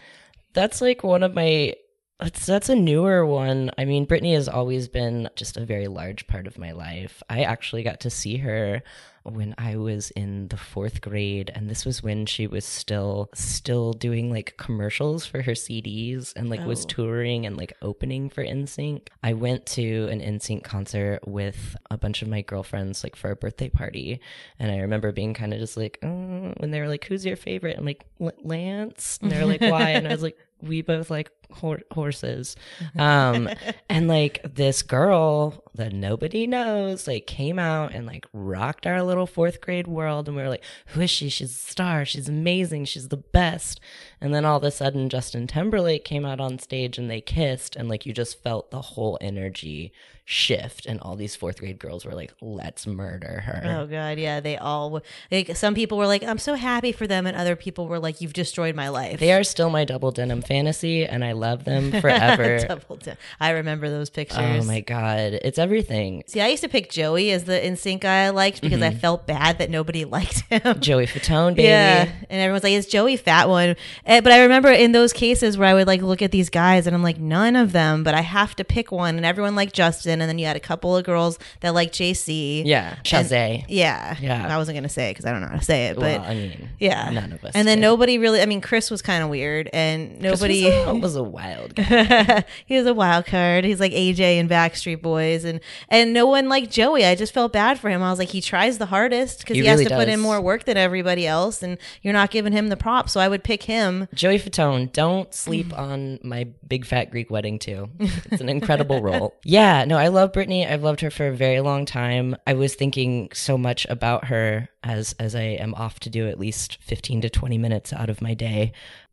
that's 0.54 0.80
like 0.80 1.02
one 1.04 1.22
of 1.22 1.34
my 1.34 1.74
that's 2.20 2.46
that's 2.46 2.68
a 2.68 2.76
newer 2.76 3.26
one. 3.26 3.70
I 3.78 3.84
mean, 3.84 4.06
Britney 4.06 4.34
has 4.34 4.48
always 4.48 4.88
been 4.88 5.28
just 5.36 5.56
a 5.56 5.64
very 5.64 5.88
large 5.88 6.26
part 6.26 6.46
of 6.46 6.58
my 6.58 6.72
life. 6.72 7.22
I 7.28 7.42
actually 7.42 7.82
got 7.82 8.00
to 8.00 8.10
see 8.10 8.36
her 8.38 8.82
when 9.24 9.54
I 9.56 9.76
was 9.76 10.10
in 10.12 10.48
the 10.48 10.56
fourth 10.56 11.00
grade, 11.00 11.50
and 11.54 11.68
this 11.70 11.84
was 11.84 12.02
when 12.02 12.26
she 12.26 12.46
was 12.48 12.64
still 12.64 13.28
still 13.34 13.92
doing 13.92 14.30
like 14.30 14.54
commercials 14.56 15.26
for 15.26 15.42
her 15.42 15.52
CDs 15.52 16.32
and 16.36 16.48
like 16.50 16.64
was 16.64 16.84
Oh. 16.84 16.88
touring 16.88 17.46
and 17.46 17.56
like 17.56 17.72
opening 17.82 18.28
for 18.30 18.44
NSYNC. 18.44 19.08
I 19.22 19.32
went 19.32 19.66
to 19.66 20.08
an 20.08 20.20
NSYNC 20.20 20.62
concert 20.64 21.20
with 21.26 21.76
a 21.90 21.96
bunch 21.98 22.22
of 22.22 22.28
my 22.28 22.42
girlfriends 22.42 23.02
like 23.04 23.16
for 23.16 23.30
a 23.30 23.36
birthday 23.36 23.68
party, 23.68 24.20
and 24.60 24.70
I 24.70 24.78
remember 24.78 25.10
being 25.12 25.34
kind 25.34 25.52
of 25.52 25.58
just 25.60 25.76
like, 25.76 25.98
mm, 26.02 26.50
oh, 26.50 26.54
when 26.58 26.70
they 26.72 26.80
were 26.80 26.88
like, 26.88 27.04
"Who's 27.04 27.24
your 27.26 27.36
favorite?" 27.36 27.76
I'm 27.78 27.84
like, 27.84 28.04
"L- 28.20 28.32
"Lance," 28.44 29.18
and 29.22 29.30
they're 29.30 29.46
like, 29.46 29.60
"Why?" 29.60 29.90
and 29.90 30.06
I 30.06 30.12
was 30.12 30.22
like, 30.22 30.36
"We 30.62 30.82
both 30.82 31.10
like 31.10 31.30
hor- 31.50 31.82
horses," 31.92 32.56
um, 32.98 33.48
and 33.88 34.08
like 34.08 34.40
this 34.54 34.82
girl 34.82 35.64
that 35.74 35.92
nobody 35.92 36.46
knows 36.46 37.06
like 37.06 37.26
came 37.26 37.58
out 37.58 37.92
and 37.92 38.06
like 38.06 38.26
rocked 38.32 38.86
our 38.86 39.02
little 39.02 39.26
fourth 39.26 39.60
grade 39.60 39.86
world, 39.86 40.28
and 40.28 40.36
we 40.36 40.42
were 40.42 40.48
like, 40.48 40.64
"Who 40.88 41.00
is 41.02 41.10
she? 41.10 41.28
She's 41.28 41.50
a 41.50 41.70
star. 41.70 42.04
She's 42.04 42.28
amazing. 42.28 42.84
She's 42.86 43.08
the 43.08 43.16
best." 43.16 43.80
And 44.20 44.32
then 44.32 44.44
all 44.44 44.56
of 44.58 44.64
a 44.64 44.70
sudden, 44.70 45.08
Justin 45.08 45.46
Timberlake 45.46 46.04
came 46.04 46.24
out 46.24 46.40
on 46.40 46.58
stage 46.58 46.98
and 46.98 47.10
they 47.10 47.20
kissed, 47.20 47.76
and 47.76 47.88
like 47.88 48.06
you 48.06 48.12
just 48.12 48.42
felt 48.42 48.70
the 48.70 48.82
whole 48.82 49.18
energy 49.20 49.92
shift, 50.24 50.86
and 50.86 51.00
all 51.00 51.16
these 51.16 51.34
fourth 51.36 51.58
grade 51.58 51.78
girls 51.78 52.04
were 52.04 52.14
like, 52.14 52.32
"Let's 52.40 52.86
murder 52.86 53.40
her." 53.46 53.62
Oh 53.80 53.86
god, 53.86 54.18
yeah, 54.18 54.40
they 54.40 54.56
all 54.56 55.02
like 55.30 55.56
some 55.56 55.74
people 55.74 55.98
were 55.98 56.06
like 56.06 56.22
I'm 56.22 56.38
so 56.38 56.54
happy 56.54 56.92
for 56.92 57.06
them 57.06 57.26
and 57.26 57.36
other 57.36 57.56
people 57.56 57.88
were 57.88 57.98
like 57.98 58.20
you've 58.20 58.32
destroyed 58.32 58.74
my 58.74 58.88
life. 58.88 59.18
They 59.20 59.32
are 59.32 59.44
still 59.44 59.70
my 59.70 59.84
double 59.84 60.10
denim 60.12 60.42
fantasy, 60.42 61.04
and 61.04 61.24
I 61.24 61.32
love 61.32 61.64
them 61.64 61.90
forever. 62.00 62.58
Double 62.68 62.96
down. 62.96 63.16
I 63.40 63.50
remember 63.50 63.88
those 63.90 64.10
pictures. 64.10 64.38
oh 64.40 64.64
my 64.64 64.80
god, 64.80 65.34
it's 65.42 65.58
everything. 65.58 66.22
See, 66.26 66.40
I 66.40 66.48
used 66.48 66.62
to 66.62 66.68
pick 66.68 66.90
Joey 66.90 67.30
as 67.30 67.44
the 67.44 67.52
NSYNC 67.54 68.00
guy 68.00 68.24
I 68.24 68.30
liked 68.30 68.60
because 68.60 68.80
Mm-hmm. 68.82 68.96
I 68.96 68.98
felt 68.98 69.26
bad 69.26 69.58
that 69.58 69.70
nobody 69.70 70.04
liked 70.16 70.40
him. 70.50 70.80
Joey 70.80 71.06
Fatone, 71.06 71.54
baby. 71.54 71.68
Yeah, 71.68 72.08
and 72.30 72.40
everyone's 72.40 72.64
like, 72.64 72.72
"Is 72.72 72.86
Joey 72.86 73.16
fat 73.16 73.48
one?" 73.48 73.76
Eh, 74.06 74.20
But 74.20 74.32
I 74.32 74.42
remember 74.42 74.70
in 74.72 74.92
those 74.92 75.12
cases 75.12 75.56
where 75.58 75.68
I 75.68 75.74
would 75.74 75.86
like 75.86 76.02
look 76.02 76.20
at 76.22 76.30
these 76.32 76.48
guys, 76.50 76.86
and 76.86 76.94
I'm 76.96 77.02
like, 77.02 77.18
none 77.18 77.54
of 77.54 77.72
them. 77.72 78.02
But 78.02 78.14
I 78.14 78.22
have 78.22 78.56
to 78.56 78.64
pick 78.64 78.90
one, 78.90 79.16
and 79.16 79.24
everyone 79.26 79.54
liked 79.54 79.72
Justin, 79.74 80.11
and 80.20 80.28
then 80.28 80.38
you 80.38 80.46
had 80.46 80.56
a 80.56 80.60
couple 80.60 80.96
of 80.96 81.04
girls 81.04 81.38
that 81.60 81.74
like 81.74 81.92
JC. 81.92 82.62
Yeah, 82.64 82.96
Chasez. 83.04 83.64
yeah, 83.68 84.16
Yeah. 84.20 84.46
I 84.52 84.56
wasn't 84.56 84.76
gonna 84.76 84.88
say 84.88 85.08
it 85.10 85.12
because 85.14 85.24
I 85.26 85.32
don't 85.32 85.40
know 85.40 85.48
how 85.48 85.56
to 85.58 85.64
say 85.64 85.86
it, 85.86 85.94
but 85.96 86.20
well, 86.20 86.30
I 86.30 86.34
mean, 86.34 86.68
yeah, 86.78 87.10
none 87.10 87.32
of 87.32 87.44
us. 87.44 87.52
And 87.54 87.66
then 87.66 87.78
did. 87.78 87.82
nobody 87.82 88.18
really. 88.18 88.40
I 88.40 88.46
mean, 88.46 88.60
Chris 88.60 88.90
was 88.90 89.02
kind 89.02 89.22
of 89.22 89.30
weird, 89.30 89.70
and 89.72 90.20
nobody. 90.20 90.64
was 90.64 90.74
a, 90.74 90.94
was 91.00 91.16
a 91.16 91.22
wild 91.22 91.74
guy. 91.74 92.44
he 92.66 92.76
was 92.76 92.86
a 92.86 92.94
wild 92.94 93.26
card. 93.26 93.64
He's 93.64 93.80
like 93.80 93.92
AJ 93.92 94.20
and 94.40 94.48
Backstreet 94.50 95.00
Boys, 95.02 95.44
and 95.44 95.60
and 95.88 96.12
no 96.12 96.26
one 96.26 96.48
liked 96.48 96.70
Joey. 96.72 97.04
I 97.04 97.14
just 97.14 97.32
felt 97.32 97.52
bad 97.52 97.78
for 97.78 97.88
him. 97.88 98.02
I 98.02 98.10
was 98.10 98.18
like, 98.18 98.28
he 98.30 98.40
tries 98.40 98.78
the 98.78 98.86
hardest 98.86 99.40
because 99.40 99.56
He 99.56 99.62
he, 99.62 99.68
has 99.68 99.78
really 99.78 99.88
to 99.90 99.96
put 99.96 100.08
in 100.08 100.20
more 100.20 100.40
work 100.40 100.64
than 100.64 100.76
everybody 100.76 101.26
else, 101.26 101.62
and 101.62 101.78
you're 102.02 102.12
not 102.12 102.30
giving 102.30 102.52
him 102.52 102.68
the 102.68 102.76
props. 102.76 103.12
So 103.12 103.20
I 103.20 103.28
would 103.28 103.44
pick 103.44 103.64
him. 103.64 104.08
Joey 104.14 104.38
Fatone, 104.38 104.92
don't 104.92 105.32
sleep 105.34 105.76
on 105.78 106.18
my 106.22 106.48
big 106.66 106.84
fat 106.84 107.10
Greek 107.10 107.30
wedding 107.30 107.58
too. 107.58 107.88
It's 108.00 108.40
an 108.40 108.48
incredible 108.48 109.00
role. 109.02 109.34
Yeah, 109.44 109.84
no, 109.84 109.96
I 110.02 110.08
love 110.08 110.32
Britney. 110.32 110.68
I've 110.68 110.82
loved 110.82 111.00
her 111.02 111.12
for 111.12 111.28
a 111.28 111.32
very 111.32 111.60
long 111.60 111.84
time. 111.84 112.34
I 112.44 112.54
was 112.54 112.74
thinking 112.74 113.30
so 113.32 113.56
much 113.56 113.86
about 113.88 114.24
her 114.24 114.68
as 114.82 115.14
as 115.20 115.36
I 115.36 115.42
am 115.42 115.76
off 115.76 116.00
to 116.00 116.10
do 116.10 116.26
at 116.26 116.40
least 116.40 116.78
fifteen 116.80 117.20
to 117.20 117.30
twenty 117.30 117.56
minutes 117.56 117.92
out 117.92 118.10
of 118.10 118.20
my 118.20 118.34
day, 118.34 118.72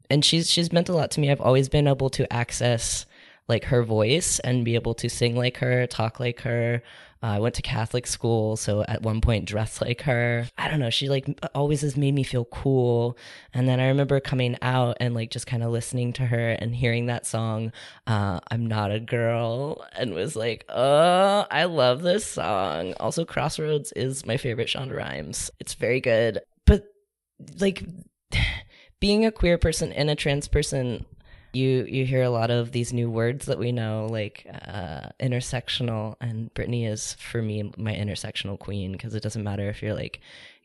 and 0.09 0.25
she's 0.25 0.49
she's 0.49 0.73
meant 0.73 0.89
a 0.89 0.93
lot 0.93 1.11
to 1.11 1.19
me. 1.19 1.29
I've 1.29 1.41
always 1.41 1.69
been 1.69 1.87
able 1.87 2.09
to 2.09 2.33
access 2.33 3.05
like 3.47 3.65
her 3.65 3.83
voice 3.83 4.39
and 4.39 4.65
be 4.65 4.73
able 4.73 4.95
to 4.95 5.09
sing 5.11 5.35
like 5.35 5.57
her, 5.57 5.85
talk 5.85 6.19
like 6.19 6.41
her. 6.41 6.81
Uh, 7.21 7.27
I 7.27 7.39
went 7.39 7.55
to 7.55 7.61
Catholic 7.61 8.07
school, 8.07 8.55
so 8.55 8.83
at 8.87 9.01
one 9.01 9.19
point 9.19 9.45
dressed 9.45 9.81
like 9.81 10.01
her. 10.03 10.47
I 10.57 10.69
don't 10.69 10.79
know. 10.79 10.89
She 10.89 11.09
like 11.09 11.27
always 11.53 11.81
has 11.81 11.97
made 11.97 12.13
me 12.13 12.23
feel 12.23 12.45
cool. 12.45 13.17
And 13.53 13.67
then 13.67 13.81
I 13.81 13.87
remember 13.89 14.21
coming 14.21 14.57
out 14.61 14.97
and 15.01 15.13
like 15.13 15.29
just 15.29 15.45
kind 15.45 15.61
of 15.61 15.71
listening 15.71 16.13
to 16.13 16.25
her 16.27 16.51
and 16.51 16.73
hearing 16.73 17.07
that 17.07 17.25
song, 17.25 17.73
uh, 18.07 18.39
"I'm 18.49 18.65
Not 18.67 18.91
a 18.91 19.01
Girl," 19.01 19.85
and 19.97 20.13
was 20.13 20.37
like, 20.37 20.63
"Oh, 20.69 21.45
I 21.51 21.65
love 21.65 22.03
this 22.03 22.25
song." 22.25 22.93
Also, 23.01 23.25
Crossroads 23.25 23.91
is 23.93 24.25
my 24.25 24.37
favorite 24.37 24.69
Shonda 24.69 24.95
Rhimes. 24.95 25.51
It's 25.59 25.73
very 25.73 25.99
good, 25.99 26.39
but 26.65 26.85
like 27.59 27.83
being 29.01 29.25
a 29.25 29.31
queer 29.31 29.57
person 29.57 29.91
and 29.91 30.09
a 30.09 30.15
trans 30.15 30.47
person 30.47 31.05
you 31.53 31.83
you 31.89 32.05
hear 32.05 32.23
a 32.23 32.29
lot 32.29 32.51
of 32.51 32.71
these 32.71 32.93
new 32.93 33.09
words 33.09 33.45
that 33.47 33.57
we 33.57 33.71
know 33.71 34.07
like 34.09 34.45
uh 34.67 35.09
intersectional 35.19 36.15
and 36.21 36.53
britney 36.53 36.87
is 36.87 37.13
for 37.15 37.41
me 37.41 37.71
my 37.77 37.93
intersectional 37.93 38.57
queen 38.59 38.91
because 38.91 39.15
it 39.15 39.23
doesn't 39.23 39.43
matter 39.43 39.67
if 39.69 39.81
you're 39.81 39.95
like 39.95 40.19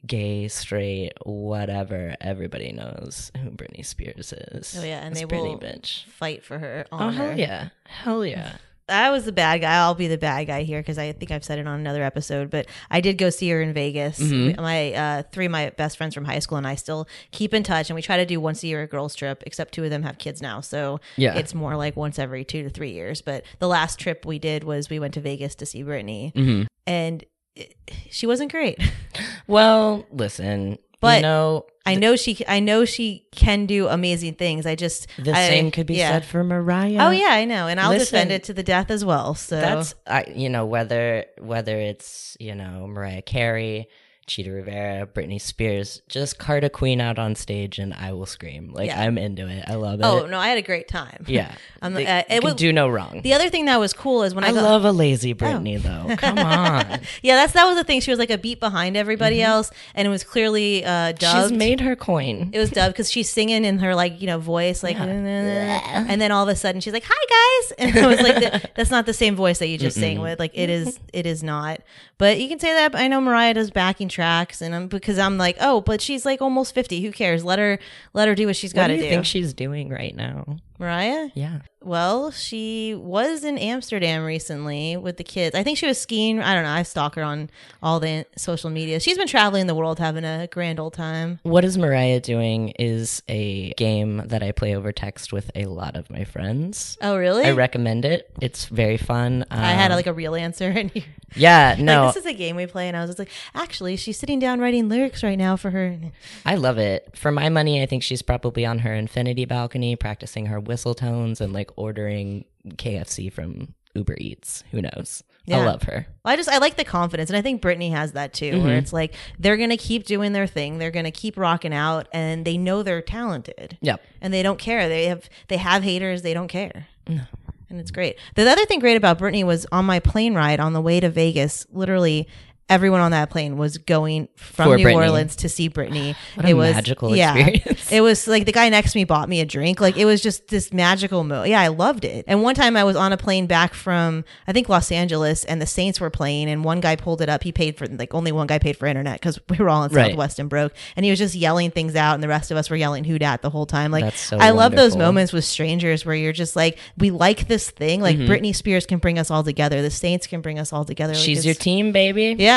gay 0.07 0.47
straight 0.49 1.13
whatever 1.25 2.15
everybody 2.21 2.71
knows 2.73 3.33
who 3.43 3.51
britney 3.51 3.85
spears 3.85 4.33
is. 4.35 4.77
Oh 4.79 4.85
yeah, 4.85 4.99
and 5.05 5.13
It's 5.13 5.21
they 5.21 5.27
Britney, 5.27 5.53
will 5.53 5.59
bitch. 5.59 6.05
fight 6.05 6.45
for 6.45 6.59
her. 6.59 6.85
oh 6.93 7.09
hell 7.09 7.39
yeah. 7.39 7.69
Hell 7.87 8.25
yeah 8.27 8.57
I 8.89 9.11
was 9.11 9.25
the 9.25 9.33
bad 9.33 9.63
guy. 9.63 9.77
I'll 9.77 9.95
be 9.95 10.09
the 10.09 10.19
bad 10.19 10.45
guy 10.47 10.63
here 10.63 10.81
because 10.81 10.99
I 10.99 11.13
think 11.13 11.31
I've 11.31 11.43
said 11.45 11.59
it 11.59 11.67
on 11.67 11.81
another 11.81 12.03
episode. 12.03 12.51
But 12.51 12.67
I 12.91 13.01
did 13.01 13.17
go 13.17 13.31
see 13.31 13.49
her 13.51 13.63
in 13.63 13.73
Vegas. 13.73 14.19
Mhm. 14.21 14.57
My 14.61 14.93
uh, 14.93 15.23
three 15.33 15.47
of 15.47 15.53
my 15.53 15.71
best 15.71 15.97
friends 15.97 16.15
from 16.15 16.27
high 16.27 16.39
school 16.41 16.59
and 16.59 16.67
I 16.67 16.75
still 16.75 17.09
keep 17.31 17.55
in 17.55 17.63
touch, 17.63 17.89
and 17.89 17.95
we 17.95 18.03
try 18.03 18.19
to 18.19 18.27
do 18.27 18.39
once 18.41 18.63
a 18.63 18.67
year 18.67 18.83
a 18.83 18.87
girls 18.87 19.15
trip. 19.15 19.43
Except 19.47 19.73
two 19.73 19.85
of 19.85 19.91
them 19.91 20.03
have 20.03 20.19
kids 20.19 20.43
now, 20.43 20.61
so 20.61 21.01
Yeah. 21.17 21.35
it's 21.35 21.55
more 21.55 21.77
like 21.77 21.97
once 21.97 22.19
every 22.19 22.45
two 22.45 22.63
to 22.65 22.69
three 22.71 22.91
years. 22.93 23.23
But 23.23 23.45
the 23.59 23.69
last 23.69 23.99
trip 23.99 24.27
we 24.27 24.39
did 24.39 24.65
was 24.65 24.91
we 24.91 24.99
went 24.99 25.15
to 25.15 25.21
Vegas 25.21 25.55
to 25.57 25.67
see 25.67 25.83
Britney, 25.83 26.33
Mhm. 26.35 26.67
and 26.87 27.25
it, 27.57 27.75
she 28.11 28.27
wasn't 28.27 28.51
great. 28.53 28.79
well 29.47 30.05
listen 30.11 30.79
But 31.05 31.17
you 31.17 31.23
know 31.23 31.67
I 31.87 31.97
know 31.97 32.17
she. 32.17 32.43
I 32.49 32.61
know 32.61 32.85
she 32.85 33.27
can 33.31 33.67
do 33.67 33.89
amazing 33.89 34.35
things. 34.35 34.65
I 34.65 34.75
just 34.75 35.07
the 35.19 35.33
I- 35.33 35.49
same 35.49 35.71
could 35.71 35.87
be 35.87 35.97
yeah. 35.97 36.13
said 36.13 36.25
for 36.25 36.43
mariah 36.43 36.97
Oh 37.01 37.11
yeah, 37.11 37.29
I 37.31 37.45
know, 37.45 37.67
and 37.67 37.79
I'll 37.79 37.97
defend 37.99 38.33
it 38.33 38.45
to 38.45 38.55
the 38.55 38.63
death 38.63 38.91
as 38.91 39.05
well. 39.05 39.35
So 39.35 39.61
That's 39.61 39.95
I 40.07 40.25
you 40.35 40.49
know 40.49 40.65
whether 40.65 41.27
whether 41.39 41.79
it's 41.79 42.37
you 42.41 42.55
know 42.55 42.87
Mariah 42.87 43.23
Carey, 43.23 43.89
Chita 44.27 44.51
Rivera, 44.51 45.07
Britney 45.07 45.41
Spears, 45.41 46.03
just 46.09 46.39
cart 46.39 46.65
a 46.65 46.71
queen 46.71 47.01
out 47.01 47.19
on 47.19 47.35
stage 47.35 47.79
and 47.79 47.93
I 47.95 48.13
will 48.13 48.27
scream. 48.27 48.73
Like 48.73 48.89
Yeah. 48.89 49.01
I'm 49.03 49.19
into 49.19 49.47
it. 49.49 49.65
I 49.69 49.75
love 49.75 50.01
it. 50.01 50.05
oh 50.05 50.27
no, 50.27 50.39
I 50.39 50.49
had 50.49 50.59
a 50.59 50.63
great 50.63 50.89
time. 50.89 51.25
yeah. 51.27 51.55
I'm, 51.83 51.95
They 51.95 52.07
uh, 52.07 52.23
it 52.31 52.43
was- 52.43 52.55
do 52.55 52.73
no 52.73 52.89
wrong. 52.89 53.21
The 53.23 53.35
other 53.35 53.49
thing 53.51 53.67
that 53.67 53.79
was 53.79 53.93
cool 53.93 54.23
is 54.23 54.35
when 54.35 54.45
I, 54.45 54.49
I 54.49 54.53
got, 54.53 54.63
love 54.63 54.85
a 54.85 54.93
lazy 54.93 55.35
Britney 55.35 55.81
though. 55.83 56.17
Come 56.17 56.39
on. 56.39 57.01
yeah, 57.23 57.37
that's 57.37 57.53
that 57.53 57.65
was 57.67 57.77
the 57.77 57.85
thing. 57.85 58.01
She 58.01 58.11
was 58.11 58.19
like 58.19 58.31
a 58.31 58.39
beat 58.39 58.61
behind 58.61 58.97
everybody 58.97 59.43
else, 59.43 59.71
and 59.95 60.07
it 60.07 60.11
was 60.11 60.25
clearly 60.25 60.85
uh, 60.85 61.13
dubbed. 61.13 61.23
Mm-hmm. 61.23 61.43
She's 61.49 61.53
made 61.53 61.81
her 61.81 61.95
coin. 61.97 62.51
it 62.53 62.59
was 62.59 62.71
dubbed 62.71 62.95
because 62.95 63.11
she's 63.11 63.31
singing 63.31 63.65
in 63.65 63.79
her 63.81 63.95
like 63.95 64.21
you 64.21 64.27
know 64.27 64.39
voice 64.39 64.83
like, 64.83 64.97
and 64.99 66.21
then 66.21 66.33
all 66.33 66.43
of 66.43 66.49
a 66.49 66.57
sudden 66.57 66.81
she's 66.81 66.93
like, 66.93 67.05
"Hi 67.07 67.67
guys," 67.69 67.73
and 67.79 67.99
I 67.99 68.07
was 68.07 68.21
like, 68.21 68.35
"That- 68.37 68.75
"That's 68.75 68.91
not 68.91 69.07
the 69.07 69.13
same 69.13 69.37
voice 69.37 69.59
that 69.59 69.69
you 69.69 69.79
just 69.79 69.99
sang 69.99 70.21
with. 70.21 70.39
Like 70.39 70.53
it 70.55 70.71
is, 70.71 70.99
it 71.13 71.27
is 71.27 71.43
not." 71.43 71.81
But 72.19 72.41
you 72.41 72.49
can 72.49 72.59
say 72.61 72.73
that. 72.73 72.95
I 72.95 73.09
know 73.09 73.21
Mariah 73.21 73.55
does 73.55 73.71
backing 73.71 74.09
tracks, 74.15 74.63
and 74.63 74.75
I'm 74.75 74.87
because 74.89 75.19
I'm 75.19 75.37
like, 75.37 75.57
oh, 75.61 75.81
but 75.81 76.01
she's 76.01 76.25
like 76.25 76.41
almost 76.41 76.75
fifty. 76.75 77.03
Who 77.03 77.13
cares? 77.13 77.45
Let 77.45 77.59
her, 77.59 77.79
let 78.15 78.29
her 78.29 78.35
do 78.35 78.47
what 78.47 78.57
she's 78.57 78.73
got 78.73 78.87
to 78.87 78.95
do 78.95 78.99
to 78.99 79.05
you 79.05 79.11
do. 79.11 79.15
think 79.17 79.27
she's 79.27 79.53
doing 79.53 79.91
right 79.91 80.15
now? 80.17 80.57
Mariah. 80.79 81.29
Yeah. 81.35 81.61
Well, 81.85 82.31
she 82.31 82.95
was 82.95 83.45
in 83.45 83.59
Amsterdam 83.59 84.25
recently 84.25 84.97
with 84.97 85.19
the 85.19 85.25
kids. 85.25 85.55
I 85.55 85.63
think 85.63 85.77
she 85.79 85.87
was 85.87 86.01
skiing. 86.01 86.41
I 86.41 86.55
don't 86.55 86.65
know. 86.65 86.71
I 86.71 86.83
stalk 86.83 87.15
her 87.17 87.23
on 87.23 87.51
all 87.83 88.01
the 88.01 88.25
social 88.37 88.71
media. 88.71 89.01
She's 89.01 89.19
been 89.19 89.27
traveling 89.29 89.67
the 89.67 89.75
world 89.75 89.99
having 89.99 90.25
a 90.25 90.49
grand 90.51 90.81
old 90.81 90.95
time. 90.95 91.41
What 91.43 91.65
is 91.65 91.77
Mariah 91.77 92.21
doing 92.21 92.71
is 92.71 93.23
a 93.29 93.73
game 93.75 94.23
that 94.27 94.43
I 94.43 94.53
play 94.53 94.75
over 94.75 94.93
text 94.93 95.33
with 95.33 95.51
a 95.55 95.67
lot 95.67 95.95
of 95.95 96.09
my 96.11 96.25
friends. 96.25 96.97
Oh, 97.03 97.17
really? 97.19 97.45
I 97.45 97.51
recommend 97.51 98.05
it. 98.07 98.31
It's 98.41 98.65
very 98.67 98.97
fun. 98.97 99.45
I 99.51 99.73
had 99.73 99.91
Um, 99.91 99.97
like 99.97 100.07
a 100.07 100.13
real 100.13 100.35
answer, 100.35 100.71
and 100.71 100.91
you 100.95 101.03
yeah, 101.37 101.77
no, 101.81 102.05
like, 102.07 102.15
this 102.15 102.25
is 102.25 102.31
a 102.31 102.35
game 102.35 102.57
we 102.57 102.67
play, 102.67 102.89
and 102.89 102.97
I 102.97 103.01
was 103.01 103.11
just 103.11 103.19
like, 103.19 103.31
actually, 103.55 103.97
she's 103.97 104.17
sitting 104.19 104.39
down 104.39 104.61
writing 104.61 104.89
lyrics 104.89 105.23
right 105.23 105.37
now 105.37 105.57
for 105.57 105.71
her. 105.71 105.99
I 106.47 106.55
love 106.55 106.79
it. 106.79 107.11
For 107.17 107.31
my 107.33 107.49
money, 107.49 107.83
I 107.83 107.87
think 107.87 108.03
she's 108.03 108.23
probably 108.23 108.65
on 108.65 108.79
her 108.81 108.95
infinity 108.95 109.45
balcony 109.45 109.97
practicing 109.97 110.47
her 110.47 110.61
whistle 110.61 110.95
tones 110.95 111.41
and 111.41 111.53
like 111.53 111.74
ordering 111.77 112.45
KFC 112.69 113.33
from 113.33 113.75
Uber 113.95 114.17
Eats. 114.19 114.65
Who 114.73 114.83
knows? 114.83 115.23
Yeah. 115.47 115.59
I 115.59 115.67
love 115.67 115.83
her. 115.85 116.07
I 116.25 116.37
just 116.37 116.49
I 116.49 116.59
like 116.59 116.77
the 116.77 116.85
confidence, 116.85 117.29
and 117.31 117.37
I 117.37 117.43
think 117.43 117.61
Britney 117.61 117.91
has 117.93 118.13
that 118.13 118.33
too, 118.33 118.53
Mm-hmm. 118.53 118.65
where 118.65 118.77
it's 118.79 118.93
like 118.93 119.15
they're 119.39 119.57
gonna 119.59 119.77
keep 119.77 120.05
doing 120.05 120.33
their 120.33 120.47
thing, 120.47 120.79
they're 120.79 120.91
gonna 120.91 121.11
keep 121.11 121.37
rocking 121.37 121.75
out, 121.75 122.09
and 122.13 122.45
they 122.47 122.57
know 122.57 122.83
they're 122.83 123.03
talented. 123.03 123.77
Yep. 123.83 124.01
and 124.23 124.33
they 124.33 124.43
don't 124.43 124.59
care. 124.59 124.89
They 124.89 125.05
have 125.07 125.29
they 125.49 125.59
have 125.59 125.83
haters. 125.83 126.23
They 126.23 126.33
don't 126.35 126.49
care. 126.49 126.87
And 127.07 127.81
it's 127.81 127.91
great. 127.91 128.17
The 128.37 128.49
other 128.49 128.65
thing 128.67 128.79
great 128.79 128.97
about 128.97 129.19
Britney 129.19 129.45
was 129.45 129.67
on 129.73 129.85
my 129.85 129.99
plane 130.01 130.35
ride 130.35 130.61
on 130.61 130.73
the 130.75 130.81
way 130.81 131.01
to 131.01 131.11
Vegas. 131.11 131.67
Literally, 131.73 132.27
everyone 132.71 133.01
on 133.01 133.11
that 133.11 133.29
plane 133.31 133.57
was 133.59 133.77
going 133.79 134.27
from 134.37 134.71
For 134.71 134.77
New 134.77 134.85
Britney. 134.87 134.95
Orleans 134.95 135.37
to 135.37 135.49
see 135.49 135.69
Britney. 135.69 136.15
What 136.35 136.47
it 136.49 136.55
was 136.55 136.75
magical 136.75 137.15
yeah, 137.15 137.37
experience. 137.37 137.93
It 137.93 138.01
was 138.01 138.27
like 138.27 138.47
the 138.47 138.53
guy 138.53 138.69
next 138.71 138.93
to 138.93 138.99
me 138.99 139.05
bought 139.05 139.29
me 139.29 139.41
a 139.41 139.45
drink. 139.47 139.81
Like 139.81 139.97
it 139.97 140.05
was 140.07 140.21
just 140.23 140.49
this 140.49 140.73
magical 140.73 141.23
moment. 141.25 141.51
Yeah, 141.51 141.61
I 141.61 141.69
loved 141.69 142.05
it. 142.05 142.25
And 142.27 142.43
one 142.43 142.55
time 142.55 142.77
I 142.77 142.83
was 142.85 142.97
on 142.97 143.13
a 143.13 143.17
plane 143.17 143.47
back 143.47 143.75
from 143.75 144.25
I 144.49 144.53
think 144.53 144.69
Los 144.69 144.91
Angeles, 144.91 145.45
and 145.45 145.61
the 145.61 145.67
Saints 145.67 146.01
were 146.01 146.11
playing, 146.11 146.49
and 146.49 146.65
one 146.65 146.81
guy 146.81 146.97
pulled 146.97 147.21
it 147.21 147.29
up. 147.29 147.43
He 147.45 147.53
paid 147.53 147.77
for 147.77 147.87
like 147.87 148.15
only 148.15 148.33
one 148.33 148.47
guy 148.47 148.59
paid 148.59 148.77
for 148.77 148.87
internet 148.87 149.21
because 149.21 149.39
we 149.51 149.59
were 149.59 149.69
all 149.69 149.85
in 149.85 149.93
Right. 149.93 150.11
Southwest 150.11 150.39
and 150.39 150.49
broke, 150.49 150.73
and 150.97 151.05
he 151.05 151.11
was 151.11 151.19
just 151.19 151.35
yelling 151.35 151.71
things 151.71 151.95
out, 151.95 152.15
and 152.15 152.23
the 152.23 152.29
rest 152.29 152.51
of 152.51 152.57
us 152.57 152.71
were 152.71 152.77
yelling 152.77 153.05
"Who 153.05 153.19
dat" 153.19 153.43
the 153.43 153.51
whole 153.51 153.67
time. 153.67 153.91
Like 153.93 154.15
so 154.17 154.39
I 154.39 154.51
love 154.51 154.73
those 154.75 154.97
moments 154.97 155.33
with 155.33 155.45
strangers 155.45 156.05
where 156.07 156.15
you're 156.17 156.33
just 156.33 156.57
like, 156.57 156.79
we 156.97 157.11
like 157.11 157.47
this 157.49 157.71
thing. 157.71 158.01
Like 158.01 158.15
Mm-hmm. 158.15 158.31
Britney 158.33 158.55
Spears 158.57 158.87
can 158.87 158.99
bring 158.99 159.19
us 159.19 159.31
all 159.31 159.43
together. 159.45 159.83
The 159.83 159.91
Saints 159.91 160.27
can 160.27 160.41
bring 160.41 160.59
us 160.59 160.73
all 160.73 160.85
together. 160.85 161.13
Like, 161.15 161.23
She's 161.23 161.45
your 161.45 161.55
team, 161.57 161.91
baby. 161.93 162.37
Yeah. 162.39 162.54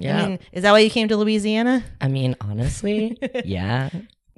Yeah. 0.00 0.22
I 0.22 0.28
mean, 0.28 0.38
is 0.52 0.62
that 0.62 0.72
why 0.72 0.80
you 0.80 0.90
came 0.90 1.08
to 1.08 1.16
Louisiana? 1.16 1.84
I 2.00 2.08
mean, 2.08 2.36
honestly, 2.40 3.18
yeah. 3.44 3.90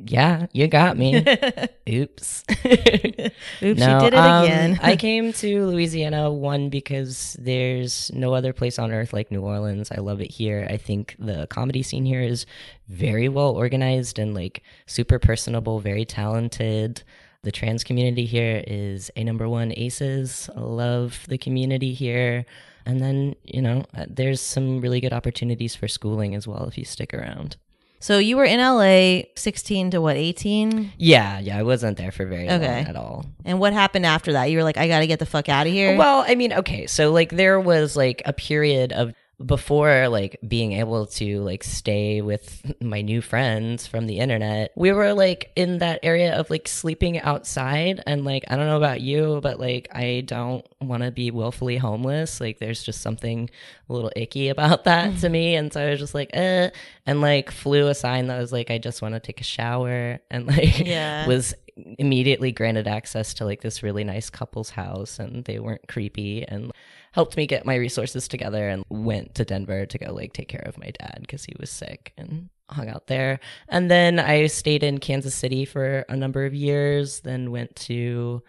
Yeah, 0.04 0.46
you 0.52 0.66
got 0.66 0.96
me. 0.96 1.18
Oops. 1.88 2.44
Oops, 2.50 3.34
No, 3.60 3.98
she 4.00 4.04
did 4.04 4.14
it 4.14 4.16
um, 4.16 4.44
again. 4.44 4.80
I 4.82 4.96
came 4.96 5.32
to 5.34 5.66
Louisiana 5.66 6.32
one 6.32 6.70
because 6.70 7.36
there's 7.38 8.10
no 8.12 8.34
other 8.34 8.52
place 8.52 8.78
on 8.78 8.90
earth 8.90 9.12
like 9.12 9.30
New 9.30 9.42
Orleans. 9.42 9.92
I 9.92 10.00
love 10.00 10.20
it 10.20 10.30
here. 10.30 10.66
I 10.68 10.76
think 10.76 11.14
the 11.18 11.46
comedy 11.48 11.82
scene 11.82 12.04
here 12.04 12.22
is 12.22 12.46
very 12.88 13.28
well 13.28 13.50
organized 13.50 14.18
and 14.18 14.34
like 14.34 14.62
super 14.86 15.18
personable, 15.20 15.78
very 15.78 16.04
talented. 16.04 17.04
The 17.42 17.52
trans 17.52 17.84
community 17.84 18.24
here 18.24 18.64
is 18.66 19.10
a 19.16 19.22
number 19.24 19.48
one 19.48 19.72
aces. 19.76 20.48
I 20.56 20.60
love 20.60 21.24
the 21.28 21.38
community 21.38 21.92
here. 21.92 22.44
And 22.86 23.00
then, 23.00 23.34
you 23.44 23.62
know, 23.62 23.84
uh, 23.96 24.06
there's 24.08 24.40
some 24.40 24.80
really 24.80 25.00
good 25.00 25.12
opportunities 25.12 25.74
for 25.76 25.88
schooling 25.88 26.34
as 26.34 26.46
well 26.48 26.64
if 26.64 26.76
you 26.78 26.84
stick 26.84 27.14
around. 27.14 27.56
so 28.00 28.18
you 28.18 28.36
were 28.36 28.44
in 28.44 28.58
LA 28.58 29.22
16 29.36 29.90
to 29.92 30.00
what, 30.00 30.16
18? 30.16 30.92
Yeah, 30.98 31.38
yeah, 31.38 31.56
I 31.58 31.62
wasn't 31.62 31.96
there 31.98 32.10
for 32.10 32.26
very 32.26 32.50
Okay. 32.50 32.78
long 32.78 32.86
at 32.88 32.96
all. 32.96 33.24
And 33.44 33.60
what 33.60 33.72
happened 33.72 34.04
after 34.06 34.32
that? 34.32 34.46
You 34.50 34.56
were 34.58 34.64
like, 34.64 34.76
I 34.76 34.88
got 34.88 35.00
to 35.00 35.06
get 35.06 35.20
the 35.20 35.26
fuck 35.26 35.48
out 35.48 35.68
of 35.68 35.72
here. 35.72 35.96
Well, 35.96 36.24
I 36.26 36.34
mean, 36.34 36.52
okay, 36.52 36.86
so 36.88 37.12
like 37.12 37.30
there 37.30 37.60
was 37.60 37.94
like 37.96 38.20
a 38.26 38.32
period 38.32 38.92
of 38.92 39.12
before 39.44 40.08
like 40.08 40.38
being 40.46 40.72
able 40.72 41.06
to 41.06 41.40
like 41.40 41.64
stay 41.64 42.20
with 42.22 42.72
my 42.80 43.00
new 43.02 43.20
friends 43.20 43.86
from 43.86 44.06
the 44.06 44.18
internet 44.18 44.70
we 44.76 44.92
were 44.92 45.12
like 45.12 45.50
in 45.56 45.78
that 45.78 45.98
area 46.02 46.34
of 46.38 46.48
like 46.50 46.68
sleeping 46.68 47.18
outside. 47.20 48.02
And 48.06 48.24
like 48.24 48.44
i 48.48 48.56
don't 48.56 48.66
know 48.66 48.76
about 48.76 49.00
you 49.00 49.40
but 49.42 49.58
like 49.58 49.88
i 49.92 50.22
don't 50.26 50.66
want 50.80 51.02
to 51.02 51.10
be 51.10 51.30
willfully 51.30 51.76
homeless. 51.76 52.40
Like 52.40 52.58
there's 52.58 52.82
just 52.82 53.00
something 53.00 53.50
a 53.88 53.92
little 53.92 54.12
icky 54.16 54.48
about 54.56 54.84
that 54.84 55.18
to 55.18 55.28
me. 55.28 55.54
And 55.56 55.72
so 55.72 55.80
i 55.80 55.90
was 55.90 55.98
just 55.98 56.14
like 56.14 56.30
eh. 56.32 56.70
And 57.06 57.20
like 57.20 57.50
flew 57.50 57.88
a 57.88 57.94
sign 57.94 58.28
that 58.28 58.38
was 58.38 58.52
like 58.52 58.70
i 58.70 58.78
just 58.78 59.02
want 59.02 59.14
to 59.14 59.20
take 59.20 59.40
a 59.40 59.44
shower. 59.44 60.20
And 60.30 60.46
like 60.46 60.78
Yeah. 60.78 61.26
was 61.26 61.54
immediately 61.98 62.52
granted 62.52 62.86
access 62.86 63.32
to 63.34 63.44
like 63.46 63.62
this 63.62 63.82
really 63.82 64.04
nice 64.04 64.28
couple's 64.30 64.70
house 64.70 65.18
and 65.18 65.44
they 65.46 65.58
weren't 65.58 65.88
creepy. 65.88 66.44
And 66.46 66.70
helped 67.12 67.36
me 67.36 67.46
get 67.46 67.64
my 67.64 67.74
resources 67.74 68.26
together 68.26 68.68
and 68.68 68.84
went 68.88 69.34
to 69.36 69.44
Denver 69.44 69.86
to 69.86 69.98
go 69.98 70.12
like 70.12 70.32
take 70.32 70.48
care 70.48 70.64
of 70.66 70.78
my 70.78 70.90
dad 70.98 71.18
because 71.20 71.44
he 71.44 71.54
was 71.60 71.70
sick 71.70 72.12
and 72.18 72.48
hung 72.68 72.88
out 72.88 73.06
there. 73.06 73.38
And 73.68 73.90
then 73.90 74.18
I 74.18 74.46
stayed 74.46 74.82
in 74.82 74.98
Kansas 74.98 75.34
City 75.34 75.64
for 75.64 76.04
a 76.08 76.16
number 76.16 76.44
of 76.44 76.54
years, 76.54 77.20
then 77.20 77.50
went 77.50 77.76
to 77.76 78.42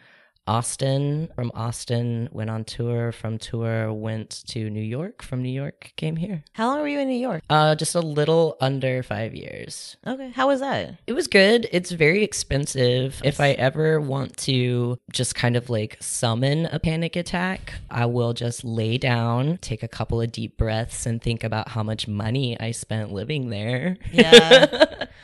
Austin. 0.47 1.29
From 1.36 1.51
Austin, 1.53 2.29
went 2.32 2.49
on 2.49 2.63
tour. 2.63 3.12
From 3.12 3.38
tour, 3.38 3.93
went 3.93 4.43
to 4.47 4.69
New 4.69 4.82
York. 4.82 5.21
From 5.21 5.41
New 5.41 5.51
York, 5.51 5.93
came 5.95 6.15
here. 6.15 6.43
How 6.53 6.67
long 6.67 6.79
were 6.82 6.88
you 6.88 6.99
in 6.99 7.08
New 7.08 7.19
York? 7.19 7.43
Uh, 7.49 7.75
just 7.75 7.95
a 7.95 8.01
little 8.01 8.58
under 8.60 9.03
five 9.03 9.34
years. 9.34 9.97
Okay. 10.06 10.32
How 10.32 10.47
was 10.47 10.60
that? 10.60 10.99
It 11.08 11.13
was 11.13 11.27
good. 11.27 11.67
It's 11.71 11.91
very 11.91 12.23
expensive. 12.23 13.21
If 13.23 13.39
I 13.39 13.51
ever 13.51 13.99
want 14.01 14.38
to 14.38 14.97
just 15.12 15.36
kind 15.36 15.56
of 15.56 15.69
like 15.69 15.97
summon 16.01 16.65
a 16.67 16.79
panic 16.79 17.15
attack, 17.15 17.73
I 17.89 18.06
will 18.06 18.34
just 18.34 18.63
lay 18.63 18.97
down, 18.97 19.58
take 19.58 19.84
a 19.84 19.88
couple 19.88 20.21
of 20.21 20.32
deep 20.32 20.58
breaths, 20.58 21.06
and 21.06 21.21
think 21.21 21.43
about 21.43 21.69
how 21.69 21.84
much 21.84 22.08
money 22.08 22.60
I 22.60 22.71
spent 22.71 23.12
living 23.12 23.49
there. 23.49 23.97
Yeah. 24.12 25.06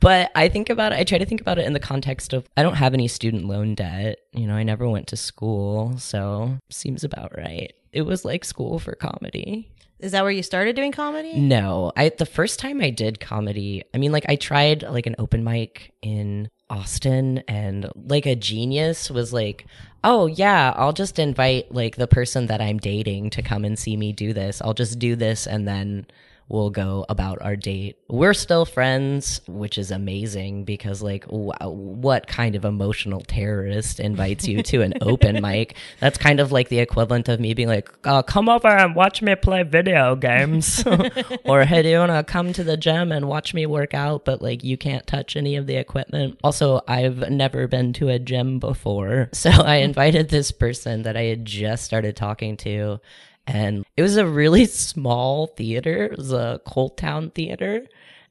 But 0.00 0.30
I 0.34 0.48
think 0.48 0.70
about 0.70 0.92
it, 0.92 0.98
I 0.98 1.04
try 1.04 1.18
to 1.18 1.26
think 1.26 1.40
about 1.40 1.58
it 1.58 1.66
in 1.66 1.72
the 1.72 1.80
context 1.80 2.32
of 2.32 2.48
I 2.56 2.62
don't 2.62 2.74
have 2.74 2.94
any 2.94 3.08
student 3.08 3.46
loan 3.46 3.74
debt. 3.74 4.18
You 4.32 4.46
know, 4.46 4.54
I 4.54 4.62
never 4.62 4.88
went 4.88 5.08
to 5.08 5.16
school, 5.16 5.96
so 5.98 6.58
seems 6.70 7.04
about 7.04 7.36
right. 7.36 7.72
It 7.92 8.02
was 8.02 8.24
like 8.24 8.44
school 8.44 8.78
for 8.78 8.94
comedy. 8.94 9.70
Is 9.98 10.12
that 10.12 10.22
where 10.22 10.32
you 10.32 10.42
started 10.42 10.76
doing 10.76 10.92
comedy? 10.92 11.38
No, 11.38 11.92
I 11.96 12.10
the 12.10 12.26
first 12.26 12.58
time 12.58 12.82
I 12.82 12.90
did 12.90 13.18
comedy, 13.20 13.82
I 13.94 13.98
mean, 13.98 14.12
like 14.12 14.26
I 14.28 14.36
tried 14.36 14.82
like 14.82 15.06
an 15.06 15.16
open 15.18 15.42
mic 15.42 15.94
in 16.02 16.50
Austin, 16.68 17.38
and 17.48 17.88
like 17.94 18.26
a 18.26 18.36
genius 18.36 19.10
was 19.10 19.32
like, 19.32 19.66
"Oh 20.04 20.26
yeah, 20.26 20.74
I'll 20.76 20.92
just 20.92 21.18
invite 21.18 21.72
like 21.72 21.96
the 21.96 22.06
person 22.06 22.48
that 22.48 22.60
I'm 22.60 22.78
dating 22.78 23.30
to 23.30 23.42
come 23.42 23.64
and 23.64 23.78
see 23.78 23.96
me 23.96 24.12
do 24.12 24.34
this. 24.34 24.60
I'll 24.60 24.74
just 24.74 24.98
do 24.98 25.16
this, 25.16 25.46
and 25.46 25.66
then." 25.66 26.06
We'll 26.48 26.70
go 26.70 27.04
about 27.08 27.42
our 27.42 27.56
date. 27.56 27.98
We're 28.08 28.34
still 28.34 28.64
friends, 28.64 29.40
which 29.48 29.78
is 29.78 29.90
amazing 29.90 30.64
because, 30.64 31.02
like, 31.02 31.24
wow, 31.28 31.70
what 31.70 32.28
kind 32.28 32.54
of 32.54 32.64
emotional 32.64 33.20
terrorist 33.20 33.98
invites 33.98 34.46
you 34.46 34.62
to 34.62 34.82
an 34.82 34.94
open 35.00 35.42
mic? 35.42 35.74
That's 35.98 36.18
kind 36.18 36.38
of 36.38 36.52
like 36.52 36.68
the 36.68 36.78
equivalent 36.78 37.28
of 37.28 37.40
me 37.40 37.52
being 37.54 37.66
like, 37.66 37.90
uh, 38.04 38.22
"Come 38.22 38.48
over 38.48 38.68
and 38.68 38.94
watch 38.94 39.22
me 39.22 39.34
play 39.34 39.64
video 39.64 40.14
games," 40.14 40.84
or 41.44 41.64
"Hey, 41.64 41.82
do 41.82 41.88
you 41.88 41.98
want 41.98 42.12
to 42.12 42.22
come 42.22 42.52
to 42.52 42.62
the 42.62 42.76
gym 42.76 43.10
and 43.10 43.26
watch 43.28 43.52
me 43.52 43.66
work 43.66 43.92
out?" 43.92 44.24
But 44.24 44.40
like, 44.40 44.62
you 44.62 44.76
can't 44.76 45.04
touch 45.04 45.34
any 45.34 45.56
of 45.56 45.66
the 45.66 45.74
equipment. 45.74 46.38
Also, 46.44 46.80
I've 46.86 47.28
never 47.28 47.66
been 47.66 47.92
to 47.94 48.08
a 48.08 48.20
gym 48.20 48.60
before, 48.60 49.30
so 49.32 49.50
I 49.50 49.76
invited 49.76 50.28
this 50.28 50.52
person 50.52 51.02
that 51.02 51.16
I 51.16 51.24
had 51.24 51.44
just 51.44 51.82
started 51.82 52.14
talking 52.14 52.56
to, 52.58 53.00
and 53.46 53.84
it 53.96 54.02
was 54.02 54.16
a 54.16 54.26
really 54.26 54.64
small 54.66 55.46
theater. 55.48 56.04
It 56.04 56.18
was 56.18 56.32
a 56.32 56.60
ColdTowne 56.66 57.34
theater. 57.34 57.86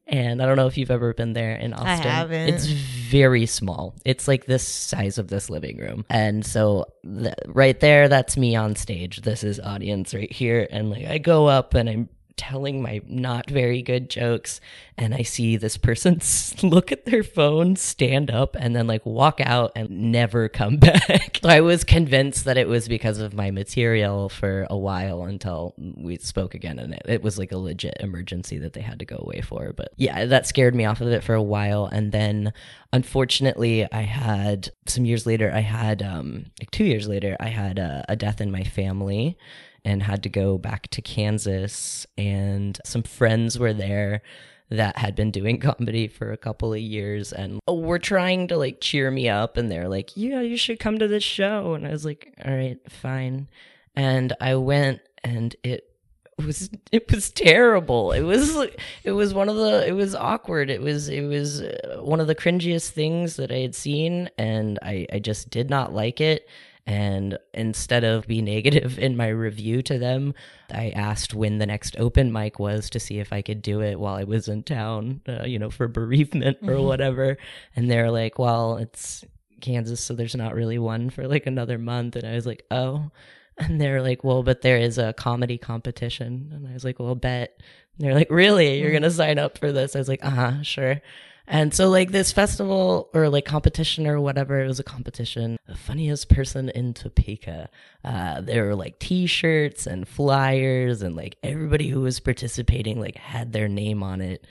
And 0.07 0.39
I 0.39 0.45
don't 0.45 0.55
know 0.55 0.67
if 0.67 0.77
you've 0.77 0.91
ever 0.91 1.15
been 1.15 1.33
there 1.33 1.55
in 1.55 1.73
Austin. 1.73 1.87
I 1.87 1.95
haven't. 1.95 2.49
It's 2.49 2.67
very 2.67 3.47
small. 3.47 3.95
It's 4.05 4.27
like 4.27 4.45
this 4.45 4.67
size 4.67 5.17
of 5.17 5.29
this 5.29 5.49
living 5.49 5.77
room. 5.77 6.05
And 6.11 6.45
so 6.45 6.85
th- 7.03 7.33
right 7.47 7.79
there, 7.79 8.07
that's 8.07 8.37
me 8.37 8.55
on 8.55 8.75
stage. 8.75 9.21
This 9.21 9.43
is 9.43 9.59
audience 9.59 10.13
right 10.13 10.31
here. 10.31 10.67
And 10.69 10.91
like 10.91 11.05
I 11.05 11.17
go 11.17 11.47
up 11.47 11.73
and 11.73 11.89
I'm 11.89 12.09
telling 12.37 12.81
my 12.81 13.01
not 13.07 13.49
very 13.49 13.81
good 13.81 14.09
jokes 14.09 14.59
and 14.97 15.13
I 15.13 15.23
see 15.23 15.57
this 15.57 15.77
person 15.77 16.21
look 16.67 16.91
at 16.91 17.05
their 17.05 17.23
phone, 17.23 17.75
stand 17.75 18.31
up 18.31 18.55
and 18.57 18.75
then 18.75 18.87
like 18.87 19.05
walk 19.05 19.39
out 19.41 19.71
and 19.75 20.11
never 20.11 20.47
come 20.47 20.77
back. 20.77 21.39
so 21.41 21.49
I 21.49 21.61
was 21.61 21.83
convinced 21.83 22.45
that 22.45 22.57
it 22.57 22.67
was 22.67 22.87
because 22.87 23.19
of 23.19 23.33
my 23.33 23.51
material 23.51 24.29
for 24.29 24.67
a 24.69 24.77
while 24.77 25.23
until 25.23 25.73
we 25.77 26.17
spoke 26.17 26.53
again 26.55 26.79
and 26.79 26.93
it, 26.93 27.01
it 27.05 27.23
was 27.23 27.37
like 27.37 27.51
a 27.51 27.57
legit 27.57 27.97
emergency 27.99 28.57
that 28.59 28.73
they 28.73 28.81
had 28.81 28.99
to 28.99 29.05
go 29.05 29.17
away 29.19 29.41
for. 29.41 29.73
But 29.75 29.93
yeah, 29.97 30.25
that 30.25 30.47
scared 30.47 30.75
me 30.75 30.85
off 30.85 31.01
of 31.01 31.07
it 31.07 31.23
for 31.23 31.33
a 31.33 31.43
while 31.43 31.85
and 31.85 32.11
then 32.11 32.53
unfortunately 32.93 33.87
I 33.91 34.01
had 34.01 34.69
some 34.87 35.05
years 35.05 35.25
later 35.25 35.51
I 35.53 35.59
had 35.59 36.01
um 36.01 36.45
like 36.59 36.71
2 36.71 36.85
years 36.85 37.07
later 37.07 37.35
I 37.39 37.47
had 37.47 37.79
a, 37.79 38.05
a 38.07 38.15
death 38.15 38.39
in 38.39 38.51
my 38.51 38.63
family 38.63 39.37
and 39.85 40.03
had 40.03 40.23
to 40.23 40.29
go 40.29 40.57
back 40.57 40.87
to 40.87 41.01
Kansas 41.01 42.05
and 42.17 42.77
some 42.83 43.03
friends 43.03 43.57
were 43.57 43.73
there 43.73 44.21
that 44.69 44.97
had 44.97 45.15
been 45.15 45.31
doing 45.31 45.59
comedy 45.61 46.07
for 46.07 46.31
a 46.31 46.37
couple 46.37 46.73
of 46.73 46.79
years 46.79 47.31
and 47.31 47.59
were 47.67 47.99
trying 47.99 48.47
to 48.47 48.57
like 48.57 48.81
cheer 48.81 49.11
me 49.11 49.29
up 49.29 49.57
and 49.57 49.71
they're 49.71 49.87
like 49.87 50.11
yeah 50.15 50.41
you 50.41 50.57
should 50.57 50.79
come 50.79 50.99
to 50.99 51.07
this 51.07 51.23
show. 51.23 51.73
And 51.75 51.87
I 51.87 51.91
was 51.91 52.03
like 52.03 52.33
all 52.43 52.53
right 52.53 52.79
fine. 52.91 53.47
And 53.95 54.33
I 54.41 54.55
went 54.55 55.01
and 55.23 55.55
it 55.63 55.89
was 56.37 56.69
it 56.91 57.09
was 57.11 57.29
terrible. 57.29 58.11
It 58.11 58.23
was 58.23 58.55
it 59.03 59.11
was 59.11 59.33
one 59.33 59.49
of 59.49 59.55
the 59.55 59.87
it 59.87 59.93
was 59.93 60.15
awkward. 60.15 60.69
It 60.69 60.81
was 60.81 61.09
it 61.09 61.21
was 61.21 61.61
uh, 61.61 61.99
one 62.01 62.19
of 62.19 62.27
the 62.27 62.35
cringiest 62.35 62.89
things 62.89 63.35
that 63.35 63.51
I 63.51 63.59
had 63.59 63.75
seen 63.75 64.29
and 64.37 64.79
I 64.81 65.05
I 65.13 65.19
just 65.19 65.51
did 65.51 65.69
not 65.69 65.93
like 65.93 66.19
it 66.19 66.47
and 66.87 67.37
instead 67.53 68.03
of 68.03 68.27
be 68.27 68.41
negative 68.41 68.99
in 68.99 69.17
my 69.17 69.27
review 69.27 69.81
to 69.83 69.97
them, 69.97 70.33
I 70.71 70.89
asked 70.91 71.33
when 71.33 71.57
the 71.57 71.65
next 71.65 71.95
open 71.97 72.31
mic 72.31 72.59
was 72.59 72.89
to 72.91 72.99
see 72.99 73.19
if 73.19 73.33
I 73.33 73.41
could 73.41 73.61
do 73.61 73.81
it 73.81 73.99
while 73.99 74.15
I 74.15 74.23
was 74.23 74.47
in 74.47 74.63
town, 74.63 75.21
uh, 75.27 75.43
you 75.45 75.59
know, 75.59 75.69
for 75.69 75.87
bereavement 75.87 76.57
or 76.63 76.81
whatever. 76.81 77.37
And 77.75 77.89
they're 77.89 78.11
like, 78.11 78.37
well, 78.39 78.77
it's 78.77 79.23
Kansas, 79.61 80.03
so 80.03 80.13
there's 80.13 80.35
not 80.35 80.53
really 80.53 80.77
one 80.77 81.09
for 81.09 81.27
like 81.27 81.45
another 81.45 81.77
month. 81.77 82.15
And 82.15 82.27
I 82.27 82.35
was 82.35 82.45
like, 82.45 82.65
oh, 82.71 83.11
And 83.57 83.79
they're 83.79 84.01
like, 84.01 84.23
well, 84.23 84.43
but 84.43 84.61
there 84.61 84.77
is 84.77 84.97
a 84.97 85.13
comedy 85.13 85.57
competition. 85.57 86.51
And 86.53 86.67
I 86.67 86.73
was 86.73 86.83
like, 86.83 86.99
well, 86.99 87.15
bet. 87.15 87.61
And 87.97 88.05
they're 88.05 88.13
like, 88.13 88.29
really? 88.29 88.81
You're 88.81 88.91
going 88.91 89.03
to 89.03 89.11
sign 89.11 89.39
up 89.39 89.57
for 89.57 89.71
this? 89.71 89.95
I 89.95 89.99
was 89.99 90.09
like, 90.09 90.23
uh 90.25 90.29
huh, 90.29 90.61
sure. 90.63 91.01
And 91.47 91.73
so, 91.73 91.89
like, 91.89 92.11
this 92.11 92.31
festival 92.31 93.09
or 93.13 93.29
like 93.29 93.45
competition 93.45 94.07
or 94.07 94.19
whatever, 94.19 94.63
it 94.63 94.67
was 94.67 94.79
a 94.79 94.83
competition. 94.83 95.57
The 95.67 95.75
funniest 95.75 96.29
person 96.29 96.69
in 96.69 96.93
Topeka. 96.93 97.69
Uh, 98.03 98.41
there 98.41 98.65
were 98.65 98.75
like 98.75 98.99
t 98.99 99.27
shirts 99.27 99.85
and 99.85 100.07
flyers, 100.07 101.01
and 101.01 101.15
like 101.15 101.37
everybody 101.43 101.89
who 101.89 102.01
was 102.01 102.19
participating, 102.19 102.99
like, 102.99 103.17
had 103.17 103.53
their 103.53 103.67
name 103.67 104.01
on 104.01 104.21
it 104.21 104.45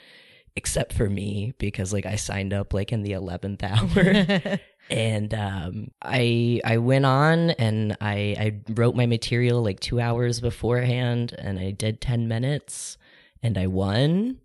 except 0.57 0.93
for 0.93 1.09
me 1.09 1.53
because 1.59 1.93
like 1.93 2.07
I 2.07 2.17
signed 2.17 2.53
up 2.53 2.73
like 2.73 2.93
in 2.93 3.03
the 3.03 3.13
11th 3.13 3.63
hour. 3.63 4.61
and 4.91 5.35
um, 5.35 5.91
I 6.03 6.61
I 6.65 6.79
went 6.79 7.07
on 7.07 7.51
and 7.51 7.97
I 8.01 8.37
I 8.39 8.61
wrote 8.75 8.95
my 8.95 9.07
material 9.07 9.63
like 9.63 9.81
2 9.81 10.01
hours 10.01 10.41
beforehand 10.41 11.35
and 11.39 11.59
I 11.59 11.71
did 11.73 12.01
10 12.01 12.29
minutes 12.29 12.99
and 13.43 13.59
I 13.59 13.67
won. 13.67 14.39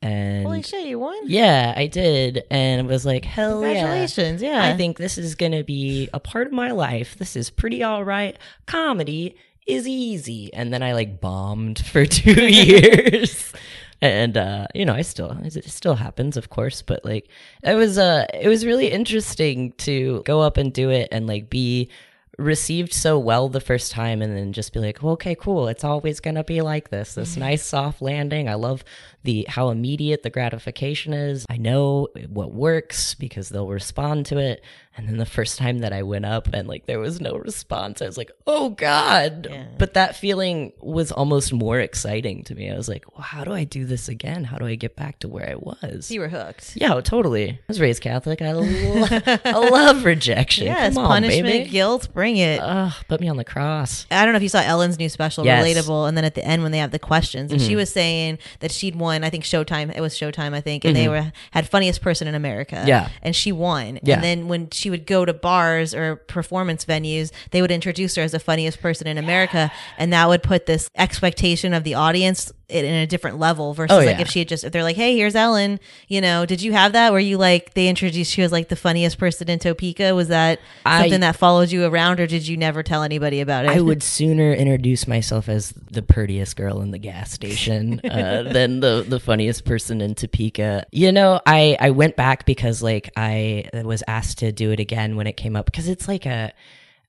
And 0.00 0.44
Holy 0.44 0.62
shit, 0.62 0.86
you 0.86 1.00
won! 1.00 1.16
yeah, 1.26 1.74
I 1.76 1.88
did, 1.88 2.44
and 2.52 2.80
it 2.80 2.90
was 2.90 3.04
like, 3.04 3.24
hell 3.24 3.62
yeah! 3.62 3.74
Congratulations! 3.74 4.40
Yeah, 4.40 4.62
I 4.62 4.76
think 4.76 4.96
this 4.96 5.18
is 5.18 5.34
to 5.34 5.64
be 5.64 6.08
a 6.12 6.20
part 6.20 6.46
of 6.46 6.52
my 6.52 6.70
life. 6.70 7.16
This 7.18 7.34
is 7.34 7.50
pretty 7.50 7.82
all 7.82 8.04
right. 8.04 8.38
Comedy 8.66 9.34
is 9.68 9.86
easy. 9.86 10.52
And 10.52 10.72
then 10.72 10.82
I 10.82 10.94
like 10.94 11.20
bombed 11.20 11.84
for 11.84 12.06
two 12.06 12.42
years. 12.46 13.52
And 14.00 14.36
uh, 14.36 14.66
you 14.74 14.84
know, 14.84 14.94
I 14.94 15.02
still 15.02 15.36
it 15.44 15.64
still 15.68 15.96
happens, 15.96 16.36
of 16.36 16.50
course, 16.50 16.82
but 16.82 17.04
like 17.04 17.28
it 17.62 17.74
was 17.74 17.98
uh 17.98 18.26
it 18.32 18.48
was 18.48 18.64
really 18.64 18.90
interesting 18.90 19.72
to 19.78 20.22
go 20.24 20.40
up 20.40 20.56
and 20.56 20.72
do 20.72 20.90
it 20.90 21.08
and 21.12 21.26
like 21.26 21.50
be 21.50 21.90
received 22.38 22.92
so 22.92 23.18
well 23.18 23.48
the 23.48 23.60
first 23.60 23.90
time 23.90 24.22
and 24.22 24.36
then 24.36 24.52
just 24.52 24.72
be 24.72 24.78
like 24.78 25.02
well, 25.02 25.14
okay 25.14 25.34
cool 25.34 25.66
it's 25.66 25.82
always 25.82 26.20
going 26.20 26.36
to 26.36 26.44
be 26.44 26.60
like 26.60 26.88
this 26.88 27.14
this 27.14 27.36
nice 27.36 27.64
soft 27.64 28.00
landing 28.00 28.48
i 28.48 28.54
love 28.54 28.84
the 29.24 29.44
how 29.48 29.70
immediate 29.70 30.22
the 30.22 30.30
gratification 30.30 31.12
is 31.12 31.44
i 31.50 31.56
know 31.56 32.08
what 32.28 32.52
works 32.52 33.14
because 33.14 33.48
they'll 33.48 33.68
respond 33.68 34.26
to 34.26 34.38
it 34.38 34.62
and 34.96 35.08
then 35.08 35.16
the 35.16 35.26
first 35.26 35.58
time 35.58 35.78
that 35.80 35.92
i 35.92 36.02
went 36.02 36.24
up 36.24 36.48
and 36.52 36.68
like 36.68 36.86
there 36.86 36.98
was 36.98 37.20
no 37.20 37.34
response 37.36 38.00
i 38.02 38.06
was 38.06 38.16
like 38.16 38.30
oh 38.46 38.70
god 38.70 39.46
Yeah. 39.50 39.66
but 39.78 39.94
that 39.94 40.16
feeling 40.16 40.72
was 40.80 41.12
almost 41.12 41.52
more 41.52 41.78
exciting 41.80 42.44
to 42.44 42.54
me 42.54 42.70
i 42.70 42.76
was 42.76 42.88
like 42.88 43.04
well 43.14 43.22
how 43.22 43.44
do 43.44 43.52
i 43.52 43.64
do 43.64 43.84
this 43.84 44.08
again 44.08 44.44
how 44.44 44.56
do 44.58 44.66
i 44.66 44.74
get 44.74 44.96
back 44.96 45.18
to 45.20 45.28
where 45.28 45.48
i 45.50 45.54
was 45.54 46.10
you 46.10 46.20
were 46.20 46.28
hooked. 46.28 46.76
yeah, 46.76 46.94
oh, 46.94 47.00
totally. 47.00 47.50
I 47.50 47.58
was 47.68 47.80
raised 47.80 48.02
Catholic. 48.02 48.40
I, 48.40 48.52
lo- 48.52 49.06
I 49.44 49.52
love 49.52 50.04
rejection. 50.04 50.66
Yes, 50.66 50.94
Come 50.94 51.04
on, 51.04 51.10
punishment, 51.22 51.44
baby. 51.46 51.70
guilt, 51.70 52.08
bring 52.12 52.36
it. 52.36 52.60
Ugh, 52.60 52.92
put 53.08 53.20
me 53.20 53.28
on 53.28 53.36
the 53.36 53.44
cross. 53.44 54.06
I 54.10 54.24
don't 54.24 54.32
know 54.32 54.36
if 54.36 54.42
you 54.42 54.48
saw 54.48 54.60
Ellen's 54.60 54.98
new 54.98 55.08
special, 55.08 55.44
Yes. 55.44 55.64
Relatable, 55.64 56.08
and 56.08 56.16
then 56.16 56.24
at 56.24 56.34
the 56.34 56.44
end 56.44 56.62
when 56.62 56.72
they 56.72 56.78
have 56.78 56.90
the 56.90 56.98
questions, 56.98 57.52
and 57.52 57.60
she 57.60 57.68
mm-hmm. 57.68 57.76
was 57.78 57.92
saying 57.92 58.38
that 58.60 58.70
she'd 58.70 58.94
I 59.08 59.30
think 59.30 59.44
Showtime. 59.44 59.94
It 59.96 60.00
was 60.00 60.14
Showtime, 60.14 60.54
I 60.54 60.60
think, 60.60 60.84
and 60.84 60.94
they 60.94 61.06
mm-hmm. 61.06 61.26
were 61.26 61.32
had 61.50 61.68
funniest 61.68 62.00
person 62.00 62.28
in 62.28 62.34
America. 62.34 62.84
Yeah. 62.86 63.08
and 63.22 63.34
she 63.34 63.52
won. 63.52 63.98
Yeah. 64.02 64.14
And 64.14 64.24
then 64.24 64.48
when 64.48 64.70
she 64.70 64.90
would 64.90 65.06
go 65.06 65.24
to 65.24 65.32
bars 65.32 65.94
or 65.94 66.16
performance 66.16 66.84
venues, 66.84 67.30
they 67.50 67.62
would 67.62 67.70
introduce 67.70 68.14
her 68.16 68.22
as 68.22 68.32
the 68.32 68.40
funniest 68.40 68.80
person 68.80 69.06
in 69.06 69.18
America, 69.18 69.70
and 69.96 70.12
that 70.12 70.28
would 70.28 70.42
put 70.42 70.66
this 70.66 70.88
expectation 70.96 71.74
of 71.74 71.84
the 71.84 71.94
audience 71.94 72.52
in 72.68 72.84
in 72.84 72.94
a 72.94 73.06
different 73.06 73.38
level 73.38 73.72
versus 73.72 73.96
Oh, 73.96 74.04
like 74.04 74.20
if 74.20 74.28
she 74.28 74.40
had 74.40 74.48
just 74.48 74.62
if 74.64 74.72
they're 74.72 74.82
like, 74.82 74.96
hey, 74.96 75.16
here's 75.16 75.34
Ellen. 75.34 75.80
You 76.06 76.20
know, 76.20 76.44
did 76.44 76.60
you 76.62 76.72
have 76.72 76.92
that 76.92 77.12
where 77.12 77.20
you 77.20 77.38
like 77.38 77.74
they 77.74 77.88
introduced 77.88 78.36
you 78.36 78.44
as 78.44 78.52
like 78.52 78.68
the 78.68 78.76
funniest 78.76 79.18
person 79.18 79.48
in 79.48 79.58
Topeka? 79.58 80.14
Was 80.14 80.28
that 80.28 80.60
I- 80.84 81.00
something 81.02 81.20
that 81.20 81.36
followed 81.36 81.70
you 81.70 81.84
around, 81.84 82.20
or 82.20 82.26
did 82.26 82.46
you 82.46 82.56
never 82.56 82.82
tell 82.82 83.02
anybody 83.02 83.40
about 83.40 83.64
it? 83.64 83.70
I 83.70 83.80
would 83.80 84.02
sooner 84.02 84.52
introduce 84.52 85.08
myself 85.08 85.48
as 85.48 85.70
the 85.90 86.02
prettiest 86.02 86.56
girl 86.56 86.82
in 86.82 86.90
the 86.90 86.98
gas 86.98 87.32
station 87.32 88.00
uh, 88.04 88.42
than 88.52 88.80
the 88.80 89.04
the 89.08 89.18
funniest 89.20 89.64
person 89.64 90.00
in 90.00 90.14
Topeka. 90.14 90.84
You 90.92 91.10
know, 91.12 91.40
I 91.46 91.76
I 91.80 91.90
went 91.90 92.16
back 92.16 92.44
because 92.44 92.82
like 92.82 93.10
I 93.16 93.70
was 93.72 94.02
asked 94.06 94.38
to 94.38 94.52
do 94.52 94.70
it 94.72 94.80
again 94.80 95.16
when 95.16 95.26
it 95.26 95.36
came 95.38 95.56
up 95.56 95.64
because 95.64 95.88
it's 95.88 96.06
like 96.06 96.26
a 96.26 96.52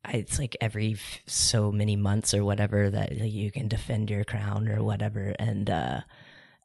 it's 0.08 0.40
like 0.40 0.56
every 0.62 0.94
f- 0.94 1.20
so 1.28 1.72
many 1.72 1.96
months 1.96 2.34
or 2.34 2.44
whatever 2.44 2.90
that 2.90 3.12
you 3.18 3.52
can 3.52 3.68
defend 3.68 4.10
your 4.10 4.24
crown 4.24 4.68
or 4.70 4.84
whatever 4.84 5.36
and 5.40 5.70
uh 5.70 6.02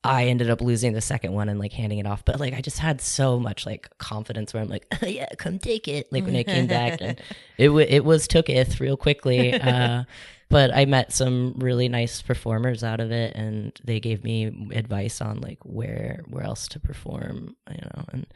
I 0.07 0.27
ended 0.27 0.51
up 0.51 0.61
losing 0.61 0.93
the 0.93 1.01
second 1.01 1.33
one 1.33 1.49
and 1.49 1.59
like 1.59 1.73
handing 1.73 1.99
it 1.99 2.07
off, 2.07 2.27
but 2.27 2.39
like 2.39 2.53
I 2.53 2.61
just 2.61 2.79
had 2.79 3.01
so 3.01 3.41
much 3.41 3.65
like 3.65 3.89
confidence 3.97 4.53
where 4.53 4.63
I'm 4.63 4.69
like, 4.69 4.87
oh, 5.03 5.07
yeah, 5.07 5.29
come 5.39 5.59
take 5.59 5.89
it. 5.89 6.13
Like 6.13 6.27
when 6.27 6.37
I 6.37 6.43
came 6.43 6.67
back, 6.67 7.01
and 7.01 7.19
it 7.57 7.69
w- 7.69 7.87
it 7.89 8.05
was 8.05 8.29
tooketh 8.29 8.81
real 8.81 8.99
quickly. 8.99 9.55
Uh, 9.55 10.05
but 10.51 10.75
I 10.75 10.85
met 10.85 11.11
some 11.11 11.55
really 11.57 11.89
nice 11.89 12.21
performers 12.21 12.85
out 12.85 13.01
of 13.01 13.11
it, 13.13 13.35
and 13.35 13.73
they 13.83 13.99
gave 13.99 14.23
me 14.23 14.69
advice 14.75 15.23
on 15.23 15.41
like 15.41 15.59
where 15.65 16.23
where 16.29 16.45
else 16.45 16.69
to 16.69 16.79
perform, 16.79 17.57
you 17.71 17.81
know. 17.83 18.05
And 18.13 18.27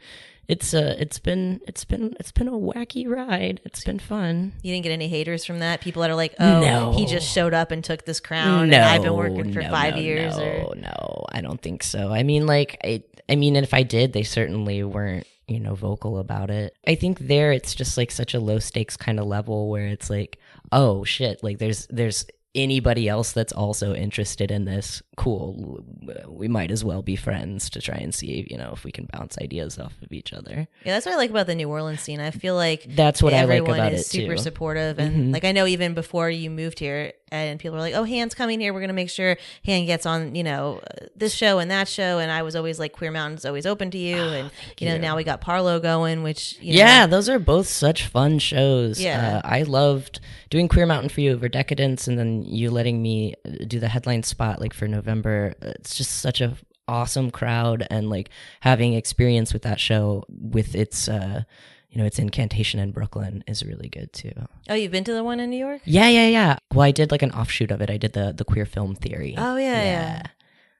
it's 0.49 0.73
uh 0.73 0.95
it's 0.97 1.19
been 1.19 1.61
it's 1.67 1.85
been 1.85 2.15
it's 2.19 2.31
been 2.31 2.47
a 2.47 2.53
wacky 2.53 3.07
ride. 3.07 3.61
It's 3.63 3.83
been 3.83 3.99
fun. 3.99 4.53
You 4.63 4.73
didn't 4.73 4.83
get 4.83 4.91
any 4.91 5.07
haters 5.07 5.45
from 5.45 5.59
that? 5.59 5.79
People 5.79 6.01
that 6.01 6.09
are 6.09 6.15
like, 6.15 6.33
oh, 6.39 6.59
No. 6.59 6.91
he 6.93 7.05
just 7.05 7.31
showed 7.31 7.53
up 7.53 7.69
and 7.69 7.83
took 7.83 8.03
this 8.03 8.19
crown, 8.19 8.69
no, 8.69 8.77
and 8.77 8.83
I've 8.85 9.03
been 9.03 9.13
working 9.15 9.53
for 9.53 9.61
no, 9.61 9.69
five 9.69 9.93
no, 9.93 10.01
years. 10.01 10.35
No, 10.35 10.43
Or 10.43 10.75
no, 10.75 11.25
I 11.31 11.41
don't 11.41 11.61
think 11.61 11.83
so. 11.83 12.11
I 12.11 12.23
mean, 12.23 12.47
like, 12.47 12.79
I, 12.83 13.03
I 13.29 13.35
mean, 13.35 13.55
if 13.55 13.75
I 13.75 13.83
did, 13.83 14.11
they 14.11 14.23
certainly 14.23 14.83
weren't, 14.83 15.27
you 15.47 15.59
know, 15.59 15.75
vocal 15.75 16.17
about 16.17 16.49
it. 16.49 16.75
I 16.87 16.95
think 16.95 17.19
there, 17.19 17.51
it's 17.51 17.75
just 17.75 17.95
like 17.95 18.09
such 18.09 18.33
a 18.33 18.39
low 18.39 18.57
stakes 18.57 18.97
kind 18.97 19.19
of 19.19 19.27
level 19.27 19.69
where 19.69 19.85
it's 19.85 20.09
like, 20.09 20.39
oh 20.71 21.03
shit, 21.03 21.43
like 21.43 21.59
there's 21.59 21.85
there's 21.91 22.25
anybody 22.55 23.07
else 23.07 23.33
that's 23.33 23.53
also 23.53 23.93
interested 23.93 24.49
in 24.49 24.65
this. 24.65 25.03
Cool, 25.19 25.83
we 26.29 26.47
might 26.47 26.71
as 26.71 26.81
well 26.85 27.01
be 27.01 27.17
friends 27.17 27.69
to 27.71 27.81
try 27.81 27.97
and 27.97 28.15
see, 28.15 28.47
you 28.49 28.57
know, 28.57 28.71
if 28.71 28.85
we 28.85 28.91
can 28.91 29.05
bounce 29.11 29.37
ideas 29.37 29.77
off 29.77 29.93
of 30.01 30.13
each 30.13 30.31
other. 30.31 30.65
yeah, 30.85 30.93
that's 30.93 31.05
what 31.05 31.11
I 31.13 31.17
like 31.17 31.29
about 31.29 31.45
the 31.45 31.55
New 31.55 31.67
Orleans 31.67 31.99
scene. 31.99 32.21
I 32.21 32.31
feel 32.31 32.55
like 32.55 32.85
That's 32.95 33.21
what 33.21 33.33
I 33.33 33.43
like 33.43 33.57
everyone 33.57 33.79
about 33.81 33.91
is 33.91 34.01
it, 34.01 34.05
super 34.05 34.27
too. 34.27 34.31
Mm-hmm. 34.35 34.43
supportive, 34.43 34.97
and 34.97 35.33
like 35.33 35.43
I 35.43 35.51
know 35.51 35.67
even 35.67 35.93
before 35.93 36.29
you 36.29 36.49
moved 36.49 36.79
here, 36.79 37.11
and 37.31 37.59
people 37.59 37.75
were 37.75 37.81
like, 37.81 37.95
"Oh, 37.95 38.05
Han's 38.05 38.33
coming 38.33 38.61
here. 38.61 38.73
We're 38.73 38.79
gonna 38.79 38.93
make 38.93 39.09
sure 39.09 39.35
Han 39.65 39.85
gets 39.85 40.05
on, 40.05 40.35
you 40.35 40.43
know, 40.43 40.81
this 41.17 41.33
show 41.33 41.59
and 41.59 41.69
that 41.69 41.89
show." 41.89 42.19
And 42.19 42.31
I 42.31 42.41
was 42.43 42.55
always 42.55 42.79
like, 42.79 42.93
"Queer 42.93 43.11
Mountain's 43.11 43.43
always 43.43 43.65
open 43.65 43.91
to 43.91 43.97
you," 43.97 44.15
and 44.15 44.49
you 44.79 44.87
know, 44.87 44.95
you. 44.95 45.01
now 45.01 45.17
we 45.17 45.25
got 45.25 45.41
Parleaux 45.41 45.81
going, 45.81 46.23
which 46.23 46.57
you 46.61 46.71
know, 46.73 46.79
Yeah, 46.79 47.07
those 47.07 47.27
are 47.27 47.39
both 47.39 47.67
such 47.67 48.07
fun 48.07 48.39
shows. 48.39 49.01
Yeah. 49.01 49.41
Uh, 49.43 49.47
I 49.47 49.63
loved 49.63 50.21
doing 50.49 50.69
Queer 50.69 50.85
Mountain 50.85 51.09
for 51.09 51.19
you 51.19 51.33
over 51.33 51.49
Decadence, 51.49 52.07
and 52.07 52.17
then 52.17 52.41
you 52.43 52.71
letting 52.71 53.01
me 53.01 53.35
do 53.67 53.79
the 53.79 53.89
headline 53.89 54.23
spot 54.23 54.61
like 54.61 54.73
for 54.73 54.87
November. 54.87 55.08
It's 55.09 55.95
just 55.95 56.19
such 56.19 56.41
a 56.41 56.55
awesome 56.87 57.29
crowd, 57.31 57.85
and 57.89 58.09
like 58.09 58.29
having 58.61 58.93
experience 58.93 59.53
with 59.53 59.61
that 59.63 59.79
show 59.79 60.23
with 60.29 60.75
its, 60.75 61.07
uh, 61.07 61.43
you 61.89 61.97
know, 61.99 62.05
its 62.05 62.19
incantation 62.19 62.79
in 62.79 62.91
Brooklyn 62.91 63.43
is 63.47 63.63
really 63.63 63.89
good 63.89 64.11
too. 64.13 64.33
Oh, 64.69 64.73
you've 64.73 64.91
been 64.91 65.03
to 65.03 65.13
the 65.13 65.23
one 65.23 65.39
in 65.39 65.49
New 65.49 65.57
York? 65.57 65.81
Yeah, 65.85 66.07
yeah, 66.07 66.27
yeah. 66.27 66.57
Well, 66.73 66.81
I 66.83 66.91
did 66.91 67.11
like 67.11 67.21
an 67.21 67.31
offshoot 67.31 67.71
of 67.71 67.81
it. 67.81 67.89
I 67.89 67.97
did 67.97 68.13
the 68.13 68.33
the 68.35 68.45
queer 68.45 68.65
film 68.65 68.95
theory. 68.95 69.35
Oh 69.37 69.57
yeah, 69.57 69.83
yeah. 69.83 70.21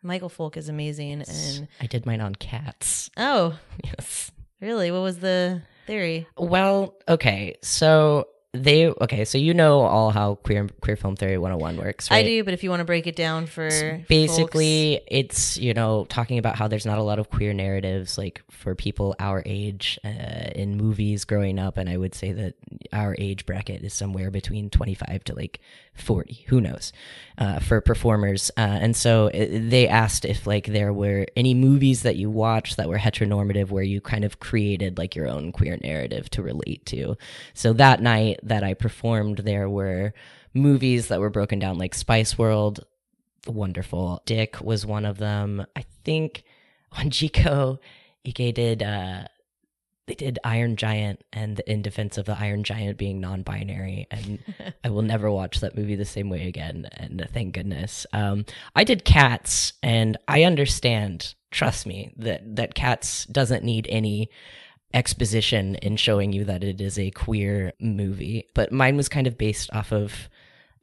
Michael 0.01 0.29
Folk 0.29 0.55
is 0.57 0.69
amazing, 0.69 1.23
and 1.27 1.67
I 1.81 1.85
did 1.87 2.05
mine 2.05 2.21
on 2.21 2.33
cats. 2.35 3.09
oh, 3.17 3.59
Yes. 3.83 4.31
really? 4.61 4.91
What 4.91 5.01
was 5.01 5.19
the 5.19 5.61
theory? 5.87 6.25
Well, 6.37 6.95
okay, 7.07 7.55
so 7.61 8.27
they 8.53 8.87
okay, 8.87 9.25
so 9.25 9.37
you 9.37 9.53
know 9.53 9.81
all 9.81 10.09
how 10.09 10.35
queer 10.35 10.67
queer 10.81 10.95
film 10.95 11.15
theory 11.15 11.37
101 11.37 11.77
works, 11.77 12.09
right? 12.09 12.17
I 12.17 12.23
do, 12.23 12.43
but 12.43 12.53
if 12.55 12.63
you 12.63 12.71
want 12.71 12.79
to 12.79 12.85
break 12.85 13.05
it 13.05 13.15
down 13.15 13.45
for 13.45 13.69
folks- 13.69 14.07
Basically, 14.07 15.01
it's 15.07 15.57
you 15.57 15.73
know 15.75 16.05
talking 16.09 16.39
about 16.39 16.55
how 16.55 16.67
there's 16.67 16.85
not 16.85 16.97
a 16.97 17.03
lot 17.03 17.19
of 17.19 17.29
queer 17.29 17.53
narratives 17.53 18.17
like 18.17 18.41
for 18.49 18.73
people 18.73 19.15
our 19.19 19.43
age 19.45 19.99
uh, 20.03 20.09
in 20.55 20.77
movies 20.77 21.25
growing 21.25 21.59
up, 21.59 21.77
and 21.77 21.87
I 21.89 21.97
would 21.97 22.15
say 22.15 22.31
that 22.31 22.55
our 22.91 23.15
age 23.19 23.45
bracket 23.45 23.83
is 23.83 23.93
somewhere 23.93 24.31
between 24.31 24.71
25 24.71 25.23
to 25.25 25.35
like 25.35 25.59
40. 25.93 26.45
Who 26.47 26.59
knows? 26.59 26.91
Uh, 27.37 27.59
for 27.59 27.81
performers, 27.81 28.49
uh, 28.57 28.61
and 28.61 28.95
so 28.97 29.27
it, 29.27 29.69
they 29.69 29.87
asked 29.87 30.25
if 30.25 30.47
like 30.47 30.65
there 30.65 30.91
were 30.91 31.27
any 31.35 31.53
movies 31.53 32.01
that 32.01 32.15
you 32.15 32.29
watched 32.31 32.77
that 32.77 32.89
were 32.89 32.97
heteronormative 32.97 33.69
where 33.69 33.83
you 33.83 34.01
kind 34.01 34.25
of 34.25 34.39
created 34.39 34.97
like 34.97 35.15
your 35.15 35.27
own 35.27 35.51
queer 35.51 35.77
narrative 35.83 36.29
to 36.31 36.41
relate 36.41 36.83
to. 36.87 37.15
So 37.53 37.73
that 37.73 38.01
night 38.01 38.38
that 38.43 38.63
I 38.63 38.73
performed, 38.73 39.39
there 39.39 39.69
were 39.69 40.13
movies 40.53 41.07
that 41.07 41.19
were 41.19 41.29
broken 41.29 41.59
down 41.59 41.77
like 41.77 41.93
Spice 41.93 42.37
World, 42.37 42.85
wonderful. 43.47 44.21
Dick 44.25 44.61
was 44.61 44.85
one 44.85 45.05
of 45.05 45.17
them. 45.17 45.65
I 45.75 45.85
think 46.03 46.43
on 46.91 47.09
Jico, 47.09 47.79
Ike 48.27 48.53
did 48.53 48.83
uh 48.83 49.23
they 50.07 50.15
did 50.15 50.39
Iron 50.43 50.75
Giant 50.75 51.23
and 51.31 51.55
the 51.55 51.71
in 51.71 51.83
defense 51.83 52.17
of 52.17 52.25
the 52.25 52.35
Iron 52.37 52.63
Giant 52.63 52.97
being 52.97 53.21
non-binary 53.21 54.07
and 54.09 54.39
I 54.83 54.89
will 54.89 55.03
never 55.03 55.29
watch 55.29 55.59
that 55.59 55.77
movie 55.77 55.95
the 55.95 56.03
same 56.05 56.29
way 56.29 56.47
again 56.47 56.89
and 56.93 57.27
thank 57.31 57.53
goodness. 57.53 58.07
Um 58.11 58.45
I 58.75 58.83
did 58.83 59.05
Cats 59.05 59.73
and 59.83 60.17
I 60.27 60.43
understand, 60.43 61.35
trust 61.51 61.85
me, 61.85 62.11
that 62.17 62.55
that 62.55 62.73
Cats 62.73 63.25
doesn't 63.25 63.63
need 63.63 63.87
any 63.89 64.29
exposition 64.93 65.75
in 65.75 65.97
showing 65.97 66.33
you 66.33 66.43
that 66.45 66.63
it 66.63 66.81
is 66.81 66.97
a 66.97 67.11
queer 67.11 67.73
movie, 67.79 68.47
but 68.53 68.71
mine 68.71 68.97
was 68.97 69.09
kind 69.09 69.27
of 69.27 69.37
based 69.37 69.69
off 69.73 69.91
of 69.91 70.29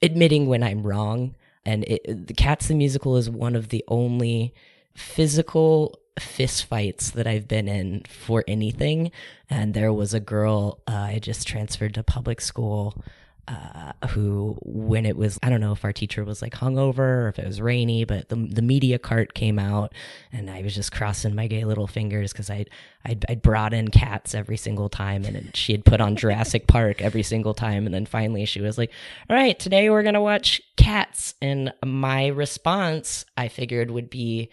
admitting 0.03 0.47
when 0.47 0.63
I'm 0.63 0.87
wrong. 0.87 1.35
And 1.65 1.85
it, 1.85 2.27
the 2.29 2.35
Cats 2.35 2.69
the 2.69 2.75
musical 2.75 3.17
is 3.17 3.29
one 3.29 3.57
of 3.57 3.71
the 3.71 3.85
only 3.89 4.55
physical 4.95 5.99
fist 6.19 6.65
fights 6.65 7.11
that 7.11 7.27
I've 7.27 7.49
been 7.49 7.69
in 7.69 8.05
for 8.09 8.45
anything. 8.47 9.11
And 9.51 9.75
there 9.75 9.93
was 9.93 10.15
a 10.15 10.21
girl 10.21 10.81
uh, 10.87 10.93
I 10.93 11.19
just 11.21 11.47
transferred 11.47 11.95
to 11.95 12.03
public 12.03 12.41
school 12.41 13.03
uh, 13.49 13.93
who, 14.09 14.57
when 14.63 15.07
it 15.07 15.17
was, 15.17 15.39
I 15.43 15.51
don't 15.51 15.61
know 15.61 15.73
if 15.73 15.85
our 15.85 15.93
teacher 15.93 16.25
was 16.25 16.43
like 16.43 16.55
hungover 16.55 16.99
or 16.99 17.29
if 17.29 17.39
it 17.39 17.47
was 17.47 17.61
rainy, 17.61 18.05
but 18.05 18.29
the 18.29 18.37
the 18.37 18.63
media 18.63 18.99
cart 18.99 19.35
came 19.35 19.59
out, 19.59 19.93
and 20.33 20.51
I 20.51 20.63
was 20.63 20.75
just 20.75 20.91
crossing 20.91 21.35
my 21.35 21.47
gay 21.47 21.65
little 21.65 21.87
fingers 21.87 22.33
because 22.33 22.51
I'd, 22.51 22.71
I'd 23.05 23.25
I'd 23.29 23.43
brought 23.43 23.73
in 23.73 23.89
cats 23.89 24.35
every 24.35 24.57
single 24.57 24.89
time, 24.89 25.25
and 25.25 25.55
she 25.55 25.73
had 25.73 25.85
put 25.85 26.01
on 26.01 26.17
Jurassic 26.17 26.67
Park 26.69 27.01
every 27.01 27.23
single 27.23 27.55
time, 27.55 27.87
and 27.87 27.95
then 27.95 28.07
finally 28.07 28.45
she 28.47 28.61
was 28.61 28.79
like, 28.79 28.91
"All 29.31 29.37
right, 29.37 29.59
today 29.59 29.91
we're 29.91 30.03
gonna 30.03 30.21
watch 30.21 30.61
Cats," 30.77 31.35
and 31.41 31.73
my 31.85 32.27
response 32.27 33.25
I 33.37 33.49
figured 33.49 33.91
would 33.91 34.11
be 34.11 34.51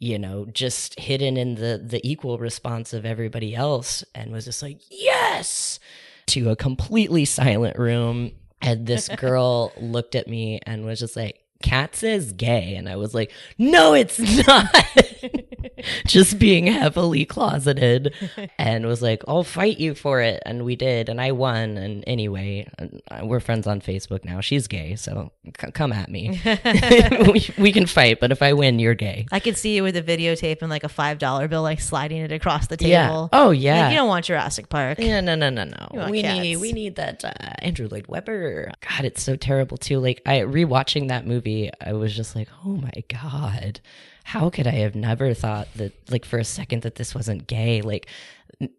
you 0.00 0.18
know, 0.18 0.44
just 0.52 0.98
hidden 0.98 1.36
in 1.38 1.54
the 1.54 1.80
the 1.82 2.06
equal 2.06 2.36
response 2.36 2.92
of 2.92 3.06
everybody 3.06 3.54
else 3.54 4.04
and 4.14 4.32
was 4.32 4.44
just 4.44 4.60
like, 4.60 4.80
"Yes!" 4.90 5.78
To 6.26 6.50
a 6.50 6.56
completely 6.56 7.24
silent 7.24 7.78
room. 7.78 8.32
And 8.60 8.86
this 8.86 9.08
girl 9.16 9.72
looked 9.78 10.14
at 10.14 10.28
me 10.28 10.60
and 10.64 10.84
was 10.84 11.00
just 11.00 11.16
like, 11.16 11.43
Cats 11.64 12.02
is 12.02 12.34
gay. 12.34 12.74
And 12.76 12.90
I 12.90 12.96
was 12.96 13.14
like, 13.14 13.32
no, 13.56 13.94
it's 13.94 14.18
not. 14.46 14.66
just 16.06 16.38
being 16.38 16.66
heavily 16.66 17.24
closeted 17.24 18.14
and 18.58 18.84
was 18.84 19.00
like, 19.00 19.22
I'll 19.26 19.44
fight 19.44 19.78
you 19.80 19.94
for 19.94 20.20
it. 20.20 20.42
And 20.44 20.66
we 20.66 20.76
did. 20.76 21.08
And 21.08 21.22
I 21.22 21.32
won. 21.32 21.78
And 21.78 22.04
anyway, 22.06 22.68
uh, 22.78 23.24
we're 23.24 23.40
friends 23.40 23.66
on 23.66 23.80
Facebook 23.80 24.26
now. 24.26 24.42
She's 24.42 24.66
gay. 24.66 24.94
So 24.96 25.32
c- 25.58 25.70
come 25.70 25.90
at 25.92 26.10
me. 26.10 26.38
we, 27.32 27.48
we, 27.56 27.72
can 27.72 27.86
fight. 27.86 28.20
But 28.20 28.30
if 28.30 28.42
I 28.42 28.52
win, 28.52 28.78
you're 28.78 28.94
gay. 28.94 29.26
I 29.32 29.40
could 29.40 29.56
see 29.56 29.74
you 29.74 29.82
with 29.82 29.96
a 29.96 30.02
videotape 30.02 30.60
and 30.60 30.68
like 30.68 30.84
a 30.84 30.88
$5 30.88 31.48
bill, 31.48 31.62
like 31.62 31.80
sliding 31.80 32.20
it 32.20 32.30
across 32.30 32.66
the 32.66 32.76
table. 32.76 32.90
Yeah. 32.90 33.28
Oh, 33.32 33.52
yeah. 33.52 33.84
Like, 33.84 33.92
you 33.92 33.96
don't 33.96 34.08
want 34.08 34.26
Jurassic 34.26 34.68
Park. 34.68 34.98
Yeah, 34.98 35.22
no, 35.22 35.34
no, 35.34 35.48
no, 35.48 35.64
no. 35.64 36.08
We 36.10 36.20
cats. 36.20 36.38
need, 36.38 36.56
we 36.58 36.72
need 36.72 36.96
that 36.96 37.24
uh, 37.24 37.32
Andrew 37.60 37.88
Lloyd 37.90 38.06
Webber. 38.06 38.70
God, 38.86 39.06
it's 39.06 39.22
so 39.22 39.34
terrible 39.34 39.78
too. 39.78 39.98
Like, 39.98 40.20
I 40.26 40.40
rewatching 40.40 41.08
that 41.08 41.26
movie, 41.26 41.53
I 41.80 41.92
was 41.92 42.14
just 42.14 42.36
like, 42.36 42.48
oh 42.64 42.76
my 42.76 43.04
God 43.08 43.80
how 44.24 44.48
could 44.50 44.66
I 44.66 44.72
have 44.72 44.94
never 44.94 45.34
thought 45.34 45.68
that, 45.76 45.92
like, 46.10 46.24
for 46.24 46.38
a 46.38 46.44
second 46.44 46.82
that 46.82 46.96
this 46.96 47.14
wasn't 47.14 47.46
gay? 47.46 47.82
Like, 47.82 48.08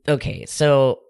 okay, 0.07 0.45
so 0.47 1.01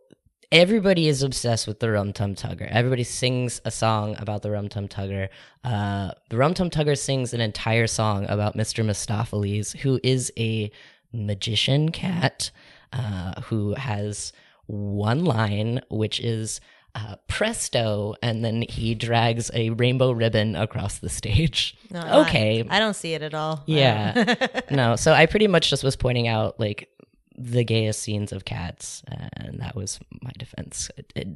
everybody 0.51 1.07
is 1.07 1.23
obsessed 1.23 1.67
with 1.67 1.79
the 1.79 1.89
Rum 1.89 2.11
Tum 2.11 2.35
Tugger. 2.35 2.69
Everybody 2.69 3.05
sings 3.05 3.61
a 3.63 3.71
song 3.71 4.15
about 4.19 4.41
the 4.41 4.51
Rum 4.51 4.67
Tum 4.67 4.89
Tugger. 4.89 5.29
Uh, 5.63 6.11
the 6.29 6.37
Rum 6.37 6.53
Tum 6.53 6.69
Tugger 6.69 6.97
sings 6.97 7.33
an 7.33 7.39
entire 7.39 7.87
song 7.87 8.25
about 8.27 8.57
Mr. 8.57 8.85
Mistoffelees, 8.85 9.77
who 9.77 10.01
is 10.03 10.31
a 10.37 10.69
magician 11.13 11.89
cat 11.89 12.51
uh, 12.91 13.39
who 13.43 13.73
has 13.75 14.33
one 14.67 15.23
line, 15.23 15.79
which 15.89 16.19
is 16.19 16.59
uh, 16.95 17.17
presto, 17.27 18.15
and 18.23 18.43
then 18.43 18.61
he 18.61 18.95
drags 18.95 19.51
a 19.53 19.71
rainbow 19.71 20.11
ribbon 20.11 20.55
across 20.55 20.99
the 20.99 21.09
stage. 21.09 21.77
No, 21.91 22.21
okay. 22.21 22.63
I, 22.69 22.77
I, 22.77 22.79
don't 22.79 22.95
see 22.95 23.13
it 23.13 23.21
at 23.21 23.33
all. 23.33 23.63
Yeah. 23.65 24.35
no, 24.71 24.95
so 24.95 25.11
I 25.11 25.25
pretty 25.25 25.47
much 25.47 25.69
just 25.69 25.83
was 25.83 25.95
pointing 25.95 26.27
out 26.27 26.59
like 26.59 26.89
the 27.37 27.65
gayest 27.65 28.01
scenes 28.01 28.31
of 28.31 28.45
cats, 28.45 29.03
and 29.07 29.59
that 29.59 29.75
was 29.75 29.99
my 30.21 30.31
defense. 30.37 30.89
It, 30.95 31.11
it, 31.15 31.27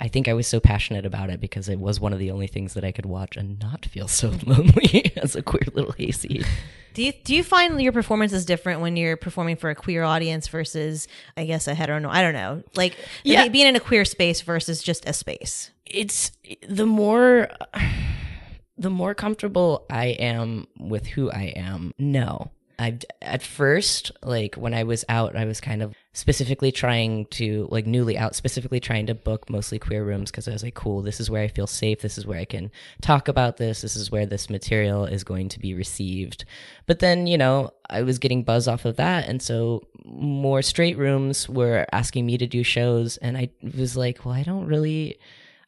I 0.00 0.08
think 0.08 0.28
I 0.28 0.34
was 0.34 0.46
so 0.46 0.60
passionate 0.60 1.06
about 1.06 1.30
it 1.30 1.40
because 1.40 1.68
it 1.68 1.78
was 1.78 2.00
one 2.00 2.12
of 2.12 2.18
the 2.18 2.30
only 2.30 2.46
things 2.46 2.74
that 2.74 2.84
I 2.84 2.92
could 2.92 3.06
watch 3.06 3.36
and 3.36 3.58
not 3.60 3.86
feel 3.86 4.08
so 4.08 4.30
lonely 4.46 5.12
as 5.16 5.36
a 5.36 5.42
queer 5.42 5.66
little 5.72 5.92
hayseed. 5.92 6.46
Do 6.94 7.02
you 7.02 7.12
do 7.12 7.34
you 7.34 7.42
find 7.42 7.80
your 7.82 7.92
performance 7.92 8.32
is 8.32 8.44
different 8.44 8.80
when 8.80 8.96
you're 8.96 9.16
performing 9.16 9.56
for 9.56 9.68
a 9.68 9.74
queer 9.74 10.04
audience 10.04 10.46
versus 10.48 11.08
I 11.36 11.44
guess 11.44 11.66
a 11.66 11.74
hetero? 11.74 12.08
I 12.08 12.22
don't 12.22 12.34
know, 12.34 12.62
like 12.76 12.96
yeah. 13.24 13.48
being 13.48 13.66
in 13.66 13.76
a 13.76 13.80
queer 13.80 14.04
space 14.04 14.40
versus 14.42 14.82
just 14.82 15.08
a 15.08 15.12
space. 15.12 15.70
It's 15.86 16.30
the 16.66 16.86
more 16.86 17.50
the 18.78 18.90
more 18.90 19.14
comfortable 19.14 19.86
I 19.90 20.06
am 20.06 20.66
with 20.78 21.06
who 21.06 21.30
I 21.30 21.52
am. 21.56 21.92
No, 21.98 22.52
I 22.78 22.98
at 23.20 23.42
first 23.42 24.12
like 24.22 24.54
when 24.54 24.72
I 24.72 24.84
was 24.84 25.04
out, 25.08 25.36
I 25.36 25.46
was 25.46 25.60
kind 25.60 25.82
of 25.82 25.94
specifically 26.14 26.70
trying 26.70 27.26
to 27.26 27.66
like 27.70 27.86
newly 27.86 28.16
out, 28.16 28.36
specifically 28.36 28.78
trying 28.78 29.04
to 29.04 29.14
book 29.14 29.50
mostly 29.50 29.80
queer 29.80 30.04
rooms 30.04 30.30
because 30.30 30.46
I 30.46 30.52
was 30.52 30.62
like, 30.62 30.74
cool, 30.74 31.02
this 31.02 31.18
is 31.18 31.28
where 31.28 31.42
I 31.42 31.48
feel 31.48 31.66
safe. 31.66 32.00
This 32.00 32.16
is 32.16 32.24
where 32.24 32.38
I 32.38 32.44
can 32.44 32.70
talk 33.02 33.26
about 33.26 33.56
this. 33.56 33.82
This 33.82 33.96
is 33.96 34.12
where 34.12 34.24
this 34.24 34.48
material 34.48 35.04
is 35.06 35.24
going 35.24 35.48
to 35.50 35.58
be 35.58 35.74
received. 35.74 36.44
But 36.86 37.00
then 37.00 37.26
you 37.26 37.36
know 37.36 37.72
I 37.90 38.02
was 38.02 38.20
getting 38.20 38.44
buzz 38.44 38.68
off 38.68 38.84
of 38.84 38.96
that, 38.96 39.28
and 39.28 39.42
so 39.42 39.82
more 40.04 40.62
straight 40.62 40.96
rooms 40.96 41.48
were 41.48 41.84
asking 41.92 42.24
me 42.26 42.38
to 42.38 42.46
do 42.46 42.62
shows, 42.62 43.16
and 43.16 43.36
I 43.36 43.50
was 43.76 43.96
like, 43.96 44.24
well, 44.24 44.34
I 44.34 44.44
don't 44.44 44.66
really. 44.66 45.18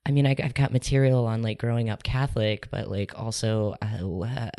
I 0.09 0.13
mean, 0.13 0.25
I, 0.25 0.37
have 0.39 0.55
got 0.55 0.73
material 0.73 1.27
on 1.27 1.43
like 1.43 1.59
growing 1.59 1.91
up 1.91 2.05
Catholic, 2.05 2.71
but 2.71 2.89
like 2.89 3.19
also, 3.19 3.75
uh, 3.83 4.51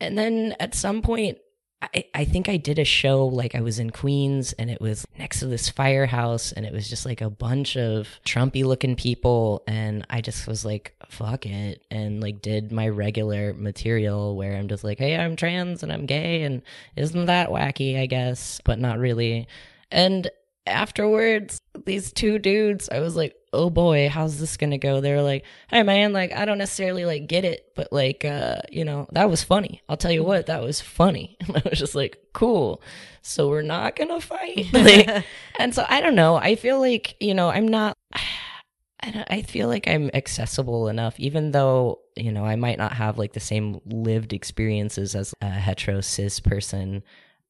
and 0.00 0.16
then 0.16 0.56
at 0.58 0.74
some 0.74 1.02
point 1.02 1.36
I, 1.82 2.04
I 2.14 2.24
think 2.24 2.48
I 2.48 2.56
did 2.56 2.78
a 2.78 2.84
show 2.84 3.26
like 3.26 3.54
I 3.54 3.60
was 3.60 3.78
in 3.78 3.90
Queens 3.90 4.54
and 4.54 4.70
it 4.70 4.80
was 4.80 5.06
next 5.18 5.40
to 5.40 5.46
this 5.46 5.68
firehouse 5.68 6.52
and 6.52 6.64
it 6.64 6.72
was 6.72 6.88
just 6.88 7.04
like 7.04 7.20
a 7.20 7.28
bunch 7.28 7.76
of 7.76 8.08
Trumpy 8.24 8.64
looking 8.64 8.96
people 8.96 9.62
and 9.66 10.06
I 10.08 10.22
just 10.22 10.46
was 10.46 10.64
like, 10.64 10.94
fuck 11.08 11.44
it 11.44 11.82
and 11.90 12.22
like 12.22 12.40
did 12.40 12.72
my 12.72 12.88
regular 12.88 13.52
material 13.52 14.36
where 14.36 14.56
I'm 14.56 14.68
just 14.68 14.84
like, 14.84 14.98
hey, 14.98 15.16
I'm 15.16 15.36
trans 15.36 15.82
and 15.82 15.92
I'm 15.92 16.06
gay 16.06 16.42
and 16.42 16.62
isn't 16.96 17.26
that 17.26 17.50
wacky, 17.50 18.00
I 18.00 18.06
guess, 18.06 18.60
but 18.64 18.78
not 18.78 18.98
really. 18.98 19.46
And 19.90 20.30
afterwards, 20.66 21.60
these 21.84 22.12
two 22.12 22.38
dudes, 22.38 22.88
I 22.90 23.00
was 23.00 23.16
like, 23.16 23.34
oh 23.52 23.70
boy, 23.70 24.08
how's 24.08 24.38
this 24.38 24.56
gonna 24.56 24.78
go? 24.78 25.00
They 25.00 25.14
were 25.14 25.22
like, 25.22 25.44
hey 25.68 25.82
man, 25.82 26.12
like 26.12 26.32
I 26.32 26.44
don't 26.44 26.58
necessarily 26.58 27.04
like 27.04 27.26
get 27.26 27.44
it, 27.44 27.72
but 27.74 27.92
like 27.92 28.24
uh, 28.24 28.56
you 28.70 28.84
know, 28.84 29.06
that 29.12 29.30
was 29.30 29.42
funny. 29.42 29.82
I'll 29.88 29.96
tell 29.96 30.12
you 30.12 30.22
what, 30.22 30.46
that 30.46 30.62
was 30.62 30.80
funny. 30.80 31.36
And 31.46 31.56
I 31.56 31.62
was 31.68 31.78
just 31.78 31.94
like, 31.94 32.18
cool. 32.32 32.82
So 33.22 33.48
we're 33.48 33.62
not 33.62 33.96
gonna 33.96 34.20
fight. 34.20 34.66
like, 34.72 35.24
and 35.58 35.74
so 35.74 35.84
I 35.88 36.00
don't 36.00 36.14
know. 36.14 36.36
I 36.36 36.56
feel 36.56 36.80
like, 36.80 37.16
you 37.20 37.34
know, 37.34 37.48
I'm 37.48 37.68
not 37.68 37.96
I 39.02 39.42
feel 39.42 39.68
like 39.68 39.86
I'm 39.86 40.10
accessible 40.14 40.88
enough, 40.88 41.20
even 41.20 41.52
though, 41.52 42.00
you 42.16 42.32
know, 42.32 42.44
I 42.44 42.56
might 42.56 42.78
not 42.78 42.92
have 42.94 43.18
like 43.18 43.34
the 43.34 43.40
same 43.40 43.80
lived 43.84 44.32
experiences 44.32 45.14
as 45.14 45.32
a 45.40 45.48
hetero 45.48 46.00
cis 46.00 46.40
person. 46.40 47.04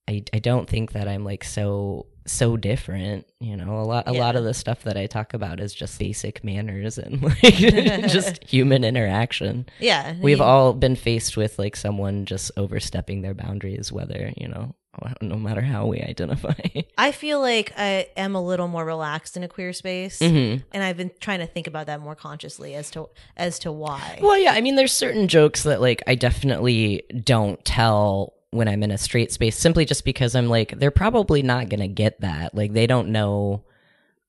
I, 0.09 0.23
I 0.35 0.39
don't 0.39 0.69
think 0.69 0.93
that 0.93 1.09
I'm 1.09 1.25
like 1.25 1.45
so 1.45 2.07
so 2.27 2.57
different. 2.57 3.27
You 3.41 3.57
know, 3.57 3.81
a 3.81 3.83
lot 3.83 4.09
a 4.09 4.13
yeah. 4.13 4.21
lot 4.21 4.37
of 4.37 4.45
the 4.45 4.55
stuff 4.55 4.83
that 4.85 4.97
I 4.97 5.07
talk 5.07 5.35
about 5.35 5.61
is 5.61 5.75
just 5.75 5.99
basic 5.99 6.43
manners 6.45 6.99
and 6.99 7.23
like 7.43 7.43
just 7.43 8.43
human 8.49 8.85
interaction. 8.85 9.67
Yeah. 9.79 10.15
We've 10.21 10.41
all 10.41 10.73
been 10.73 10.97
faced 10.97 11.37
with 11.37 11.59
like 11.59 11.77
someone 11.77 12.25
just 12.25 12.51
overstepping 12.57 13.23
their 13.23 13.35
boundaries, 13.35 13.93
whether, 13.93 14.33
you 14.37 14.49
know, 14.49 14.75
no 15.21 15.37
matter 15.37 15.61
how 15.61 15.87
we 15.87 16.01
identify. 16.01 16.55
I 16.97 17.13
feel 17.13 17.41
like 17.41 17.73
I 17.77 18.09
am 18.17 18.35
a 18.35 18.43
little 18.43 18.69
more 18.69 18.85
relaxed 18.85 19.37
in 19.37 19.43
a 19.43 19.49
queer 19.49 19.73
space, 19.73 20.21
mm-hmm. 20.21 20.63
and 20.73 20.83
I've 20.83 20.97
been 20.97 21.11
trying 21.21 21.41
to 21.41 21.47
think 21.47 21.67
about 21.67 21.87
that 21.87 22.01
more 22.01 22.15
consciously 22.15 22.75
as 22.75 22.91
to 22.93 23.09
as 23.37 23.59
to 23.61 23.73
why. 23.73 24.19
Well, 24.23 24.39
yeah, 24.39 24.53
I 24.53 24.61
mean, 24.61 24.77
there's 24.77 24.93
certain 24.93 25.29
jokes 25.29 25.65
that 25.65 25.81
like 25.81 26.03
I 26.07 26.15
definitely 26.15 27.03
don't 27.25 27.63
tell 27.65 28.36
when 28.57 28.69
I'm 28.69 28.83
in 28.83 28.91
a 28.91 28.99
straight 28.99 29.33
space 29.33 29.57
simply 29.57 29.85
just 29.85 30.05
because 30.05 30.35
I'm 30.35 30.49
like, 30.49 30.79
they're 30.79 30.91
probably 30.91 31.43
not 31.43 31.69
going 31.69 31.81
to 31.81 31.89
get 31.89 32.21
that. 32.21 32.55
Like, 32.55 32.73
they 32.73 32.87
don't 32.87 33.09
know, 33.09 33.65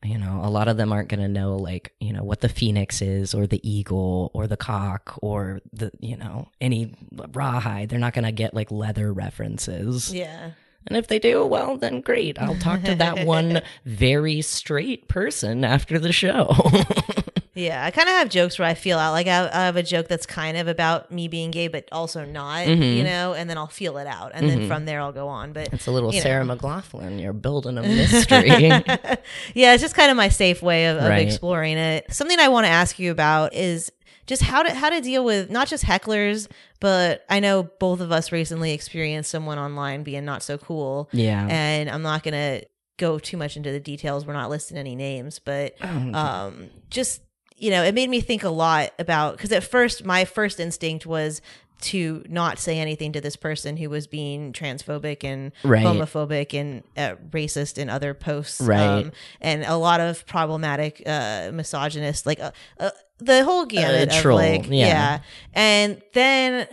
you 0.03 0.17
know, 0.17 0.41
a 0.43 0.49
lot 0.49 0.67
of 0.67 0.77
them 0.77 0.91
aren't 0.93 1.09
going 1.09 1.21
to 1.21 1.27
know, 1.27 1.55
like, 1.55 1.93
you 1.99 2.13
know, 2.13 2.23
what 2.23 2.41
the 2.41 2.49
phoenix 2.49 3.01
is 3.01 3.33
or 3.33 3.47
the 3.47 3.67
eagle 3.67 4.31
or 4.33 4.47
the 4.47 4.57
cock 4.57 5.17
or 5.21 5.61
the, 5.73 5.91
you 5.99 6.17
know, 6.17 6.49
any 6.61 6.93
rawhide. 7.33 7.89
They're 7.89 7.99
not 7.99 8.13
going 8.13 8.25
to 8.25 8.31
get 8.31 8.53
like 8.53 8.71
leather 8.71 9.11
references. 9.11 10.13
Yeah. 10.13 10.51
And 10.87 10.97
if 10.97 11.07
they 11.07 11.19
do, 11.19 11.45
well, 11.45 11.77
then 11.77 12.01
great. 12.01 12.39
I'll 12.39 12.55
talk 12.55 12.83
to 12.83 12.95
that 12.95 13.25
one 13.25 13.61
very 13.85 14.41
straight 14.41 15.07
person 15.07 15.65
after 15.65 15.99
the 15.99 16.13
show. 16.13 16.55
Yeah, 17.57 17.83
I 17.83 17.89
kind 17.89 18.07
of 18.07 18.13
have 18.13 18.29
jokes 18.29 18.59
where 18.59 18.67
I 18.67 18.75
feel 18.75 18.99
out 18.99 19.13
like 19.13 19.25
I, 19.25 19.49
I, 19.51 19.65
have 19.65 19.77
a 19.77 19.83
joke 19.83 20.07
that's 20.07 20.27
kind 20.27 20.57
of 20.57 20.67
about 20.67 21.11
me 21.11 21.27
being 21.27 21.49
gay, 21.49 21.67
but 21.67 21.89
also 21.91 22.23
not, 22.23 22.67
mm-hmm. 22.67 22.83
you 22.83 23.03
know, 23.03 23.33
and 23.33 23.49
then 23.49 23.57
I'll 23.57 23.65
feel 23.65 23.97
it 23.97 24.05
out, 24.05 24.31
and 24.35 24.45
mm-hmm. 24.45 24.59
then 24.59 24.67
from 24.67 24.85
there 24.85 25.01
I'll 25.01 25.11
go 25.11 25.27
on. 25.27 25.53
But 25.53 25.73
it's 25.73 25.87
a 25.87 25.91
little 25.91 26.11
Sarah 26.11 26.45
know. 26.45 26.55
McLachlan. 26.55 27.19
You're 27.19 27.33
building 27.33 27.79
a 27.79 27.81
mystery. 27.83 28.59
yeah, 29.55 29.73
it's 29.73 29.81
just 29.81 29.95
kind 29.95 30.11
of 30.11 30.17
my 30.17 30.29
safe 30.29 30.61
way 30.61 30.85
of, 30.85 30.97
of 30.97 31.09
right. 31.09 31.25
exploring 31.25 31.77
it. 31.77 32.13
Something 32.13 32.39
I 32.39 32.47
want 32.49 32.65
to 32.65 32.71
ask 32.71 32.99
you 32.99 33.09
about 33.09 33.55
is 33.55 33.91
just 34.27 34.43
how 34.43 34.61
to 34.61 34.73
how 34.75 34.91
to 34.91 35.01
deal 35.01 35.25
with 35.25 35.49
not 35.49 35.67
just 35.67 35.83
hecklers, 35.83 36.47
but 36.79 37.25
I 37.27 37.39
know 37.39 37.63
both 37.63 38.01
of 38.01 38.11
us 38.11 38.31
recently 38.31 38.73
experienced 38.73 39.31
someone 39.31 39.57
online 39.57 40.03
being 40.03 40.25
not 40.25 40.43
so 40.43 40.59
cool. 40.59 41.09
Yeah, 41.11 41.47
and 41.49 41.89
I'm 41.89 42.03
not 42.03 42.21
gonna 42.21 42.61
go 42.97 43.17
too 43.17 43.37
much 43.37 43.57
into 43.57 43.71
the 43.71 43.79
details. 43.79 44.27
We're 44.27 44.33
not 44.33 44.51
listing 44.51 44.77
any 44.77 44.95
names, 44.95 45.39
but 45.39 45.75
oh, 45.81 46.13
um, 46.13 46.69
just 46.89 47.21
you 47.57 47.71
know, 47.71 47.83
it 47.83 47.93
made 47.95 48.09
me 48.09 48.21
think 48.21 48.43
a 48.43 48.49
lot 48.49 48.91
about 48.99 49.35
because 49.37 49.51
at 49.51 49.63
first 49.63 50.05
my 50.05 50.25
first 50.25 50.59
instinct 50.59 51.05
was 51.05 51.41
to 51.79 52.23
not 52.27 52.57
say 52.57 52.79
anything 52.79 53.11
to 53.13 53.21
this 53.21 53.35
person 53.35 53.77
who 53.77 53.87
was 53.89 54.07
being 54.07 54.51
transphobic 54.51 55.23
and 55.23 55.51
Right. 55.63 55.85
homophobic 55.85 56.59
and 56.59 56.83
uh, 56.97 57.15
racist 57.29 57.77
in 57.77 57.87
other 57.89 58.13
posts, 58.15 58.61
um, 59.05 59.11
and 59.41 59.63
a 59.63 59.75
lot 59.75 59.99
of 59.99 60.25
problematic, 60.25 61.03
uh, 61.05 61.51
misogynist, 61.53 62.25
like 62.25 62.39
uh, 62.39 62.51
uh, 62.79 62.89
the 63.19 63.43
whole 63.43 63.65
gamut 63.65 64.09
of 64.09 64.21
troll, 64.21 64.37
like, 64.37 64.67
yeah. 64.67 64.87
yeah. 64.87 65.19
And 65.53 66.01
then 66.13 66.67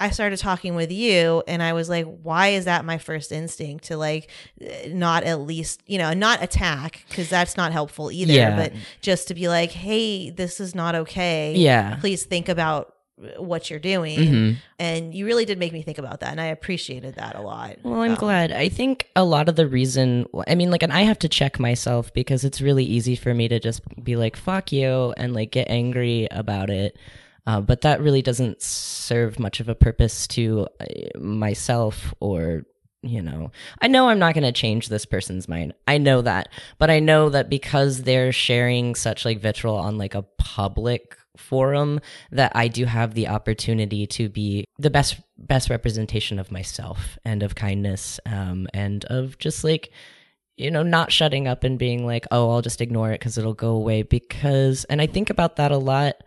I 0.00 0.10
started 0.10 0.38
talking 0.38 0.74
with 0.76 0.92
you, 0.92 1.42
and 1.48 1.62
I 1.62 1.72
was 1.72 1.88
like, 1.88 2.06
why 2.22 2.48
is 2.48 2.66
that 2.66 2.84
my 2.84 2.98
first 2.98 3.32
instinct 3.32 3.84
to 3.86 3.96
like 3.96 4.30
not 4.88 5.24
at 5.24 5.40
least 5.40 5.82
you 5.86 5.98
know 5.98 6.12
not 6.14 6.42
attack 6.42 7.04
because 7.08 7.28
that's 7.28 7.56
not 7.56 7.72
helpful 7.72 8.10
either, 8.12 8.32
Yeah. 8.32 8.56
but 8.56 8.72
just 9.00 9.28
to 9.28 9.34
be 9.34 9.48
like, 9.48 9.70
hey, 9.72 10.30
this 10.30 10.60
is 10.60 10.74
not 10.74 10.94
okay. 10.94 11.54
Yeah. 11.56 11.96
please 11.96 12.24
think 12.24 12.48
about 12.48 12.94
what 13.36 13.68
you're 13.68 13.80
doing. 13.80 14.16
Mhm. 14.20 14.56
And 14.78 15.12
you 15.12 15.26
really 15.26 15.44
did 15.44 15.58
make 15.58 15.72
me 15.72 15.82
think 15.82 15.98
about 15.98 16.20
that, 16.20 16.30
and 16.30 16.40
I 16.40 16.44
appreciated 16.46 17.16
that 17.16 17.34
a 17.34 17.40
lot. 17.40 17.78
Well, 17.82 18.02
I'm 18.02 18.12
Um, 18.12 18.16
glad. 18.16 18.52
I 18.52 18.68
think 18.68 19.08
a 19.16 19.24
lot 19.24 19.48
of 19.48 19.56
the 19.56 19.66
reason, 19.66 20.26
I 20.46 20.54
mean, 20.54 20.70
like, 20.70 20.84
and 20.84 20.92
I 20.92 21.02
have 21.02 21.18
to 21.18 21.28
check 21.28 21.58
myself 21.58 22.12
because 22.14 22.44
it's 22.44 22.60
really 22.60 22.84
easy 22.84 23.16
for 23.16 23.34
me 23.34 23.48
to 23.48 23.58
just 23.58 23.82
be 24.04 24.14
like, 24.14 24.36
fuck 24.36 24.70
you, 24.70 25.12
and 25.16 25.34
like 25.34 25.50
get 25.50 25.68
angry 25.68 26.28
about 26.30 26.70
it. 26.70 26.96
Uh, 27.48 27.62
but 27.62 27.80
that 27.80 28.02
really 28.02 28.20
doesn't 28.20 28.60
serve 28.60 29.38
much 29.38 29.58
of 29.58 29.70
a 29.70 29.74
purpose 29.74 30.26
to 30.26 30.68
uh, 30.80 31.18
myself 31.18 32.12
or, 32.20 32.64
you 33.00 33.22
know, 33.22 33.50
I 33.80 33.88
know 33.88 34.10
I'm 34.10 34.18
not 34.18 34.34
going 34.34 34.44
to 34.44 34.52
change 34.52 34.88
this 34.88 35.06
person's 35.06 35.48
mind. 35.48 35.72
I 35.86 35.96
know 35.96 36.20
that. 36.20 36.50
But 36.76 36.90
I 36.90 37.00
know 37.00 37.30
that 37.30 37.48
because 37.48 38.02
they're 38.02 38.32
sharing 38.32 38.94
such 38.94 39.24
like 39.24 39.40
vitriol 39.40 39.76
on 39.76 39.96
like 39.96 40.14
a 40.14 40.26
public 40.36 41.16
forum 41.38 42.00
that 42.32 42.52
I 42.54 42.68
do 42.68 42.84
have 42.84 43.14
the 43.14 43.28
opportunity 43.28 44.06
to 44.08 44.28
be 44.28 44.66
the 44.78 44.90
best 44.90 45.18
best 45.38 45.70
representation 45.70 46.38
of 46.38 46.52
myself 46.52 47.16
and 47.24 47.44
of 47.44 47.54
kindness 47.54 48.18
um 48.26 48.66
and 48.74 49.04
of 49.04 49.38
just 49.38 49.62
like 49.62 49.92
you 50.56 50.68
know 50.68 50.82
not 50.82 51.12
shutting 51.12 51.46
up 51.46 51.62
and 51.62 51.78
being 51.78 52.04
like 52.04 52.26
oh 52.32 52.50
I'll 52.50 52.60
just 52.60 52.80
ignore 52.80 53.12
it 53.12 53.20
cuz 53.20 53.38
it'll 53.38 53.54
go 53.54 53.70
away 53.70 54.02
because 54.02 54.84
and 54.86 55.00
I 55.00 55.06
think 55.06 55.30
about 55.30 55.54
that 55.56 55.70
a 55.70 55.78
lot 55.78 56.24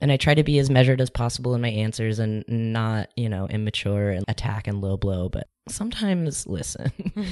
and 0.00 0.12
I 0.12 0.16
try 0.16 0.34
to 0.34 0.44
be 0.44 0.58
as 0.58 0.70
measured 0.70 1.00
as 1.00 1.10
possible 1.10 1.54
in 1.54 1.60
my 1.60 1.68
answers 1.70 2.18
and 2.18 2.44
not, 2.48 3.10
you 3.16 3.28
know, 3.28 3.46
immature 3.48 4.10
and 4.10 4.24
attack 4.28 4.66
and 4.66 4.80
low 4.80 4.96
blow, 4.96 5.28
but 5.28 5.48
sometimes 5.68 6.46
listen. 6.46 6.92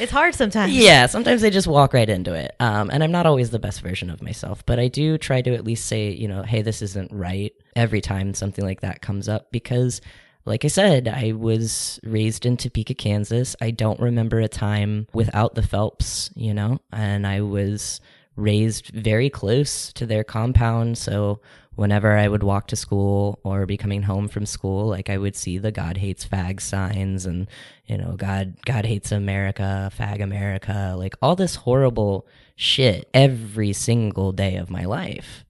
It's 0.00 0.12
hard 0.12 0.34
sometimes. 0.34 0.74
yeah, 0.74 1.06
sometimes 1.06 1.42
I 1.44 1.50
just 1.50 1.66
walk 1.66 1.92
right 1.92 2.08
into 2.08 2.32
it. 2.34 2.54
Um, 2.60 2.90
and 2.90 3.02
I'm 3.02 3.10
not 3.12 3.26
always 3.26 3.50
the 3.50 3.58
best 3.58 3.80
version 3.80 4.10
of 4.10 4.22
myself, 4.22 4.64
but 4.64 4.78
I 4.78 4.88
do 4.88 5.18
try 5.18 5.42
to 5.42 5.54
at 5.54 5.64
least 5.64 5.86
say, 5.86 6.10
you 6.10 6.28
know, 6.28 6.42
hey, 6.42 6.62
this 6.62 6.82
isn't 6.82 7.12
right 7.12 7.52
every 7.76 8.00
time 8.00 8.34
something 8.34 8.64
like 8.64 8.80
that 8.82 9.02
comes 9.02 9.28
up 9.28 9.50
because, 9.52 10.00
like 10.44 10.64
I 10.64 10.68
said, 10.68 11.08
I 11.08 11.32
was 11.32 12.00
raised 12.04 12.46
in 12.46 12.56
Topeka, 12.56 12.94
Kansas. 12.94 13.56
I 13.60 13.70
don't 13.72 14.00
remember 14.00 14.38
a 14.40 14.48
time 14.48 15.06
without 15.12 15.54
the 15.54 15.62
Phelps, 15.62 16.30
you 16.34 16.54
know, 16.54 16.78
and 16.92 17.26
I 17.26 17.42
was 17.42 18.00
raised 18.38 18.86
very 18.88 19.28
close 19.28 19.92
to 19.94 20.06
their 20.06 20.24
compound. 20.24 20.96
So 20.96 21.40
whenever 21.74 22.16
I 22.16 22.28
would 22.28 22.42
walk 22.42 22.68
to 22.68 22.76
school 22.76 23.40
or 23.42 23.66
be 23.66 23.76
coming 23.76 24.02
home 24.02 24.28
from 24.28 24.46
school, 24.46 24.86
like 24.86 25.10
I 25.10 25.18
would 25.18 25.36
see 25.36 25.58
the 25.58 25.72
God 25.72 25.96
hates 25.96 26.26
fag 26.26 26.60
signs 26.60 27.26
and, 27.26 27.48
you 27.86 27.98
know, 27.98 28.14
God, 28.16 28.54
God 28.64 28.84
hates 28.84 29.12
America, 29.12 29.90
fag 29.96 30.22
America, 30.22 30.94
like 30.96 31.14
all 31.20 31.36
this 31.36 31.56
horrible 31.56 32.26
shit 32.56 33.08
every 33.12 33.72
single 33.72 34.32
day 34.32 34.56
of 34.56 34.70
my 34.70 34.84
life. 34.84 35.44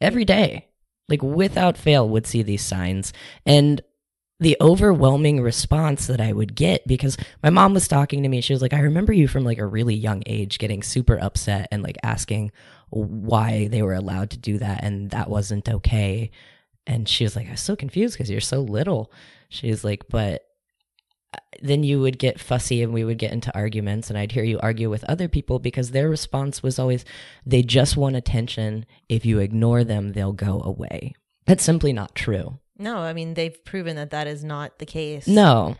Every 0.00 0.24
day. 0.24 0.66
Like 1.08 1.22
without 1.22 1.76
fail 1.76 2.08
would 2.08 2.26
see 2.26 2.42
these 2.42 2.62
signs. 2.62 3.12
And 3.44 3.82
the 4.40 4.56
overwhelming 4.60 5.42
response 5.42 6.06
that 6.06 6.20
I 6.20 6.32
would 6.32 6.54
get 6.54 6.86
because 6.86 7.18
my 7.42 7.50
mom 7.50 7.74
was 7.74 7.86
talking 7.86 8.22
to 8.22 8.28
me. 8.28 8.40
She 8.40 8.54
was 8.54 8.62
like, 8.62 8.72
I 8.72 8.80
remember 8.80 9.12
you 9.12 9.28
from 9.28 9.44
like 9.44 9.58
a 9.58 9.66
really 9.66 9.94
young 9.94 10.22
age 10.24 10.58
getting 10.58 10.82
super 10.82 11.18
upset 11.20 11.68
and 11.70 11.82
like 11.82 11.98
asking 12.02 12.50
why 12.88 13.68
they 13.68 13.82
were 13.82 13.94
allowed 13.94 14.30
to 14.30 14.38
do 14.38 14.58
that 14.58 14.82
and 14.82 15.10
that 15.10 15.28
wasn't 15.28 15.68
okay. 15.68 16.30
And 16.86 17.06
she 17.06 17.22
was 17.22 17.36
like, 17.36 17.48
I 17.48 17.52
was 17.52 17.60
so 17.60 17.76
confused 17.76 18.14
because 18.14 18.30
you're 18.30 18.40
so 18.40 18.60
little. 18.60 19.12
She 19.50 19.68
was 19.68 19.84
like, 19.84 20.08
but 20.08 20.46
uh, 21.34 21.38
then 21.60 21.84
you 21.84 22.00
would 22.00 22.18
get 22.18 22.40
fussy 22.40 22.82
and 22.82 22.94
we 22.94 23.04
would 23.04 23.18
get 23.18 23.32
into 23.32 23.54
arguments 23.54 24.08
and 24.08 24.18
I'd 24.18 24.32
hear 24.32 24.42
you 24.42 24.58
argue 24.60 24.88
with 24.88 25.04
other 25.04 25.28
people 25.28 25.58
because 25.58 25.90
their 25.90 26.08
response 26.08 26.62
was 26.62 26.78
always, 26.78 27.04
they 27.44 27.62
just 27.62 27.94
want 27.94 28.16
attention. 28.16 28.86
If 29.06 29.26
you 29.26 29.38
ignore 29.38 29.84
them, 29.84 30.12
they'll 30.12 30.32
go 30.32 30.62
away. 30.62 31.12
That's 31.44 31.62
simply 31.62 31.92
not 31.92 32.14
true. 32.14 32.58
No, 32.80 32.98
I 32.98 33.12
mean 33.12 33.34
they've 33.34 33.64
proven 33.64 33.96
that 33.96 34.10
that 34.10 34.26
is 34.26 34.42
not 34.42 34.78
the 34.78 34.86
case. 34.86 35.28
No. 35.28 35.76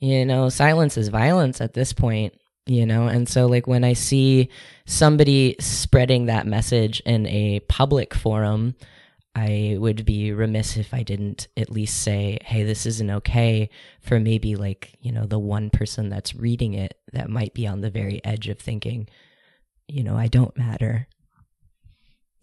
You 0.00 0.26
know, 0.26 0.48
silence 0.48 0.98
is 0.98 1.08
violence 1.08 1.60
at 1.60 1.74
this 1.74 1.92
point, 1.92 2.34
you 2.66 2.84
know? 2.84 3.06
And 3.06 3.28
so, 3.28 3.46
like, 3.46 3.68
when 3.68 3.84
I 3.84 3.92
see 3.92 4.48
somebody 4.84 5.54
spreading 5.60 6.26
that 6.26 6.44
message 6.44 6.98
in 7.06 7.28
a 7.28 7.60
public 7.68 8.12
forum, 8.12 8.74
I 9.36 9.76
would 9.78 10.04
be 10.04 10.32
remiss 10.32 10.76
if 10.76 10.92
I 10.92 11.04
didn't 11.04 11.46
at 11.56 11.70
least 11.70 12.02
say, 12.02 12.38
hey, 12.44 12.64
this 12.64 12.84
isn't 12.84 13.10
okay 13.10 13.70
for 14.00 14.18
maybe, 14.18 14.56
like, 14.56 14.96
you 15.00 15.12
know, 15.12 15.24
the 15.24 15.38
one 15.38 15.70
person 15.70 16.08
that's 16.08 16.34
reading 16.34 16.74
it 16.74 16.98
that 17.12 17.30
might 17.30 17.54
be 17.54 17.68
on 17.68 17.80
the 17.80 17.90
very 17.90 18.20
edge 18.24 18.48
of 18.48 18.58
thinking, 18.58 19.08
you 19.86 20.02
know, 20.02 20.16
I 20.16 20.26
don't 20.26 20.56
matter. 20.58 21.06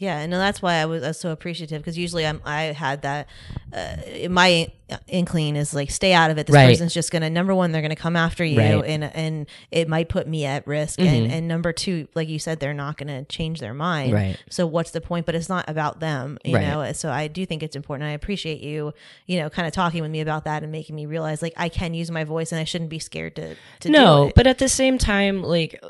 Yeah, 0.01 0.17
and 0.19 0.31
that's 0.31 0.61
why 0.61 0.75
I 0.75 0.85
was, 0.85 1.03
I 1.03 1.09
was 1.09 1.19
so 1.19 1.31
appreciative 1.31 1.81
because 1.81 1.97
usually 1.97 2.25
I'm 2.25 2.41
I 2.45 2.63
had 2.71 3.01
that 3.01 3.27
uh, 3.73 3.97
my 4.29 4.69
inkling 5.07 5.57
is 5.57 5.73
like 5.73 5.91
stay 5.91 6.13
out 6.13 6.31
of 6.31 6.37
it. 6.37 6.47
This 6.47 6.53
Right. 6.55 6.69
person's 6.69 6.93
just 6.93 7.11
gonna 7.11 7.29
number 7.29 7.53
one 7.53 7.73
they're 7.73 7.81
gonna 7.81 7.97
come 7.97 8.15
after 8.15 8.45
you 8.45 8.59
Right. 8.59 8.85
and 8.85 9.03
and 9.03 9.45
it 9.71 9.89
might 9.89 10.07
put 10.07 10.25
me 10.25 10.45
at 10.45 10.65
risk 10.65 11.01
and 11.01 11.29
and 11.29 11.49
number 11.49 11.73
two 11.73 12.07
like 12.15 12.29
you 12.29 12.39
said 12.39 12.61
they're 12.61 12.73
not 12.73 12.97
gonna 12.97 13.25
change 13.25 13.59
their 13.59 13.73
mind. 13.73 14.13
Right. 14.13 14.37
So 14.49 14.65
what's 14.65 14.91
the 14.91 15.01
point? 15.01 15.25
But 15.25 15.35
it's 15.35 15.49
not 15.49 15.69
about 15.69 15.99
them, 15.99 16.37
you 16.45 16.55
Right. 16.55 16.65
know. 16.65 16.93
So 16.93 17.11
I 17.11 17.27
do 17.27 17.45
think 17.45 17.61
it's 17.61 17.75
important. 17.75 18.07
I 18.07 18.13
appreciate 18.13 18.61
you, 18.61 18.93
you 19.27 19.37
know, 19.37 19.49
kind 19.49 19.67
of 19.67 19.73
talking 19.73 20.01
with 20.01 20.11
me 20.11 20.21
about 20.21 20.45
that 20.45 20.63
and 20.63 20.71
making 20.71 20.95
me 20.95 21.07
realize 21.07 21.41
like 21.41 21.53
I 21.57 21.67
can 21.67 21.93
use 21.93 22.09
my 22.09 22.23
voice 22.23 22.53
and 22.53 22.61
I 22.61 22.63
shouldn't 22.63 22.89
be 22.89 22.99
scared 22.99 23.35
to 23.35 23.55
to 23.81 23.89
no, 23.89 24.23
do 24.23 24.29
it. 24.29 24.35
but 24.35 24.47
at 24.47 24.59
the 24.59 24.69
same 24.69 24.97
time, 24.97 25.43
like 25.43 25.83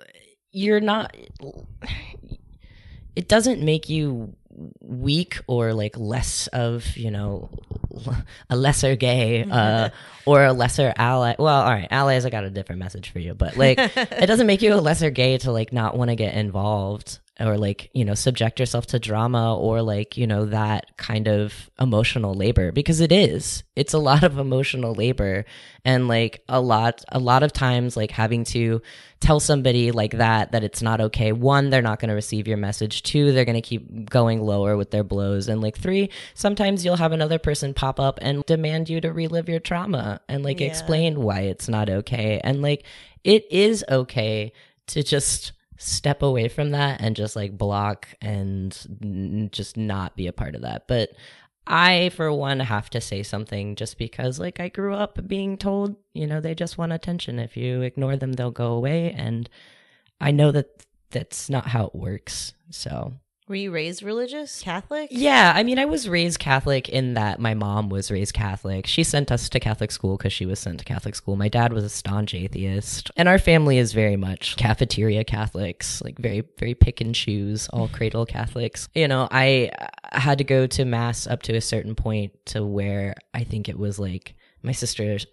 you're 0.52 0.80
not. 0.82 1.16
It 3.16 3.28
doesn't 3.28 3.62
make 3.62 3.90
you 3.90 4.36
weak 4.82 5.40
or 5.48 5.74
like 5.74 5.98
less 5.98 6.48
of 6.48 6.98
you 6.98 7.12
know 7.12 7.50
a 8.50 8.56
lesser 8.56 8.96
gay 8.96 9.44
uh 9.44 9.90
or 10.26 10.44
a 10.44 10.54
lesser 10.54 10.94
ally. 10.98 11.36
Well 11.40 11.62
all 11.62 11.70
right 11.72 11.88
allies 11.90 12.26
i 12.26 12.30
got 12.30 12.44
a 12.44 12.50
different 12.50 12.80
message 12.80 13.10
for 13.12 13.20
you 13.20 13.34
but 13.34 13.56
like 13.58 13.78
it 13.96 14.28
doesn't 14.28 14.48
make 14.48 14.62
you 14.62 14.74
a 14.74 14.76
lesser 14.76 15.12
gay 15.12 15.38
to 15.40 15.52
like 15.52 15.72
not 15.72 15.96
want 15.98 16.10
to 16.10 16.16
get 16.16 16.34
involved 16.36 17.20
or 17.40 17.58
like 17.58 17.90
you 17.94 18.04
know 18.06 18.14
subject 18.14 18.60
yourself 18.60 18.88
to 18.88 19.00
drama 19.00 19.58
or 19.58 19.82
like 19.82 20.18
you 20.18 20.28
know 20.28 20.46
that 20.46 20.98
kind 20.98 21.28
of 21.28 21.70
emotional 21.80 22.34
labor 22.34 22.72
because 22.72 23.00
it 23.00 23.12
is. 23.12 23.64
It's 23.76 23.94
a 23.94 23.98
lot 24.00 24.24
of 24.24 24.38
emotional 24.38 24.94
labor. 24.94 25.46
And 25.86 26.08
like 26.08 26.44
a 26.50 26.60
lot 26.60 27.04
a 27.10 27.20
lot 27.20 27.44
of 27.44 27.54
times 27.54 27.96
like 27.96 28.12
having 28.12 28.44
to 28.46 28.82
tell 29.22 29.40
somebody 29.40 29.92
like 29.92 30.12
that 30.12 30.52
that 30.52 30.64
it's 30.64 30.82
not 30.82 31.00
okay. 31.02 31.32
One 31.32 31.70
they're 31.70 31.82
not 31.82 32.00
going 32.00 32.10
to 32.10 32.16
receive 32.16 32.48
your 32.48 32.58
message. 32.58 33.04
Two 33.04 33.32
they're 33.32 33.46
going 33.46 33.56
to 33.56 33.62
keep 33.62 34.10
going 34.10 34.42
lower 34.42 34.76
with 34.76 34.92
their 34.92 35.04
blows. 35.06 35.48
And 35.48 35.62
like 35.62 35.78
three 35.78 36.10
sometimes 36.34 36.84
you'll 36.84 36.98
have 36.98 37.14
another 37.14 37.40
person 37.40 37.74
pop 37.74 38.00
up 38.00 38.20
and 38.22 38.44
demand 38.46 38.90
you 38.90 39.00
to 39.02 39.12
relive 39.14 39.48
your 39.48 39.60
trauma 39.62 40.20
and 40.28 40.44
like 40.44 40.60
Yeah. 40.60 40.68
explain 40.68 41.22
why 41.22 41.42
it's 41.42 41.70
not 41.70 41.90
okay. 41.90 42.42
And 42.44 42.62
like 42.62 42.84
it 43.24 43.46
is 43.50 43.86
okay 43.90 44.52
to 44.88 45.04
just 45.04 45.54
step 45.80 46.22
away 46.22 46.48
from 46.48 46.72
that 46.72 47.02
and 47.02 47.16
just 47.16 47.36
like 47.36 47.58
block 47.58 48.08
and 48.22 49.50
just 49.52 49.78
not 49.78 50.16
be 50.16 50.28
a 50.28 50.34
part 50.34 50.54
of 50.54 50.62
that 50.62 50.88
but 50.88 51.10
I, 51.72 52.10
for 52.10 52.34
one, 52.34 52.60
have 52.62 52.90
to 52.92 53.02
say 53.02 53.22
something 53.22 53.76
just 53.76 54.00
because, 54.00 54.40
like, 54.40 54.60
I 54.60 54.70
grew 54.70 54.96
up 54.96 55.28
being 55.28 55.56
told, 55.56 55.98
you 56.16 56.26
know, 56.26 56.42
they 56.42 56.56
just 56.56 56.80
want 56.80 56.94
attention. 56.94 57.38
If 57.38 57.56
you 57.56 57.84
ignore 57.84 58.18
them, 58.18 58.34
they'll 58.34 58.50
go 58.50 58.72
away. 58.74 59.12
And 59.12 59.48
I 60.20 60.32
know 60.32 60.52
that 60.52 60.84
that's 61.12 61.48
not 61.48 61.68
how 61.68 61.86
it 61.86 61.96
works. 61.96 62.54
So, 62.72 63.14
Were 63.50 63.56
you 63.56 63.72
raised 63.72 64.04
religious, 64.04 64.62
Catholic? 64.62 65.10
yeah, 65.12 65.52
I 65.56 65.64
mean, 65.64 65.80
I 65.80 65.86
was 65.86 66.08
raised 66.08 66.38
Catholic 66.38 66.88
in 66.88 67.16
that 67.16 67.40
my 67.40 67.56
mom 67.56 67.90
was 67.90 68.12
raised 68.12 68.36
Catholic. 68.36 68.86
She 68.86 69.04
sent 69.04 69.32
us 69.32 69.50
to 69.50 69.60
Catholic 69.60 69.90
school 69.92 70.18
because 70.18 70.32
she 70.32 70.46
was 70.46 70.60
sent 70.60 70.78
to 70.78 70.86
Catholic 70.86 71.16
school. 71.16 71.36
My 71.36 71.48
dad 71.48 71.74
was 71.74 71.84
a 71.84 71.90
staunch 71.90 72.36
atheist. 72.36 73.10
And 73.18 73.28
our 73.28 73.40
family 73.40 73.80
is 73.80 73.92
very 73.92 74.18
much 74.18 74.56
cafeteria 74.58 75.24
Catholics, 75.24 76.00
like 76.04 76.20
very, 76.20 76.44
very 76.60 76.76
pick 76.76 77.02
and 77.02 77.16
choose, 77.16 77.68
all 77.70 77.88
cradle 77.92 78.28
Catholics. 78.28 78.88
You 78.94 79.08
know, 79.08 79.28
I 79.32 79.72
I 80.12 80.20
had 80.20 80.38
to 80.38 80.44
go 80.44 80.68
to 80.68 80.86
Mass 80.86 81.26
up 81.26 81.42
to 81.44 81.56
a 81.56 81.62
certain 81.62 81.96
point 81.96 82.34
to 82.48 82.64
where 82.64 83.16
I 83.34 83.46
think 83.46 83.68
it 83.68 83.80
was 83.80 83.98
like 83.98 84.36
my 84.62 84.72
sisters 84.72 85.26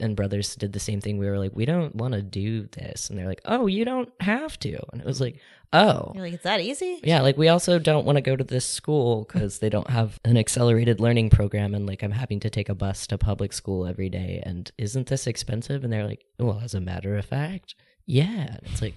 and 0.00 0.16
brothers 0.16 0.56
did 0.56 0.72
the 0.72 0.80
same 0.80 1.00
thing. 1.00 1.18
We 1.18 1.26
were 1.26 1.38
like, 1.38 1.52
we 1.54 1.64
don't 1.64 1.94
want 1.94 2.14
to 2.14 2.22
do 2.22 2.66
this. 2.66 3.08
And 3.08 3.18
they're 3.18 3.28
like, 3.28 3.42
oh, 3.44 3.66
you 3.66 3.84
don't 3.84 4.10
have 4.20 4.58
to. 4.60 4.78
And 4.92 5.00
it 5.00 5.06
was 5.06 5.20
like, 5.20 5.38
oh. 5.72 6.12
You're 6.14 6.24
like, 6.24 6.34
it's 6.34 6.42
that 6.42 6.60
easy? 6.60 7.00
Yeah, 7.04 7.22
like 7.22 7.36
we 7.36 7.48
also 7.48 7.78
don't 7.78 8.04
want 8.04 8.16
to 8.16 8.22
go 8.22 8.34
to 8.34 8.42
this 8.44 8.66
school 8.66 9.24
because 9.24 9.60
they 9.60 9.68
don't 9.68 9.88
have 9.90 10.18
an 10.24 10.36
accelerated 10.36 11.00
learning 11.00 11.30
program. 11.30 11.74
And 11.74 11.86
like 11.86 12.02
I'm 12.02 12.12
having 12.12 12.40
to 12.40 12.50
take 12.50 12.68
a 12.68 12.74
bus 12.74 13.06
to 13.08 13.18
public 13.18 13.52
school 13.52 13.86
every 13.86 14.08
day. 14.08 14.42
And 14.44 14.70
isn't 14.78 15.06
this 15.06 15.26
expensive? 15.26 15.84
And 15.84 15.92
they're 15.92 16.06
like, 16.06 16.24
well, 16.38 16.60
as 16.62 16.74
a 16.74 16.80
matter 16.80 17.16
of 17.16 17.24
fact, 17.24 17.74
yeah. 18.06 18.56
And 18.56 18.60
it's 18.64 18.82
like, 18.82 18.96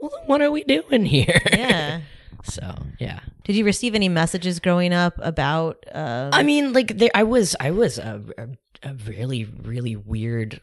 well, 0.00 0.10
then 0.10 0.26
what 0.26 0.42
are 0.42 0.50
we 0.50 0.64
doing 0.64 1.04
here? 1.04 1.40
Yeah. 1.52 2.00
so, 2.44 2.74
yeah. 2.98 3.20
Did 3.44 3.56
you 3.56 3.64
receive 3.64 3.94
any 3.94 4.08
messages 4.08 4.60
growing 4.60 4.92
up 4.92 5.14
about? 5.18 5.84
Um, 5.92 6.30
I 6.32 6.42
mean, 6.42 6.72
like 6.72 6.98
there, 6.98 7.10
I 7.14 7.24
was, 7.24 7.56
I 7.60 7.70
was 7.70 7.98
a, 7.98 8.22
a, 8.38 8.88
a 8.90 8.94
really, 8.94 9.44
really 9.44 9.96
weird 9.96 10.60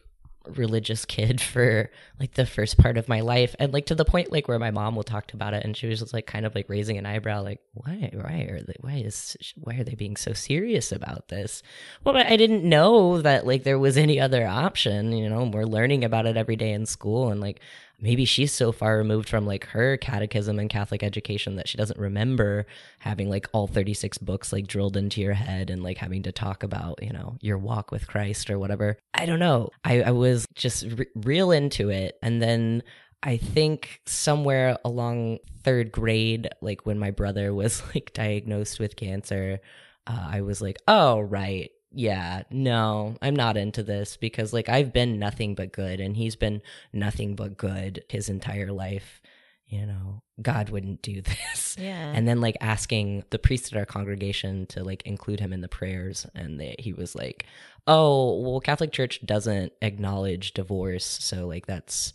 religious 0.56 1.04
kid 1.04 1.40
for 1.40 1.90
like 2.18 2.34
the 2.34 2.46
first 2.46 2.78
part 2.78 2.96
of 2.96 3.08
my 3.08 3.20
life, 3.20 3.54
and 3.58 3.72
like 3.72 3.86
to 3.86 3.94
the 3.94 4.04
point 4.04 4.32
like 4.32 4.48
where 4.48 4.58
my 4.58 4.70
mom 4.70 4.96
will 4.96 5.02
talk 5.02 5.32
about 5.32 5.54
it, 5.54 5.64
and 5.64 5.76
she 5.76 5.86
was 5.86 6.00
just 6.00 6.12
like 6.12 6.26
kind 6.26 6.46
of 6.46 6.54
like 6.54 6.68
raising 6.68 6.98
an 6.98 7.06
eyebrow, 7.06 7.42
like 7.42 7.60
why, 7.74 8.10
why 8.12 8.46
are 8.50 8.60
they, 8.60 8.76
why 8.80 8.94
is, 8.96 9.36
why 9.56 9.76
are 9.76 9.84
they 9.84 9.94
being 9.94 10.16
so 10.16 10.32
serious 10.32 10.92
about 10.92 11.28
this? 11.28 11.62
Well, 12.04 12.14
but 12.14 12.26
I 12.26 12.36
didn't 12.36 12.64
know 12.64 13.20
that 13.22 13.46
like 13.46 13.64
there 13.64 13.78
was 13.78 13.96
any 13.96 14.20
other 14.20 14.46
option. 14.46 15.12
You 15.12 15.28
know, 15.28 15.44
we're 15.44 15.64
learning 15.64 16.04
about 16.04 16.26
it 16.26 16.36
every 16.36 16.56
day 16.56 16.72
in 16.72 16.86
school, 16.86 17.30
and 17.30 17.40
like 17.40 17.60
maybe 18.00 18.24
she's 18.24 18.52
so 18.52 18.72
far 18.72 18.96
removed 18.96 19.28
from 19.28 19.46
like 19.46 19.66
her 19.66 19.96
catechism 19.96 20.58
and 20.58 20.70
Catholic 20.70 21.02
education 21.02 21.56
that 21.56 21.68
she 21.68 21.76
doesn't 21.76 21.98
remember 21.98 22.66
having 23.00 23.28
like 23.28 23.48
all 23.52 23.66
36 23.66 24.18
books 24.18 24.52
like 24.52 24.66
drilled 24.66 24.96
into 24.96 25.20
your 25.20 25.34
head 25.34 25.70
and 25.70 25.82
like 25.82 25.98
having 25.98 26.22
to 26.22 26.32
talk 26.32 26.62
about, 26.62 27.02
you 27.02 27.12
know, 27.12 27.36
your 27.40 27.58
walk 27.58 27.90
with 27.90 28.06
Christ 28.06 28.50
or 28.50 28.58
whatever. 28.58 28.96
I 29.14 29.26
don't 29.26 29.38
know. 29.38 29.70
I, 29.84 30.02
I 30.02 30.10
was 30.10 30.46
just 30.54 30.84
re- 30.84 31.06
real 31.14 31.50
into 31.50 31.90
it. 31.90 32.18
And 32.22 32.42
then 32.42 32.82
I 33.22 33.36
think 33.36 34.00
somewhere 34.06 34.78
along 34.84 35.38
third 35.62 35.92
grade, 35.92 36.48
like 36.60 36.86
when 36.86 36.98
my 36.98 37.10
brother 37.10 37.54
was 37.54 37.82
like 37.94 38.12
diagnosed 38.14 38.80
with 38.80 38.96
cancer, 38.96 39.60
uh, 40.06 40.28
I 40.30 40.40
was 40.40 40.60
like, 40.60 40.78
oh, 40.88 41.20
right 41.20 41.70
yeah, 41.92 42.42
no, 42.50 43.16
I'm 43.20 43.34
not 43.34 43.56
into 43.56 43.82
this 43.82 44.16
because 44.16 44.52
like 44.52 44.68
I've 44.68 44.92
been 44.92 45.18
nothing 45.18 45.54
but 45.54 45.72
good 45.72 46.00
and 46.00 46.16
he's 46.16 46.36
been 46.36 46.62
nothing 46.92 47.34
but 47.34 47.56
good 47.56 48.04
his 48.08 48.28
entire 48.28 48.70
life. 48.72 49.20
You 49.66 49.86
know, 49.86 50.22
God 50.42 50.70
wouldn't 50.70 51.02
do 51.02 51.20
this. 51.22 51.76
Yeah. 51.78 52.12
And 52.14 52.26
then 52.26 52.40
like 52.40 52.56
asking 52.60 53.24
the 53.30 53.38
priest 53.38 53.72
at 53.72 53.78
our 53.78 53.86
congregation 53.86 54.66
to 54.66 54.84
like 54.84 55.02
include 55.02 55.40
him 55.40 55.52
in 55.52 55.60
the 55.60 55.68
prayers 55.68 56.26
and 56.34 56.60
they, 56.60 56.76
he 56.78 56.92
was 56.92 57.14
like, 57.14 57.46
"Oh, 57.86 58.40
well 58.40 58.60
Catholic 58.60 58.92
Church 58.92 59.20
doesn't 59.24 59.72
acknowledge 59.82 60.52
divorce, 60.54 61.04
so 61.04 61.46
like 61.46 61.66
that's 61.66 62.12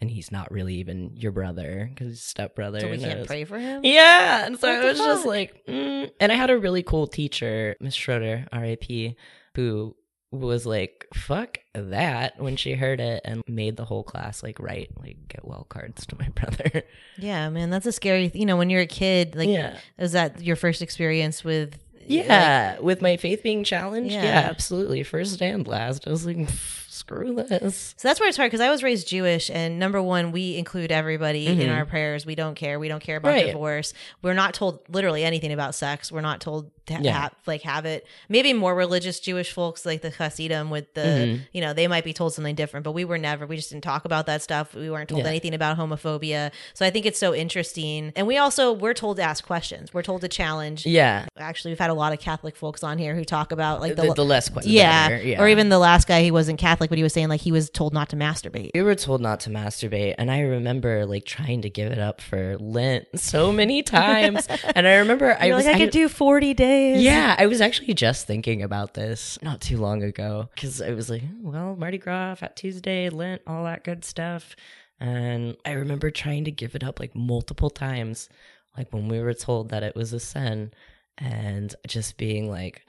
and 0.00 0.10
he's 0.10 0.30
not 0.30 0.50
really 0.52 0.74
even 0.76 1.16
your 1.16 1.32
brother 1.32 1.90
because 1.92 2.08
he's 2.12 2.22
stepbrother. 2.22 2.80
so 2.80 2.90
we 2.90 2.98
can't 2.98 3.18
was- 3.20 3.26
pray 3.26 3.44
for 3.44 3.58
him? 3.58 3.80
yeah, 3.84 4.46
and 4.46 4.58
so 4.58 4.68
What 4.72 4.84
it 4.84 4.88
was 4.88 4.98
just 4.98 5.26
like, 5.26 5.64
mm. 5.66 6.10
and 6.20 6.32
I 6.32 6.34
had 6.34 6.50
a 6.50 6.58
really 6.58 6.82
cool 6.82 7.06
teacher, 7.06 7.76
Miss 7.80 7.94
Schroeder, 7.94 8.46
R.I.P., 8.52 9.16
who 9.54 9.96
was 10.30 10.66
like, 10.66 11.06
"Fuck 11.14 11.58
that" 11.74 12.38
when 12.40 12.56
she 12.56 12.74
heard 12.74 13.00
it, 13.00 13.22
and 13.24 13.42
made 13.48 13.76
the 13.76 13.84
whole 13.86 14.02
class 14.04 14.42
like 14.42 14.60
write 14.60 14.90
like 15.00 15.16
get 15.28 15.42
well 15.46 15.64
cards 15.68 16.04
to 16.06 16.16
my 16.18 16.28
brother. 16.34 16.82
Yeah, 17.16 17.48
man, 17.48 17.70
that's 17.70 17.86
a 17.86 17.92
scary. 17.92 18.30
You 18.34 18.44
know, 18.46 18.56
when 18.58 18.68
you're 18.70 18.82
a 18.82 18.86
kid, 18.86 19.34
like, 19.34 19.48
Yeah. 19.48 19.78
is 19.98 20.12
that 20.12 20.42
your 20.42 20.56
first 20.56 20.82
experience 20.82 21.42
with? 21.44 21.78
yeah, 22.06 22.78
with 22.80 23.02
my 23.02 23.16
faith 23.18 23.42
being 23.42 23.64
challenged, 23.64 24.12
Yeah. 24.14 24.22
yeah, 24.22 24.48
absolutely, 24.50 25.02
first 25.02 25.40
and 25.42 25.66
last. 25.66 26.06
I 26.06 26.10
was 26.10 26.24
like, 26.24 26.36
"Pff, 26.38 26.87
screw 27.08 27.34
this. 27.34 27.94
So 27.96 28.08
that's 28.08 28.20
where 28.20 28.28
it's 28.28 28.36
hard 28.36 28.50
because 28.50 28.60
I 28.60 28.70
was 28.70 28.82
raised 28.82 29.08
Jewish, 29.08 29.50
and 29.50 29.78
number 29.78 30.00
one, 30.02 30.30
we 30.32 30.56
include 30.56 30.92
everybody 30.92 31.46
in 31.46 31.58
Mhm. 31.58 31.74
our 31.76 31.86
prayers. 31.86 32.26
We 32.26 32.34
don't 32.34 32.54
care. 32.54 32.78
We 32.78 32.88
don't 32.88 33.00
care 33.02 33.16
about 33.16 33.30
Right. 33.30 33.46
divorce. 33.46 33.94
We're 34.22 34.34
not 34.34 34.54
told 34.54 34.80
literally 34.88 35.24
anything 35.24 35.52
about 35.52 35.74
sex. 35.74 36.12
We're 36.12 36.20
not 36.20 36.40
told 36.40 36.70
to 36.86 36.94
ha- 36.94 37.00
Yeah. 37.02 37.20
have 37.20 37.32
like 37.46 37.62
have 37.62 37.84
it. 37.84 38.06
Maybe 38.30 38.52
more 38.54 38.74
religious 38.74 39.20
Jewish 39.20 39.52
folks 39.52 39.84
like 39.84 40.00
the 40.00 40.10
Hasidim 40.10 40.70
with 40.70 40.94
the 40.94 41.00
Mhm. 41.02 41.40
you 41.52 41.60
know 41.60 41.72
they 41.74 41.86
might 41.86 42.04
be 42.04 42.12
told 42.14 42.32
something 42.34 42.54
different, 42.54 42.84
but 42.84 42.92
we 42.92 43.04
were 43.04 43.18
never. 43.18 43.46
We 43.46 43.56
just 43.56 43.70
didn't 43.70 43.84
talk 43.84 44.04
about 44.06 44.26
that 44.26 44.42
stuff. 44.42 44.74
We 44.74 44.88
weren't 44.90 45.08
told 45.10 45.22
Yeah. 45.22 45.28
anything 45.28 45.52
about 45.54 45.76
homophobia. 45.78 46.50
So 46.74 46.86
I 46.86 46.90
think 46.90 47.04
it's 47.04 47.18
so 47.18 47.34
interesting, 47.34 48.12
and 48.16 48.26
we 48.26 48.36
also 48.38 48.72
we're 48.72 48.94
told 48.94 49.18
to 49.18 49.22
ask 49.22 49.44
questions. 49.44 49.92
We're 49.92 50.02
told 50.02 50.22
to 50.22 50.28
challenge. 50.28 50.86
Yeah, 50.86 51.26
Actually, 51.38 51.72
we've 51.72 51.78
had 51.78 51.90
a 51.90 51.94
lot 51.94 52.12
of 52.12 52.20
Catholic 52.20 52.56
folks 52.56 52.82
on 52.82 52.98
here 52.98 53.14
who 53.14 53.24
talk 53.24 53.52
about 53.52 53.80
like 53.80 53.96
the, 53.96 54.02
the, 54.02 54.14
the 54.14 54.24
less 54.24 54.48
question. 54.48 54.72
yeah, 54.72 55.18
yeah, 55.18 55.40
or 55.42 55.48
even 55.48 55.68
the 55.68 55.78
last 55.78 56.06
guy 56.08 56.22
he 56.22 56.30
wasn't 56.30 56.58
Catholic, 56.58 56.88
but 56.90 56.97
he 56.98 57.04
was 57.04 57.12
saying 57.12 57.28
like 57.28 57.40
he 57.40 57.52
was 57.52 57.70
told 57.70 57.94
not 57.94 58.08
to 58.08 58.16
masturbate. 58.16 58.72
We 58.74 58.82
were 58.82 58.96
told 58.96 59.20
not 59.20 59.38
to 59.40 59.50
masturbate, 59.50 60.16
and 60.18 60.32
I 60.32 60.40
remember 60.40 61.06
like 61.06 61.24
trying 61.24 61.62
to 61.62 61.70
give 61.70 61.92
it 61.92 61.98
up 62.00 62.20
for 62.20 62.56
Lent 62.58 63.06
so 63.14 63.52
many 63.52 63.82
times. 63.84 64.48
and 64.74 64.88
I 64.88 64.96
remember 64.96 65.36
I 65.38 65.52
was 65.54 65.64
like, 65.64 65.76
I 65.76 65.78
could 65.78 65.90
do 65.90 66.08
40 66.08 66.54
days. 66.54 67.00
Yeah, 67.00 67.36
I 67.38 67.46
was 67.46 67.60
actually 67.60 67.94
just 67.94 68.26
thinking 68.26 68.64
about 68.64 68.94
this 68.94 69.38
not 69.42 69.60
too 69.60 69.76
long 69.76 70.02
ago 70.02 70.48
because 70.52 70.82
I 70.82 70.90
was 70.90 71.08
like, 71.08 71.22
"Oh, 71.22 71.50
well, 71.50 71.76
Mardi 71.76 71.98
Gras, 71.98 72.34
Fat 72.34 72.56
Tuesday, 72.56 73.08
Lent, 73.10 73.42
all 73.46 73.62
that 73.62 73.84
good 73.84 74.04
stuff. 74.04 74.56
And 74.98 75.56
I 75.64 75.72
remember 75.72 76.10
trying 76.10 76.46
to 76.46 76.50
give 76.50 76.74
it 76.74 76.82
up 76.82 76.98
like 76.98 77.14
multiple 77.14 77.70
times, 77.70 78.28
like 78.76 78.92
when 78.92 79.06
we 79.06 79.20
were 79.20 79.34
told 79.34 79.68
that 79.68 79.84
it 79.84 79.94
was 79.94 80.12
a 80.12 80.18
sin, 80.18 80.72
and 81.16 81.72
just 81.86 82.16
being 82.16 82.50
like, 82.50 82.84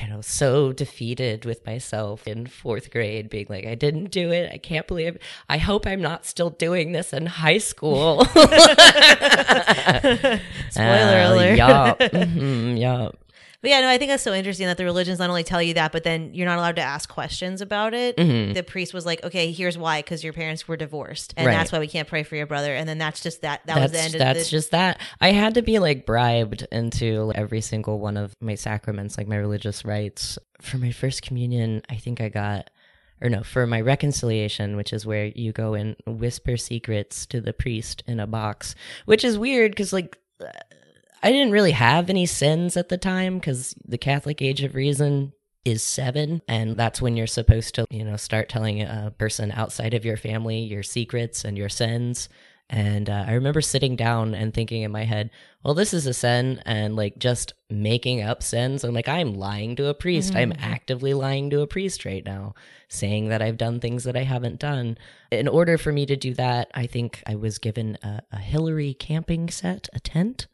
you 0.00 0.08
know, 0.08 0.20
so 0.20 0.72
defeated 0.72 1.44
with 1.44 1.64
myself 1.66 2.26
in 2.26 2.46
fourth 2.46 2.90
grade, 2.90 3.28
being 3.30 3.46
like, 3.48 3.66
I 3.66 3.74
didn't 3.74 4.10
do 4.10 4.30
it. 4.30 4.50
I 4.52 4.58
can't 4.58 4.86
believe. 4.86 5.18
I 5.48 5.58
hope 5.58 5.86
I'm 5.86 6.00
not 6.02 6.26
still 6.26 6.50
doing 6.50 6.92
this 6.92 7.12
in 7.12 7.26
high 7.26 7.58
school. 7.58 8.24
Spoiler 8.24 8.48
Uh, 10.76 11.34
alert. 11.34 11.56
Yup. 11.56 11.98
Mhm, 12.00 12.78
yup. 12.78 13.16
But 13.66 13.70
yeah, 13.70 13.80
no, 13.80 13.88
I 13.88 13.98
think 13.98 14.10
that's 14.12 14.22
so 14.22 14.32
interesting 14.32 14.68
that 14.68 14.76
the 14.76 14.84
religions 14.84 15.18
not 15.18 15.28
only 15.28 15.42
tell 15.42 15.60
you 15.60 15.74
that, 15.74 15.90
but 15.90 16.04
then 16.04 16.32
you're 16.32 16.46
not 16.46 16.58
allowed 16.58 16.76
to 16.76 16.82
ask 16.82 17.08
questions 17.08 17.60
about 17.60 17.94
it. 17.94 18.16
Mhm. 18.16 18.54
The 18.54 18.62
priest 18.62 18.94
was 18.94 19.04
like, 19.04 19.24
okay, 19.24 19.50
here's 19.50 19.76
why, 19.76 20.02
because 20.02 20.22
your 20.22 20.32
parents 20.32 20.68
were 20.68 20.76
divorced. 20.76 21.34
And 21.36 21.48
Right. 21.48 21.52
that's 21.54 21.72
why 21.72 21.80
we 21.80 21.88
can't 21.88 22.06
pray 22.06 22.22
for 22.22 22.36
your 22.36 22.46
brother. 22.46 22.72
And 22.76 22.88
then 22.88 22.98
that's 22.98 23.20
just 23.20 23.42
that. 23.42 23.62
That 23.66 23.80
was 23.80 23.90
the 23.90 23.98
end 23.98 24.14
of 24.14 24.20
that's 24.20 24.44
the. 24.44 24.50
just 24.50 24.70
that. 24.70 25.00
I 25.20 25.32
had 25.32 25.54
to 25.54 25.62
be 25.62 25.80
like 25.80 26.06
bribed 26.06 26.64
into 26.70 27.32
every 27.34 27.60
single 27.60 27.98
one 27.98 28.16
of 28.16 28.34
my 28.40 28.54
sacraments, 28.54 29.18
like 29.18 29.26
my 29.26 29.34
religious 29.34 29.84
rites. 29.84 30.38
For 30.60 30.78
my 30.78 30.92
first 30.92 31.22
communion, 31.22 31.82
I 31.90 31.96
think 31.96 32.20
I 32.20 32.28
got, 32.28 32.70
or 33.20 33.28
no, 33.28 33.42
for 33.42 33.66
my 33.66 33.80
reconciliation, 33.80 34.76
which 34.76 34.92
is 34.92 35.04
where 35.04 35.26
you 35.34 35.50
go 35.50 35.74
and 35.74 35.96
whisper 36.06 36.56
secrets 36.56 37.26
to 37.26 37.40
the 37.40 37.52
priest 37.52 38.04
in 38.06 38.20
a 38.20 38.28
box, 38.28 38.76
which 39.06 39.24
is 39.24 39.36
weird 39.36 39.72
because 39.72 39.92
like. 39.92 40.16
I 41.22 41.32
didn't 41.32 41.52
really 41.52 41.72
have 41.72 42.10
any 42.10 42.26
sins 42.26 42.76
at 42.76 42.88
the 42.88 42.98
time 42.98 43.38
because 43.38 43.74
the 43.84 43.98
Catholic 43.98 44.42
age 44.42 44.62
of 44.62 44.74
reason 44.74 45.32
is 45.64 45.82
seven, 45.82 46.42
and 46.46 46.76
that's 46.76 47.02
when 47.02 47.16
you're 47.16 47.26
supposed 47.26 47.74
to, 47.74 47.86
you 47.90 48.04
know, 48.04 48.16
start 48.16 48.48
telling 48.48 48.80
a 48.82 49.12
person 49.18 49.50
outside 49.50 49.94
of 49.94 50.04
your 50.04 50.16
family 50.16 50.60
your 50.60 50.84
secrets 50.84 51.44
and 51.44 51.58
your 51.58 51.68
sins. 51.68 52.28
And 52.68 53.08
uh, 53.08 53.24
I 53.26 53.32
remember 53.32 53.60
sitting 53.60 53.94
down 53.94 54.34
and 54.34 54.52
thinking 54.52 54.82
in 54.82 54.90
my 54.90 55.04
head, 55.04 55.30
well, 55.62 55.74
this 55.74 55.94
is 55.94 56.06
a 56.06 56.14
sin, 56.14 56.62
and 56.66 56.96
like 56.96 57.18
just 57.18 57.54
making 57.70 58.22
up 58.22 58.42
sins. 58.42 58.84
I'm 58.84 58.94
like, 58.94 59.08
I'm 59.08 59.34
lying 59.34 59.76
to 59.76 59.86
a 59.86 59.94
priest. 59.94 60.34
I'm 60.34 60.52
actively 60.58 61.14
lying 61.14 61.50
to 61.50 61.60
a 61.60 61.66
priest 61.66 62.04
right 62.04 62.24
now, 62.24 62.54
saying 62.88 63.28
that 63.28 63.42
I've 63.42 63.56
done 63.56 63.80
things 63.80 64.04
that 64.04 64.16
I 64.16 64.22
haven't 64.22 64.60
done. 64.60 64.98
In 65.30 65.48
order 65.48 65.78
for 65.78 65.92
me 65.92 66.06
to 66.06 66.16
do 66.16 66.34
that, 66.34 66.70
I 66.74 66.86
think 66.86 67.22
I 67.26 67.34
was 67.36 67.58
given 67.58 67.98
a, 68.02 68.22
a 68.32 68.38
Hillary 68.38 68.94
camping 68.94 69.48
set, 69.48 69.88
a 69.92 70.00
tent. 70.00 70.46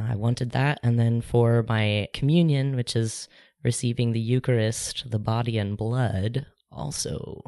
Uh, 0.00 0.12
I 0.12 0.16
wanted 0.16 0.50
that. 0.52 0.80
And 0.82 0.98
then 0.98 1.20
for 1.20 1.64
my 1.68 2.08
communion, 2.12 2.76
which 2.76 2.96
is 2.96 3.28
receiving 3.62 4.12
the 4.12 4.20
Eucharist, 4.20 5.10
the 5.10 5.18
body 5.18 5.58
and 5.58 5.76
blood, 5.76 6.46
also 6.72 7.42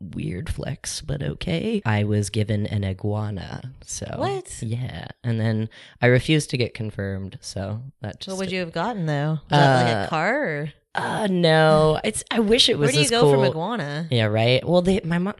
weird 0.00 0.48
flex, 0.50 1.00
but 1.00 1.22
okay. 1.22 1.80
I 1.84 2.04
was 2.04 2.30
given 2.30 2.66
an 2.66 2.84
iguana. 2.84 3.72
So 3.84 4.06
What? 4.16 4.62
Yeah. 4.62 5.08
And 5.22 5.38
then 5.38 5.68
I 6.00 6.06
refused 6.06 6.50
to 6.50 6.56
get 6.56 6.74
confirmed. 6.74 7.38
So 7.40 7.82
that 8.00 8.20
just 8.20 8.36
what 8.36 8.44
would 8.46 8.52
you 8.52 8.60
have 8.60 8.72
gotten 8.72 9.06
though? 9.06 9.38
Was 9.42 9.50
that 9.50 9.84
like 9.84 9.96
Uh, 9.96 10.06
a 10.06 10.08
car? 10.08 10.44
Or? 10.44 10.72
Uh 10.94 11.26
no. 11.30 11.98
It's 12.04 12.22
I 12.30 12.40
wish 12.40 12.68
it 12.68 12.78
was 12.78 12.88
Where 12.88 12.92
do 12.92 13.02
you 13.02 13.08
go 13.08 13.22
cool. 13.22 13.32
from 13.32 13.44
iguana? 13.44 14.08
Yeah, 14.10 14.26
right. 14.26 14.66
Well, 14.66 14.82
they 14.82 15.00
my 15.04 15.18
mom 15.18 15.34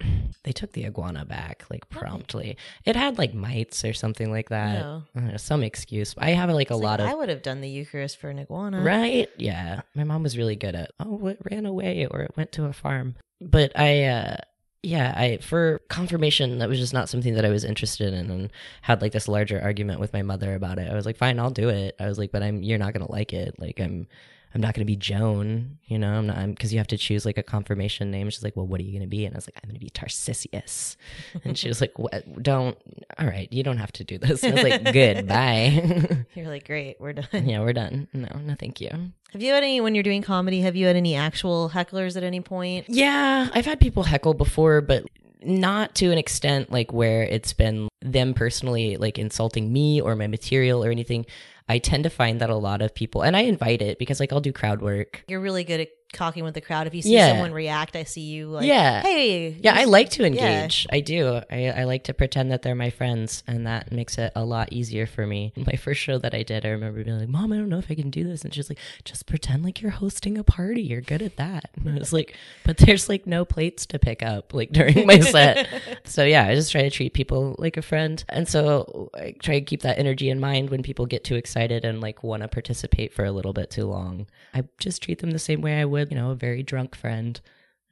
they 0.44 0.52
took 0.52 0.72
the 0.72 0.86
iguana 0.86 1.24
back 1.24 1.64
like 1.70 1.88
promptly. 1.90 2.56
It 2.84 2.96
had 2.96 3.18
like 3.18 3.34
mites 3.34 3.84
or 3.84 3.92
something 3.92 4.30
like 4.30 4.48
that. 4.48 4.82
Oh. 4.84 5.02
Uh, 5.16 5.36
some 5.36 5.62
excuse. 5.62 6.14
I 6.18 6.30
have 6.30 6.48
like 6.50 6.70
a 6.70 6.74
It's 6.74 6.82
lot 6.82 7.00
like, 7.00 7.08
of 7.08 7.12
I 7.12 7.18
would 7.18 7.28
have 7.28 7.42
done 7.42 7.60
the 7.60 7.68
Eucharist 7.68 8.16
for 8.16 8.30
an 8.30 8.38
iguana. 8.38 8.82
Right? 8.82 9.28
Yeah. 9.36 9.82
My 9.94 10.04
mom 10.04 10.22
was 10.22 10.38
really 10.38 10.56
good 10.56 10.74
at, 10.74 10.90
oh, 10.98 11.26
it 11.28 11.38
ran 11.50 11.66
away 11.66 12.06
or 12.10 12.22
it 12.22 12.36
went 12.36 12.52
to 12.52 12.64
a 12.64 12.72
farm. 12.72 13.16
But 13.40 13.78
I, 13.78 14.04
uh, 14.04 14.36
yeah, 14.82 15.14
I, 15.16 15.36
for 15.36 15.80
confirmation, 15.88 16.58
that 16.58 16.68
was 16.68 16.78
just 16.78 16.94
not 16.94 17.08
something 17.08 17.34
that 17.34 17.44
I 17.44 17.50
was 17.50 17.64
interested 17.64 18.12
in 18.12 18.30
and 18.30 18.50
had 18.80 19.00
like 19.00 19.12
this 19.12 19.28
larger 19.28 19.60
argument 19.60 20.00
with 20.00 20.12
my 20.12 20.22
mother 20.22 20.54
about 20.54 20.78
it. 20.78 20.90
I 20.90 20.94
was 20.94 21.06
like, 21.06 21.16
fine, 21.16 21.38
I'll 21.38 21.50
do 21.50 21.68
it. 21.68 21.94
I 22.00 22.06
was 22.06 22.18
like, 22.18 22.32
but 22.32 22.42
I'm, 22.42 22.62
you're 22.62 22.78
not 22.78 22.92
going 22.92 23.06
to 23.06 23.12
like 23.12 23.32
it. 23.32 23.54
Like, 23.58 23.80
I'm, 23.80 24.08
I'm 24.54 24.60
not 24.60 24.74
going 24.74 24.82
to 24.82 24.90
be 24.90 24.96
Joan, 24.96 25.78
you 25.86 25.98
know, 25.98 26.12
I'm 26.12 26.26
not, 26.26 26.46
because 26.48 26.72
you 26.72 26.78
have 26.78 26.86
to 26.88 26.98
choose 26.98 27.24
like 27.24 27.38
a 27.38 27.42
confirmation 27.42 28.10
name. 28.10 28.28
She's 28.28 28.44
like, 28.44 28.54
well, 28.56 28.66
what 28.66 28.80
are 28.80 28.82
you 28.82 28.92
going 28.92 29.02
to 29.02 29.06
be? 29.08 29.24
And 29.24 29.34
I 29.34 29.38
was 29.38 29.46
like, 29.46 29.58
I'm 29.62 29.68
going 29.68 29.78
to 29.78 29.84
be 29.84 29.90
Tarsicius. 29.90 30.96
And 31.44 31.56
she 31.56 31.68
was 31.68 31.80
like, 31.80 31.98
what? 31.98 32.42
Don't, 32.42 32.76
all 33.18 33.26
right, 33.26 33.50
you 33.52 33.62
don't 33.62 33.78
have 33.78 33.92
to 33.92 34.04
do 34.04 34.18
this. 34.18 34.42
And 34.44 34.58
I 34.58 34.62
was 34.62 34.70
like, 34.70 34.84
good, 34.92 35.26
bye. 35.26 36.26
You're 36.34 36.48
like, 36.48 36.66
great, 36.66 37.00
we're 37.00 37.14
done. 37.14 37.48
yeah, 37.48 37.60
we're 37.60 37.72
done. 37.72 38.08
No, 38.12 38.28
no, 38.38 38.54
thank 38.54 38.80
you. 38.80 38.90
Have 39.32 39.42
you 39.42 39.52
had 39.52 39.62
any 39.62 39.80
when 39.80 39.94
you're 39.94 40.02
doing 40.02 40.22
comedy? 40.22 40.60
Have 40.60 40.76
you 40.76 40.86
had 40.86 40.96
any 40.96 41.16
actual 41.16 41.70
hecklers 41.70 42.16
at 42.16 42.22
any 42.22 42.40
point? 42.40 42.86
Yeah, 42.88 43.48
I've 43.54 43.64
had 43.64 43.80
people 43.80 44.02
heckle 44.02 44.34
before, 44.34 44.82
but 44.82 45.06
not 45.44 45.94
to 45.96 46.10
an 46.12 46.18
extent 46.18 46.70
like 46.70 46.92
where 46.92 47.22
it's 47.24 47.52
been 47.52 47.88
them 48.00 48.34
personally 48.34 48.96
like 48.96 49.18
insulting 49.18 49.72
me 49.72 50.00
or 50.00 50.14
my 50.16 50.26
material 50.26 50.84
or 50.84 50.90
anything. 50.90 51.26
I 51.68 51.78
tend 51.78 52.04
to 52.04 52.10
find 52.10 52.40
that 52.40 52.50
a 52.50 52.56
lot 52.56 52.82
of 52.82 52.94
people, 52.94 53.22
and 53.22 53.36
I 53.36 53.40
invite 53.40 53.82
it 53.82 53.98
because 53.98 54.20
like 54.20 54.32
I'll 54.32 54.40
do 54.40 54.52
crowd 54.52 54.82
work. 54.82 55.24
You're 55.28 55.40
really 55.40 55.64
good 55.64 55.80
at 55.80 55.88
talking 56.12 56.44
with 56.44 56.54
the 56.54 56.60
crowd. 56.60 56.86
If 56.86 56.94
you 56.94 57.02
see 57.02 57.14
Yeah. 57.14 57.28
someone 57.30 57.52
react, 57.52 57.96
I 57.96 58.04
see 58.04 58.20
you 58.22 58.48
like, 58.48 58.66
Yeah. 58.66 59.02
hey, 59.02 59.56
Yeah, 59.60 59.74
I 59.76 59.84
like 59.84 60.10
to 60.10 60.22
yeah. 60.22 60.26
engage. 60.28 60.86
I 60.90 61.00
do. 61.00 61.40
I, 61.50 61.68
I 61.68 61.84
like 61.84 62.04
to 62.04 62.14
pretend 62.14 62.50
that 62.52 62.62
they're 62.62 62.74
my 62.74 62.90
friends, 62.90 63.42
and 63.46 63.66
that 63.66 63.92
makes 63.92 64.18
it 64.18 64.32
a 64.36 64.44
lot 64.44 64.72
easier 64.72 65.06
for 65.06 65.26
me. 65.26 65.52
My 65.66 65.76
first 65.76 66.00
show 66.00 66.18
that 66.18 66.34
I 66.34 66.42
did, 66.42 66.64
I 66.66 66.70
remember 66.70 67.02
being 67.04 67.18
like, 67.18 67.28
"Mom, 67.28 67.52
I 67.52 67.56
don't 67.56 67.68
know 67.68 67.78
if 67.78 67.90
I 67.90 67.94
can 67.94 68.10
do 68.10 68.24
this," 68.24 68.42
and 68.44 68.52
she's 68.52 68.68
like, 68.68 68.78
"Just 69.04 69.26
pretend 69.26 69.62
like 69.64 69.80
you're 69.80 69.90
hosting 69.92 70.36
a 70.38 70.44
party. 70.44 70.82
You're 70.82 71.00
good 71.00 71.22
at 71.22 71.36
that." 71.36 71.70
And 71.76 71.94
I 71.96 71.98
was 71.98 72.12
like, 72.12 72.34
"But 72.64 72.76
there's 72.78 73.08
like 73.08 73.26
no 73.26 73.44
plates 73.44 73.86
to 73.86 73.98
pick 73.98 74.22
up 74.22 74.52
like 74.54 74.70
during 74.72 75.06
my 75.06 75.20
set." 75.20 75.68
so 76.04 76.24
yeah, 76.24 76.46
I 76.46 76.54
just 76.54 76.72
try 76.72 76.82
to 76.82 76.90
treat 76.90 77.14
people 77.14 77.54
like 77.58 77.76
a 77.76 77.82
friend, 77.82 78.22
and 78.28 78.48
so 78.48 79.10
I 79.14 79.34
try 79.42 79.58
to 79.58 79.64
keep 79.64 79.82
that 79.82 79.98
energy 79.98 80.28
in 80.30 80.40
mind 80.40 80.70
when 80.70 80.82
people 80.82 81.06
get 81.06 81.24
too 81.24 81.36
excited 81.36 81.84
and 81.84 82.00
like 82.00 82.22
want 82.22 82.42
to 82.42 82.48
participate 82.48 83.12
for 83.12 83.24
a 83.24 83.32
little 83.32 83.52
bit 83.52 83.70
too 83.70 83.86
long. 83.86 84.26
I 84.54 84.64
just 84.78 85.02
treat 85.02 85.20
them 85.20 85.30
the 85.30 85.38
same 85.38 85.60
way 85.60 85.80
I 85.80 85.84
would, 85.84 86.01
you 86.10 86.16
know, 86.16 86.30
a 86.30 86.34
very 86.34 86.62
drunk 86.62 86.94
friend. 86.94 87.40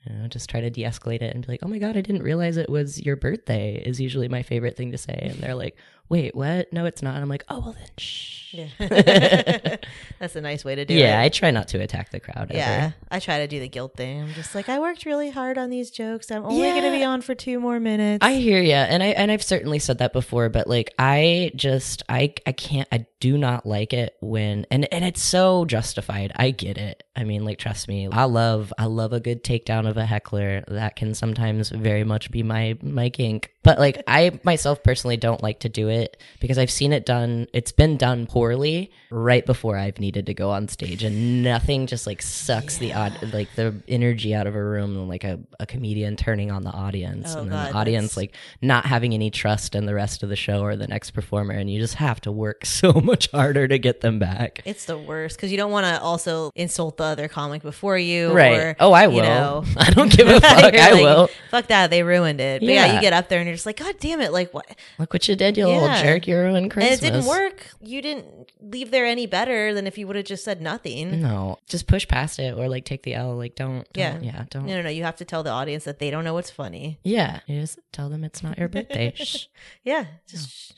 You 0.07 0.15
know, 0.15 0.29
just 0.29 0.49
try 0.49 0.61
to 0.61 0.71
de-escalate 0.71 1.21
it 1.21 1.35
and 1.35 1.47
be 1.47 1.53
like, 1.53 1.61
"Oh 1.63 1.69
my 1.69 1.79
god, 1.79 1.97
I 1.97 2.01
didn't 2.01 2.23
realize 2.23 2.57
it 2.57 2.71
was 2.71 3.01
your 3.03 3.17
birthday." 3.17 3.83
Is 3.85 4.01
usually 4.01 4.29
my 4.29 4.43
favorite 4.43 4.77
thing 4.77 4.93
to 4.93 4.99
say, 4.99 5.19
and 5.21 5.35
they're 5.41 5.55
like, 5.55 5.77
"Wait, 6.11 6.35
what? 6.35 6.71
No, 6.73 6.85
it's 6.85 7.01
not." 7.03 7.15
And 7.15 7.23
I'm 7.23 7.29
like, 7.31 7.45
"Oh 7.49 7.61
well, 7.61 7.73
then 7.73 7.89
shh." 7.97 8.41
Yeah. 8.53 8.67
That's 10.19 10.37
a 10.37 10.41
nice 10.41 10.65
way 10.65 10.75
to 10.75 10.85
do 10.85 10.95
it. 10.95 10.99
yeah. 10.99 11.21
I 11.21 11.29
try 11.29 11.51
not 11.51 11.69
to 11.69 11.81
attack 11.81 12.11
the 12.11 12.21
crowd. 12.21 12.51
Ever. 12.51 12.55
yeah, 12.55 12.91
I 13.11 13.21
try 13.21 13.39
to 13.39 13.47
do 13.47 13.61
the 13.61 13.69
guilt 13.69 13.97
thing. 13.97 14.23
I'm 14.23 14.33
just 14.35 14.55
like, 14.55 14.69
I 14.69 14.79
worked 14.81 15.05
really 15.07 15.31
hard 15.31 15.57
on 15.57 15.71
these 15.71 15.91
jokes. 15.91 16.31
I'm 16.31 16.45
only 16.45 16.69
going 16.69 16.83
to 16.83 16.91
be 16.91 17.05
on 17.05 17.23
for 17.23 17.35
two 17.35 17.61
more 17.61 17.79
minutes. 17.81 18.25
I 18.25 18.35
hear 18.35 18.61
you, 18.61 18.73
and 18.75 19.03
I 19.03 19.07
and 19.07 19.31
I've 19.31 19.43
certainly 19.43 19.79
said 19.79 19.99
that 19.99 20.13
before, 20.13 20.49
but 20.49 20.67
like 20.67 20.93
I 20.99 21.53
just 21.55 22.03
I 22.09 22.35
I 22.47 22.53
can't 22.53 22.89
I 22.91 23.07
do 23.21 23.37
not 23.37 23.67
like 23.67 23.93
it 23.93 24.17
when 24.21 24.67
and 24.71 24.93
and 24.93 25.05
it's 25.05 25.23
so 25.23 25.65
justified. 25.65 26.33
I 26.37 26.51
get 26.51 26.77
it. 26.79 27.05
I 27.15 27.25
mean, 27.25 27.45
like 27.45 27.59
trust 27.59 27.87
me, 27.87 28.09
I 28.11 28.25
love 28.25 28.73
I 28.79 28.87
love 28.87 29.13
a 29.13 29.21
good 29.21 29.45
takedown 29.45 29.89
of 29.89 29.97
a 29.97 30.07
heckler. 30.07 30.65
That 30.69 30.97
can 30.97 31.15
sometimes 31.15 31.69
very 31.69 32.05
much 32.05 32.31
be 32.31 32.43
my 32.43 32.79
my 32.83 33.11
kink. 33.11 33.53
But 33.63 33.79
like 33.79 34.03
I 34.09 34.41
myself 34.43 34.83
personally 34.83 35.19
don't 35.19 35.43
like 35.43 35.61
to 35.61 35.69
do 35.69 35.89
it 35.89 36.00
because 36.41 36.59
I've 36.59 36.71
seen 36.71 36.93
it 36.93 37.05
done. 37.07 37.47
It's 37.53 37.73
been 37.73 37.97
done 37.97 38.27
poorly 38.27 38.91
right 39.11 39.45
before 39.45 39.77
I've 39.77 39.99
needed 39.99 40.27
to 40.27 40.35
go 40.35 40.51
on 40.51 40.69
stage, 40.69 41.03
and 41.05 41.43
nothing 41.43 41.87
just 41.87 42.07
like 42.07 42.23
sucks 42.23 42.79
the 42.79 42.93
odd 42.95 43.13
like 43.33 43.49
the 43.57 43.75
energy 43.89 44.35
out 44.35 44.47
of 44.47 44.55
a 44.55 44.63
room 44.65 45.09
like 45.09 45.25
a, 45.25 45.39
a 45.59 45.67
comedian 45.67 46.17
turning 46.17 46.51
on 46.51 46.63
the 46.63 46.71
audience 46.71 47.35
Oh, 47.35 47.41
and 47.43 47.51
then 47.53 47.59
God, 47.65 47.73
the 47.73 47.77
audience 47.79 48.03
that's- 48.15 48.17
like 48.17 48.35
not 48.63 48.87
having 48.87 49.15
any 49.15 49.31
trust 49.31 49.75
in 49.75 49.87
the 49.87 49.95
rest 49.95 50.23
of 50.23 50.29
the 50.29 50.37
show 50.37 50.61
or 50.63 50.77
the 50.77 50.87
next 50.89 51.11
performer, 51.11 51.55
and 51.55 51.71
you 51.71 51.81
just 51.81 51.95
have 51.95 52.21
to 52.23 52.33
work 52.33 52.65
so 52.81 52.93
much 52.93 53.31
harder 53.31 53.67
to 53.69 53.79
get 53.79 54.01
them 54.01 54.19
back. 54.19 54.63
it's 54.65 54.85
the 54.85 54.97
worst 54.99 55.37
because 55.37 55.51
you 55.51 55.57
don't 55.57 55.71
want 55.73 55.87
to 55.87 56.01
also 56.01 56.51
insult 56.55 56.97
the 56.97 57.05
other 57.05 57.29
comic 57.29 57.63
before 57.63 57.99
you. 57.99 58.33
Right. 58.33 58.59
Or, 58.59 58.77
Oh, 58.81 58.93
I 58.93 59.05
you 59.05 59.11
will. 59.17 59.23
know. 59.23 59.65
I 59.77 59.91
don't 59.91 60.11
give 60.15 60.29
a 60.29 60.41
fuck. 60.41 60.75
I 60.75 60.93
like, 60.93 61.03
will. 61.03 61.29
Fuck 61.51 61.67
that. 61.69 61.91
They 61.91 62.03
ruined 62.03 62.41
it. 62.41 62.61
But 62.61 62.69
yeah. 62.69 62.87
Yeah. 62.87 62.95
you 62.95 63.01
get 63.01 63.13
up 63.13 63.29
there 63.29 63.39
and 63.41 63.47
you're 63.47 63.55
just 63.55 63.67
like, 63.67 63.77
God 63.79 63.95
damn 63.99 64.21
it. 64.21 64.33
Like, 64.33 64.53
what? 64.55 64.67
Look 64.99 65.13
what 65.13 65.29
you 65.29 65.37
did, 65.37 65.57
you 65.57 65.67
little 65.67 65.89
Yeah. 65.97 66.03
jerk. 66.03 66.27
You 66.27 66.37
ruined 66.37 66.71
Christmas. 66.71 66.99
And 67.03 67.09
it 67.09 67.11
didn't 67.19 67.29
work. 67.29 67.67
You 67.81 68.03
didn't 68.03 68.51
leave 68.61 68.91
there 68.91 69.05
any 69.07 69.27
better 69.27 69.73
than 69.75 69.87
if 69.87 69.99
you 69.99 70.07
would 70.07 70.17
have 70.17 70.25
just 70.25 70.45
said 70.45 70.61
nothing. 70.61 71.21
No, 71.21 71.59
just 71.67 71.87
push 71.87 72.07
past 72.09 72.39
it 72.39 72.57
or 72.57 72.69
like 72.69 72.85
take 72.85 73.03
the 73.03 73.15
L. 73.15 73.37
Like 73.37 73.55
don't, 73.55 73.87
Yeah. 73.95 74.13
don't 74.13 74.25
yeah, 74.25 74.45
don't. 74.51 74.67
No, 74.67 74.75
no, 74.77 74.83
no. 74.83 74.91
You 74.91 75.05
have 75.05 75.17
to 75.17 75.25
tell 75.25 75.43
the 75.43 75.51
audience 75.51 75.85
that 75.85 75.99
they 75.99 76.11
don't 76.11 76.25
know 76.25 76.35
what's 76.35 76.51
funny. 76.51 76.99
Yeah, 77.05 77.41
you 77.47 77.61
just 77.61 77.79
tell 77.93 78.09
them 78.09 78.25
it's 78.25 78.43
not 78.43 78.59
your 78.59 78.69
birthday. 78.75 79.13
Shh. 79.15 79.47
Yeah. 79.85 80.07
Just 80.29 80.75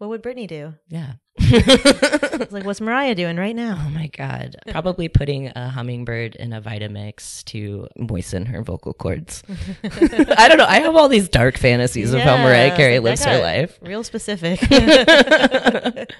what 0.00 0.08
would 0.08 0.22
Britney 0.22 0.48
do? 0.48 0.72
Yeah. 0.88 1.12
It's 1.36 2.52
like, 2.52 2.64
what's 2.64 2.80
Mariah 2.80 3.14
doing 3.14 3.36
right 3.36 3.54
now? 3.54 3.78
Oh 3.86 3.90
my 3.90 4.06
god! 4.06 4.56
Probably 4.68 5.08
putting 5.08 5.48
a 5.54 5.68
hummingbird 5.68 6.36
in 6.36 6.54
a 6.54 6.62
Vitamix 6.62 7.44
to 7.44 7.86
moisten 7.98 8.46
her 8.46 8.62
vocal 8.62 8.94
cords. 8.94 9.42
I 9.84 10.48
don't 10.48 10.56
know. 10.56 10.64
I 10.66 10.80
have 10.80 10.96
all 10.96 11.08
these 11.08 11.28
dark 11.28 11.58
fantasies 11.58 12.14
of 12.14 12.20
how 12.20 12.38
Mariah 12.38 12.74
Carey 12.76 12.94
that 12.94 13.02
lives 13.02 13.24
her 13.24 13.32
got 13.36 13.42
life. 13.42 13.78
Real 13.82 14.02
specific. 14.02 14.58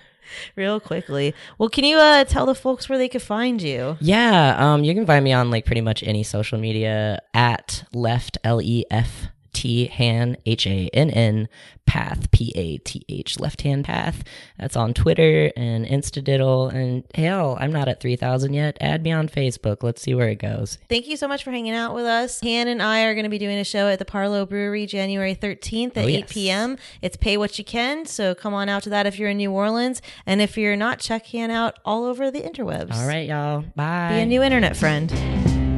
Real 0.56 0.78
quickly. 0.78 1.34
Well, 1.56 1.70
can 1.70 1.84
you 1.84 1.96
uh, 1.96 2.24
tell 2.24 2.44
the 2.44 2.54
folks 2.54 2.86
where 2.86 2.98
they 2.98 3.08
could 3.08 3.22
find 3.22 3.62
you? 3.62 3.96
Yeah, 4.00 4.56
um, 4.58 4.84
you 4.84 4.92
can 4.94 5.06
find 5.06 5.24
me 5.24 5.32
on 5.32 5.50
like 5.50 5.64
pretty 5.64 5.80
much 5.80 6.02
any 6.02 6.22
social 6.22 6.58
media 6.58 7.20
at 7.32 7.84
left 7.94 8.36
L 8.44 8.60
E 8.60 8.84
F 8.90 9.28
T 9.52 9.86
Han 9.86 10.36
H 10.46 10.66
A 10.66 10.88
N 10.92 11.10
N 11.10 11.48
path 11.86 12.30
P 12.30 12.52
A 12.54 12.78
T 12.78 13.04
H 13.08 13.40
left 13.40 13.62
hand 13.62 13.84
path. 13.84 14.22
That's 14.58 14.76
on 14.76 14.94
Twitter 14.94 15.50
and 15.56 15.84
Instadiddle 15.86 16.72
and 16.72 17.04
hell, 17.14 17.56
I'm 17.60 17.72
not 17.72 17.88
at 17.88 18.00
three 18.00 18.16
thousand 18.16 18.54
yet. 18.54 18.76
Add 18.80 19.02
me 19.02 19.12
on 19.12 19.28
Facebook. 19.28 19.82
Let's 19.82 20.00
see 20.02 20.14
where 20.14 20.28
it 20.28 20.36
goes. 20.36 20.78
Thank 20.88 21.08
you 21.08 21.16
so 21.16 21.26
much 21.26 21.42
for 21.44 21.50
hanging 21.50 21.72
out 21.74 21.94
with 21.94 22.04
us. 22.06 22.40
Han 22.42 22.68
and 22.68 22.82
I 22.82 23.02
are 23.04 23.14
going 23.14 23.24
to 23.24 23.30
be 23.30 23.38
doing 23.38 23.58
a 23.58 23.64
show 23.64 23.88
at 23.88 23.98
the 23.98 24.04
Parleaux 24.04 24.46
Brewery 24.46 24.86
January 24.86 25.34
13th 25.34 25.96
at 25.96 26.04
Oh, 26.04 26.08
8 26.08 26.18
yes. 26.20 26.32
p.m. 26.32 26.76
It's 27.02 27.16
pay 27.16 27.36
what 27.36 27.58
you 27.58 27.64
can, 27.64 28.06
so 28.06 28.34
come 28.34 28.54
on 28.54 28.68
out 28.68 28.82
to 28.84 28.90
that 28.90 29.06
if 29.06 29.18
you're 29.18 29.30
in 29.30 29.36
New 29.38 29.50
Orleans. 29.50 30.00
And 30.26 30.40
if 30.40 30.56
you're 30.56 30.76
not, 30.76 30.98
check 31.00 31.26
Han 31.28 31.50
out 31.50 31.78
all 31.84 32.04
over 32.04 32.30
the 32.30 32.40
interwebs. 32.40 32.94
All 32.94 33.06
right, 33.06 33.28
y'all. 33.28 33.64
Bye. 33.74 34.10
Be 34.14 34.20
a 34.20 34.26
new 34.26 34.42
internet 34.42 34.76
friend. 34.76 35.69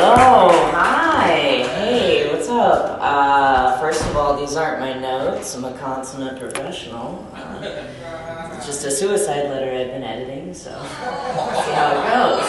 Hello, 0.00 0.48
hi, 0.70 1.26
hey, 1.74 2.32
what's 2.32 2.48
up? 2.48 2.98
Uh, 3.00 3.80
first 3.80 4.00
of 4.06 4.16
all, 4.16 4.38
these 4.38 4.54
aren't 4.54 4.78
my 4.78 4.92
notes. 4.92 5.56
I'm 5.56 5.64
a 5.64 5.76
consummate 5.76 6.38
professional. 6.38 7.28
Uh, 7.34 8.54
it's 8.54 8.64
just 8.64 8.84
a 8.84 8.92
suicide 8.92 9.50
letter 9.50 9.76
I've 9.76 9.88
been 9.88 10.04
editing, 10.04 10.54
so 10.54 10.70
see 10.70 11.72
how 11.72 11.90
it 11.90 12.04
goes. 12.12 12.48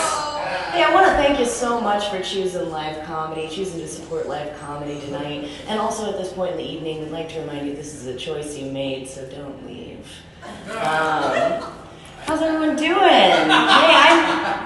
Hey, 0.73 0.83
I 0.83 0.91
want 0.93 1.07
to 1.07 1.13
thank 1.13 1.39
you 1.39 1.45
so 1.47 1.81
much 1.81 2.09
for 2.09 2.21
choosing 2.21 2.69
live 2.69 3.03
comedy, 3.07 3.49
choosing 3.49 3.79
to 3.79 3.87
support 3.87 4.27
live 4.27 4.55
comedy 4.59 5.01
tonight. 5.01 5.49
And 5.67 5.79
also 5.79 6.07
at 6.11 6.19
this 6.19 6.31
point 6.31 6.51
in 6.51 6.57
the 6.57 6.71
evening, 6.71 6.99
we'd 6.99 7.09
like 7.09 7.29
to 7.29 7.39
remind 7.39 7.65
you 7.65 7.75
this 7.75 7.95
is 7.95 8.05
a 8.05 8.15
choice 8.15 8.59
you 8.59 8.71
made, 8.71 9.07
so 9.09 9.27
don't 9.27 9.65
leave. 9.65 10.05
Um, 10.69 11.63
how's 12.29 12.43
everyone 12.43 12.75
doing? 12.75 12.93
Hey, 12.93 13.49
I'm 13.49 14.21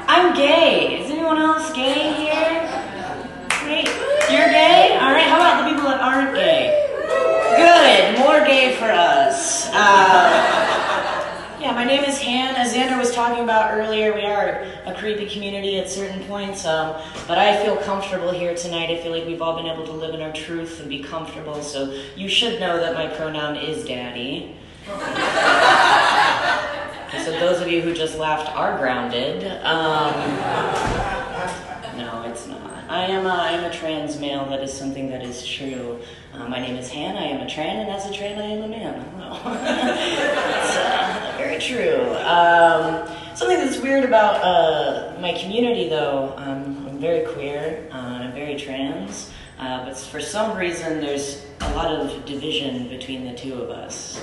I'm 0.09 0.35
gay. 0.35 1.01
Is 1.01 1.09
anyone 1.09 1.37
else 1.37 1.71
gay 1.71 2.11
here? 2.11 2.67
Great. 3.63 3.87
You're 4.29 4.49
gay? 4.49 4.97
All 4.99 5.13
right. 5.13 5.23
How 5.23 5.37
about 5.37 5.63
the 5.63 5.69
people 5.69 5.89
that 5.89 6.01
aren't 6.01 6.35
gay? 6.35 6.75
Good. 7.55 8.19
More 8.19 8.45
gay 8.45 8.75
for 8.75 8.91
us. 8.91 9.69
Uh, 9.71 10.27
yeah, 11.61 11.71
my 11.71 11.85
name 11.85 12.03
is 12.03 12.21
Han. 12.21 12.53
As 12.57 12.73
Xander 12.73 12.99
was 12.99 13.13
talking 13.13 13.45
about 13.45 13.73
earlier, 13.73 14.13
we 14.13 14.25
are 14.25 14.65
a 14.85 14.93
creepy 14.97 15.29
community 15.29 15.79
at 15.79 15.89
certain 15.89 16.21
points, 16.25 16.65
um, 16.65 17.01
but 17.29 17.37
I 17.37 17.63
feel 17.63 17.77
comfortable 17.77 18.31
here 18.31 18.53
tonight. 18.55 18.89
I 18.89 19.01
feel 19.01 19.13
like 19.13 19.25
we've 19.25 19.41
all 19.41 19.55
been 19.55 19.67
able 19.67 19.85
to 19.85 19.93
live 19.93 20.13
in 20.13 20.21
our 20.21 20.33
truth 20.33 20.81
and 20.81 20.89
be 20.89 21.01
comfortable, 21.01 21.61
so 21.61 21.97
you 22.17 22.27
should 22.27 22.59
know 22.59 22.77
that 22.81 22.93
my 22.93 23.07
pronoun 23.07 23.55
is 23.55 23.85
daddy. 23.85 24.57
So 27.21 27.31
those 27.39 27.61
of 27.61 27.67
you 27.69 27.81
who 27.81 27.93
just 27.93 28.17
laughed 28.17 28.53
are 28.55 28.77
grounded. 28.77 29.43
Um, 29.63 30.13
no, 31.95 32.23
it's 32.27 32.47
not. 32.47 32.59
I 32.89 33.05
am 33.05 33.25
a, 33.27 33.29
I 33.29 33.51
am 33.51 33.63
a 33.63 33.71
trans 33.71 34.19
male. 34.19 34.45
That 34.49 34.61
is 34.61 34.73
something 34.73 35.09
that 35.09 35.23
is 35.23 35.45
true. 35.45 35.99
Uh, 36.33 36.49
my 36.49 36.59
name 36.59 36.75
is 36.75 36.91
Han. 36.91 37.15
I 37.15 37.25
am 37.25 37.41
a 37.41 37.45
tran, 37.45 37.75
and 37.75 37.89
as 37.91 38.05
a 38.07 38.09
tran, 38.09 38.39
I 38.39 38.45
am 38.45 38.63
a 38.63 38.67
man. 38.67 38.99
It's 40.63 40.77
uh, 40.77 41.35
very 41.37 41.59
true. 41.59 42.15
Um, 42.25 43.07
something 43.35 43.57
that's 43.57 43.77
weird 43.77 44.03
about 44.03 44.43
uh, 44.43 45.17
my 45.21 45.33
community, 45.33 45.89
though, 45.89 46.33
um, 46.37 46.87
I'm 46.89 46.99
very 46.99 47.25
queer. 47.33 47.87
Uh, 47.91 47.95
I'm 47.95 48.33
very 48.33 48.57
trans. 48.57 49.31
Uh, 49.59 49.85
but 49.85 49.97
for 49.97 50.19
some 50.19 50.57
reason, 50.57 50.99
there's 50.99 51.45
a 51.61 51.73
lot 51.75 51.91
of 51.91 52.25
division 52.25 52.89
between 52.89 53.23
the 53.23 53.33
two 53.33 53.53
of 53.53 53.69
us 53.69 54.19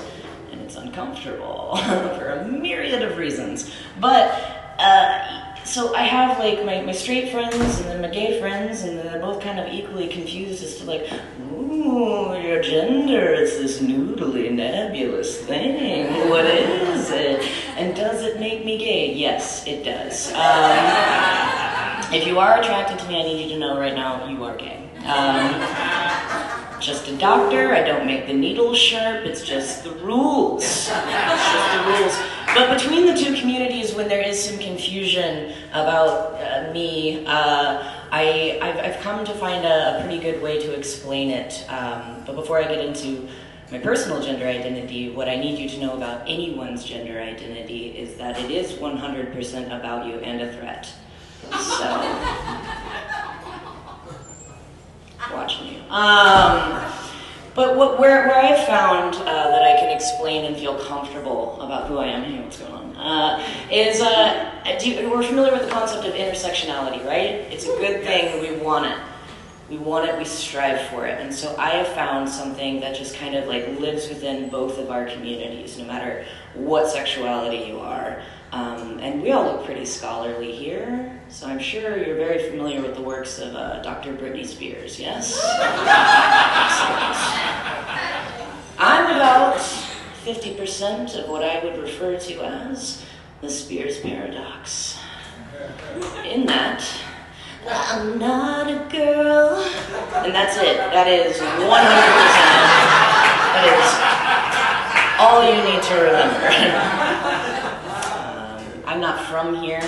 it's 0.71 0.79
uncomfortable 0.79 1.77
for 2.17 2.29
a 2.29 2.47
myriad 2.47 3.03
of 3.03 3.19
reasons. 3.19 3.73
But 3.99 4.31
uh, 4.79 5.57
so 5.65 5.95
I 5.97 6.03
have 6.03 6.39
like 6.39 6.65
my, 6.65 6.81
my 6.83 6.93
straight 6.93 7.33
friends 7.33 7.81
and 7.81 7.89
then 7.89 8.01
my 8.01 8.09
gay 8.09 8.41
friends, 8.41 8.83
and 8.83 8.97
they're 8.97 9.21
both 9.21 9.43
kind 9.43 9.59
of 9.59 9.73
equally 9.73 10.07
confused 10.07 10.63
as 10.63 10.77
to 10.77 10.85
like, 10.85 11.11
ooh, 11.53 12.41
your 12.41 12.63
gender, 12.63 13.35
it's 13.35 13.57
this 13.59 13.81
noodly, 13.81 14.53
nebulous 14.53 15.45
thing. 15.45 16.31
What 16.31 16.45
is 16.45 17.11
it? 17.11 17.43
And 17.77 17.97
does 17.97 18.23
it 18.23 18.39
make 18.39 18.65
me 18.65 18.79
gay? 18.79 19.13
Yes, 19.13 19.67
it 19.67 19.83
does. 19.83 20.33
Um, 20.35 22.15
if 22.15 22.29
you 22.29 22.39
are 22.39 22.61
attracted 22.61 23.01
to 23.01 23.09
me, 23.09 23.21
I 23.21 23.23
need 23.25 23.43
you 23.43 23.55
to 23.55 23.59
know 23.59 23.77
right 23.77 23.95
now 23.95 24.29
you 24.29 24.45
are 24.45 24.57
gay. 24.57 24.89
Um, 25.05 26.50
just 26.91 27.07
a 27.07 27.17
doctor. 27.19 27.73
I 27.73 27.85
don't 27.85 28.05
make 28.05 28.27
the 28.27 28.33
needle 28.33 28.75
sharp. 28.75 29.25
It's 29.25 29.45
just 29.45 29.85
the 29.85 29.93
rules. 29.93 30.65
It's 30.65 30.89
just 30.89 31.73
the 31.77 31.85
rules. 31.87 32.19
But 32.53 32.77
between 32.77 33.07
the 33.07 33.15
two 33.15 33.41
communities, 33.41 33.95
when 33.95 34.09
there 34.09 34.27
is 34.27 34.43
some 34.43 34.59
confusion 34.59 35.55
about 35.71 36.35
uh, 36.35 36.73
me, 36.73 37.25
uh, 37.27 37.95
I, 38.11 38.59
I've, 38.61 38.79
I've, 38.79 39.01
come 39.03 39.25
to 39.25 39.33
find 39.35 39.65
a, 39.65 39.99
a, 39.99 40.01
pretty 40.03 40.19
good 40.19 40.43
way 40.43 40.59
to 40.59 40.73
explain 40.73 41.31
it. 41.31 41.65
Um, 41.69 42.25
but 42.27 42.35
before 42.35 42.59
I 42.59 42.65
get 42.65 42.85
into 42.85 43.29
my 43.71 43.79
personal 43.79 44.21
gender 44.21 44.49
identity, 44.49 45.11
what 45.11 45.29
I 45.29 45.37
need 45.37 45.61
you 45.61 45.69
to 45.69 45.79
know 45.79 45.97
about 45.97 46.23
anyone's 46.29 46.83
gender 46.83 47.21
identity 47.21 47.97
is 47.97 48.17
that 48.17 48.37
it 48.41 48.51
is 48.51 48.73
100% 48.73 49.79
about 49.79 50.07
you 50.07 50.15
and 50.15 50.43
a 50.43 50.53
threat. 50.57 50.93
So, 51.53 51.87
watching 55.33 55.67
you. 55.69 55.81
Um, 55.91 56.81
but 57.55 57.77
what, 57.77 57.99
where, 57.99 58.29
where 58.29 58.39
I've 58.39 58.67
found 58.67 59.17
uh, 59.17 59.25
that 59.25 59.63
I 59.63 59.79
can 59.81 59.95
explain 59.95 60.45
and 60.45 60.57
feel 60.57 60.79
comfortable 60.79 61.61
about 61.61 61.89
who 61.89 61.99
I 61.99 62.07
am, 62.07 62.23
hey, 62.23 62.41
what's 62.41 62.59
going 62.59 62.73
on, 62.73 62.97
uh, 62.97 63.47
is 63.71 64.01
uh, 64.01 64.79
you, 64.83 65.11
we're 65.11 65.23
familiar 65.23 65.53
with 65.53 65.63
the 65.63 65.71
concept 65.71 66.07
of 66.07 66.15
intersectionality, 66.15 67.05
right? 67.05 67.47
It's 67.51 67.65
a 67.65 67.77
good 67.79 68.05
thing, 68.05 68.41
we 68.41 68.63
want 68.63 68.87
it. 68.87 68.99
We 69.69 69.79
want 69.79 70.09
it, 70.09 70.19
we 70.19 70.25
strive 70.25 70.89
for 70.89 71.07
it. 71.07 71.21
And 71.21 71.33
so 71.33 71.55
I 71.57 71.71
have 71.71 71.89
found 71.89 72.29
something 72.29 72.81
that 72.81 72.97
just 72.97 73.15
kind 73.17 73.35
of 73.35 73.47
like 73.47 73.67
lives 73.79 74.09
within 74.09 74.49
both 74.49 74.79
of 74.79 74.91
our 74.91 75.07
communities, 75.07 75.79
no 75.79 75.85
matter 75.85 76.25
what 76.55 76.89
sexuality 76.89 77.69
you 77.69 77.79
are. 77.79 78.21
Um, 78.53 78.99
and 78.99 79.23
we 79.23 79.31
all 79.31 79.45
look 79.45 79.65
pretty 79.65 79.85
scholarly 79.85 80.51
here, 80.51 81.21
so 81.29 81.47
I'm 81.47 81.61
sure 81.61 81.97
you're 81.97 82.17
very 82.17 82.51
familiar 82.51 82.83
with 82.83 82.97
the 82.97 83.03
works 83.03 83.39
of 83.39 83.55
uh, 83.55 83.81
Dr. 83.83 84.15
Britney 84.15 84.45
Spears, 84.45 84.99
yes? 84.99 85.41
I'm 88.79 89.07
about 89.15 89.59
50% 90.25 91.23
of 91.23 91.29
what 91.31 91.45
I 91.45 91.63
would 91.63 91.79
refer 91.79 92.19
to 92.19 92.45
as 92.45 93.05
the 93.41 93.49
Spears 93.49 94.01
paradox. 94.01 94.99
In 96.25 96.47
that, 96.47 96.85
I'm 97.69 98.19
not 98.19 98.67
a 98.69 98.89
girl. 98.91 99.63
And 100.25 100.35
that's 100.35 100.57
it. 100.57 100.77
That 100.77 101.07
is 101.07 101.37
100%. 101.37 101.61
That 103.55 103.65
is 103.79 104.11
all 105.21 105.45
you 105.45 105.63
need 105.73 105.83
to 105.85 105.95
remember. 105.95 107.37
I'm 108.91 109.01
not 109.01 109.25
from 109.27 109.55
here. 109.55 109.81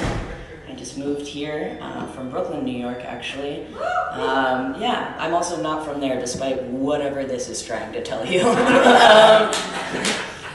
I 0.69 0.75
just 0.75 0.97
moved 0.97 1.27
here 1.27 1.77
uh, 1.83 2.07
from 2.13 2.31
Brooklyn, 2.31 2.65
New 2.65 2.79
York, 2.79 3.01
actually. 3.01 3.67
Um, 4.13 4.81
yeah, 4.81 5.17
I'm 5.19 5.35
also 5.35 5.61
not 5.61 5.85
from 5.85 6.01
there, 6.01 6.21
despite 6.21 6.63
whatever 6.63 7.25
this 7.25 7.49
is 7.49 7.65
trying 7.65 7.93
to 7.95 8.03
tell 8.05 8.25
you. 8.25 8.43
um, 8.49 9.53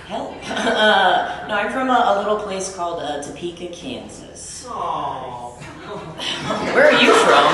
help. 0.07 0.33
Uh, 0.47 1.45
no, 1.47 1.55
I'm 1.55 1.71
from 1.71 1.89
a, 1.89 2.15
a, 2.15 2.19
little 2.19 2.39
place 2.39 2.73
called 2.73 3.01
uh, 3.01 3.21
Topeka, 3.21 3.67
Kansas. 3.67 4.65
Aww. 4.67 5.57
Where 6.73 6.85
are 6.85 7.01
you 7.01 7.13
from? 7.13 7.53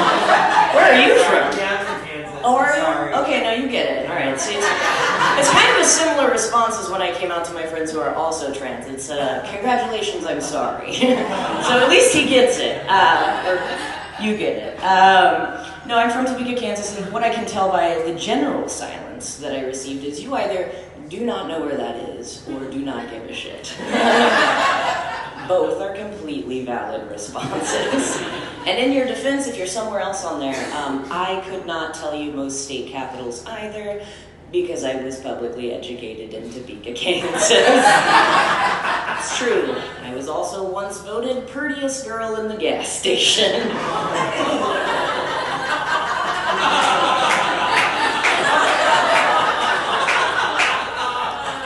Where 0.76 0.94
are 0.94 1.08
you 1.08 1.24
from? 1.24 1.54
Oh, 2.44 2.58
are 2.58 2.76
you? 2.76 3.16
Okay, 3.24 3.42
now 3.42 3.54
you 3.54 3.70
get 3.70 4.04
it. 4.04 4.10
All 4.10 4.16
right. 4.16 4.40
See, 4.40 4.56
it's, 5.40 5.50
kind 5.50 5.76
of 5.76 5.82
a 5.82 5.86
similar 5.86 6.32
response 6.32 6.78
as 6.78 6.90
when 6.90 7.02
I 7.02 7.14
came 7.14 7.32
out 7.32 7.46
to 7.46 7.54
my 7.54 7.66
friends 7.66 7.92
who 7.92 8.00
are 8.00 8.14
also 8.14 8.54
trans. 8.54 8.88
It's 8.88 9.10
uh, 9.10 9.48
congratulations, 9.52 10.26
I'm 10.26 10.42
sorry. 10.42 10.94
so 10.96 11.10
at 11.10 11.90
least 11.90 12.14
he 12.14 12.28
gets 12.28 12.60
it, 12.60 12.86
uh, 12.88 14.20
you 14.22 14.38
get 14.38 14.58
it. 14.58 14.80
Um, 14.80 15.66
no, 15.88 15.98
I'm 15.98 16.12
from 16.12 16.26
Topeka, 16.26 16.60
Kansas, 16.60 16.98
and 16.98 17.12
what 17.12 17.24
I 17.24 17.34
can 17.34 17.46
tell 17.46 17.70
by 17.70 18.02
the 18.04 18.16
general 18.16 18.70
silence 18.70 19.38
that 19.38 19.56
I 19.56 19.64
received 19.66 20.06
is 20.06 20.22
you 20.22 20.34
either 20.36 20.72
do 21.10 21.26
not 21.26 21.48
know 21.48 21.62
where 21.62 21.78
that 21.78 21.96
is 22.10 22.48
or 22.50 22.60
do 22.72 22.80
not 22.80 23.10
give 23.10 23.24
a 23.24 23.34
shit. 23.34 23.76
Both 25.48 25.82
are 25.82 25.94
completely 25.94 26.66
valid 26.66 27.12
responses. 27.12 28.22
and 28.66 28.80
in 28.80 28.94
your 28.94 29.06
defense, 29.06 29.46
if 29.46 29.58
you're 29.58 29.68
somewhere 29.68 30.00
else 30.00 30.24
on 30.24 30.40
there, 30.40 30.74
um, 30.74 31.06
I 31.12 31.44
could 31.50 31.66
not 31.66 31.94
tell 31.94 32.16
you 32.16 32.32
most 32.32 32.64
state 32.64 32.90
capitals 32.90 33.46
either 33.46 34.04
because 34.54 34.84
I 34.84 34.96
was 35.04 35.20
publicly 35.20 35.74
educated 35.74 36.32
in 36.36 36.50
Topeka, 36.50 36.94
Kansas. 36.94 37.50
it's 39.18 39.38
true. 39.38 39.76
I 40.04 40.14
was 40.14 40.30
also 40.30 40.64
once 40.70 41.02
voted 41.02 41.48
prettiest 41.48 42.06
girl 42.06 42.36
in 42.36 42.48
the 42.48 42.56
gas 42.56 42.88
station. 42.88 43.62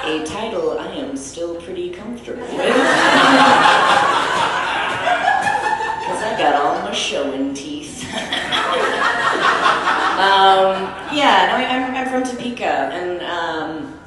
A 0.06 0.24
title 0.26 0.80
I 0.80 0.88
am 0.96 1.18
still 1.18 1.60
pretty 1.62 1.90
comfortable 1.90 2.48
with. 2.48 2.74
Because 6.00 6.98
showing 6.98 7.54
teeth. 7.54 8.04
um, 10.18 10.74
yeah, 11.14 11.48
no, 11.52 11.56
I'm, 11.58 11.87
Topeka, 12.58 12.90
and 12.92 13.22
um, 13.22 14.00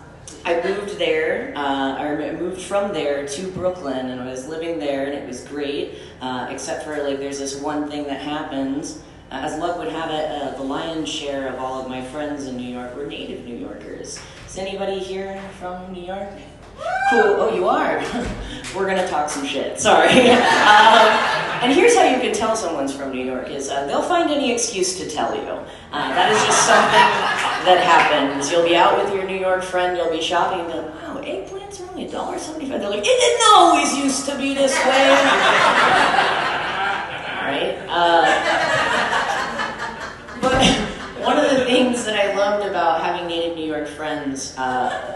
I 0.44 0.61
moved 0.62 0.98
there, 0.98 1.53
uh, 1.55 2.32
moved 2.38 2.62
from 2.62 2.92
there 2.92 3.26
to 3.26 3.46
Brooklyn, 3.53 4.11
and 4.11 4.20
I 4.20 4.26
was 4.26 4.48
living 4.48 4.80
there, 4.80 5.05
and 5.05 5.14
it 5.14 5.26
was 5.26 5.44
great, 5.44 5.98
uh, 6.20 6.48
except 6.51 6.84
for 6.84 7.01
like 7.05 7.18
there's 7.18 7.38
this 7.38 7.61
one 7.61 7.88
thing 7.88 8.05
that 8.05 8.20
happens. 8.20 9.03
Uh, 9.30 9.42
as 9.44 9.57
luck 9.61 9.78
would 9.78 9.92
have 9.92 10.11
it, 10.11 10.30
uh, 10.30 10.57
the 10.57 10.64
lion's 10.64 11.09
share 11.09 11.46
of 11.46 11.61
all 11.61 11.80
of 11.80 11.88
my 11.88 12.03
friends 12.03 12.46
in 12.46 12.57
New 12.57 12.68
York 12.68 12.96
were 12.96 13.07
native 13.07 13.44
New 13.44 13.57
Yorkers. 13.57 14.18
Is 14.48 14.59
anybody 14.59 14.98
here 14.98 15.40
from 15.61 15.92
New 15.92 16.03
York? 16.03 16.30
Cool. 17.11 17.37
Oh, 17.39 17.55
you 17.55 17.68
are. 17.68 17.99
We're 18.74 18.87
gonna 18.87 19.09
talk 19.09 19.28
some 19.28 19.45
shit. 19.45 19.81
Sorry. 19.81 20.09
um, 20.31 21.09
and 21.62 21.72
here's 21.72 21.97
how 21.97 22.05
you 22.05 22.20
can 22.20 22.33
tell 22.33 22.55
someone's 22.55 22.95
from 22.95 23.11
New 23.11 23.24
York: 23.24 23.51
is 23.51 23.68
uh, 23.68 23.85
they'll 23.87 24.03
find 24.03 24.31
any 24.31 24.53
excuse 24.53 24.97
to 24.99 25.11
tell 25.11 25.35
you. 25.35 25.43
Uh, 25.43 26.09
that 26.14 26.31
is 26.31 26.39
just 26.45 26.66
something 26.66 27.66
that 27.66 27.83
happens. 27.83 28.51
You'll 28.51 28.66
be 28.66 28.76
out 28.76 29.03
with 29.03 29.12
your 29.12 29.24
New 29.26 29.39
York 29.39 29.62
friend. 29.64 29.97
You'll 29.97 30.11
be 30.11 30.22
shopping. 30.22 30.61
And 30.61 30.87
like, 30.87 31.03
wow, 31.03 31.20
eggplants 31.20 31.81
are 31.81 31.91
only 31.91 32.07
a 32.07 32.11
dollar 32.11 32.39
seventy-five. 32.39 32.81
They're 32.81 32.91
like, 32.91 33.01
it 33.01 33.05
didn't 33.05 33.43
always 33.55 33.97
used 33.99 34.26
to 34.26 34.39
be 34.39 34.55
this 34.55 34.76
way. 34.78 35.09
right? 37.51 37.76
Uh, 37.89 38.26
but 40.41 40.64
one 41.24 41.37
of 41.39 41.51
the 41.51 41.64
things 41.64 42.05
that 42.05 42.14
I 42.14 42.35
loved 42.37 42.66
about 42.66 43.03
having 43.03 43.26
native 43.26 43.57
New 43.57 43.66
York 43.66 43.89
friends 43.89 44.57
uh, 44.57 45.09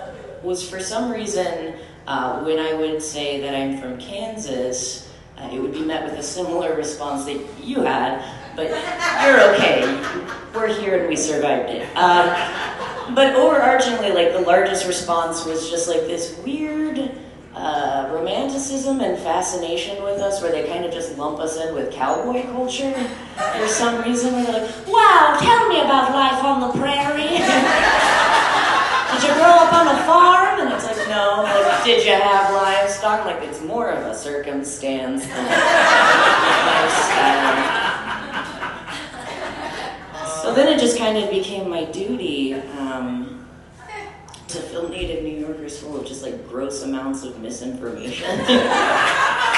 was 0.45 0.69
for 0.69 0.81
some 0.81 1.11
reason 1.11 1.75
uh, 2.07 2.43
when 2.43 2.59
I 2.59 2.75
would 2.75 3.03
say 3.03 3.41
that 3.41 3.55
I'm 3.55 3.79
from 3.79 3.99
Kansas 3.99 5.05
uh, 5.39 5.51
it 5.53 5.61
would 5.61 5.73
be 5.73 5.85
met 5.85 6.05
with 6.05 6.15
a 6.15 6.23
similar 6.23 6.75
response 6.77 7.25
that 7.25 7.41
you 7.61 7.81
had, 7.81 8.25
but 8.55 8.69
you're 9.25 9.55
okay. 9.55 9.83
We're 10.55 10.73
here 10.81 11.01
and 11.01 11.09
we 11.09 11.17
survived 11.17 11.71
it. 11.71 11.85
Um, 11.97 12.29
but 13.15 13.35
overarchingly, 13.35 14.15
like 14.15 14.33
the 14.33 14.41
largest 14.41 14.87
response 14.87 15.45
was 15.45 15.69
just 15.71 15.89
like 15.89 16.03
this 16.03 16.39
weird 16.45 17.11
uh, 17.55 18.11
romanticism 18.13 19.01
and 19.01 19.19
fascination 19.19 20.03
with 20.05 20.21
us, 20.21 20.41
where 20.41 20.53
they 20.53 20.69
kind 20.69 20.85
of 20.85 20.93
just 20.93 21.19
lump 21.19 21.41
us 21.41 21.57
in 21.59 21.75
with 21.75 21.93
cowboy 21.93 22.45
culture 22.45 22.93
for 23.59 23.67
some 23.67 24.03
reason. 24.03 24.33
They're 24.35 24.53
like, 24.53 24.87
"Wow, 24.87 25.37
tell 25.41 25.69
me 25.69 25.81
about 25.81 26.13
life 26.13 26.45
on 26.45 26.61
the 26.61 26.79
prairie." 26.79 27.91
did 29.15 29.29
you 29.29 29.35
grow 29.35 29.45
up 29.45 29.73
on 29.73 29.87
a 29.89 29.99
farm? 30.05 30.61
And 30.61 30.73
it's 30.73 30.85
like, 30.85 31.09
no. 31.09 31.43
Like, 31.43 31.85
did 31.85 32.05
you 32.05 32.13
have 32.13 32.53
livestock? 32.53 33.25
Like, 33.25 33.43
it's 33.43 33.63
more 33.63 33.91
of 33.91 34.05
a 34.07 34.15
circumstance 34.15 35.25
than 35.27 35.47
a 35.47 35.51
lifestyle. 36.67 37.75
So 40.43 40.55
then 40.55 40.69
it 40.69 40.81
just 40.81 40.99
kind 40.99 41.17
of 41.17 41.31
became 41.31 41.71
my 41.71 41.85
duty 41.85 42.55
um, 42.55 43.47
to 44.49 44.59
fill 44.59 44.89
native 44.89 45.23
New 45.25 45.39
Yorkers 45.39 45.79
full 45.79 45.99
of 45.99 46.07
just 46.07 46.23
like 46.23 46.49
gross 46.49 46.83
amounts 46.83 47.25
of 47.25 47.41
misinformation. 47.41 48.29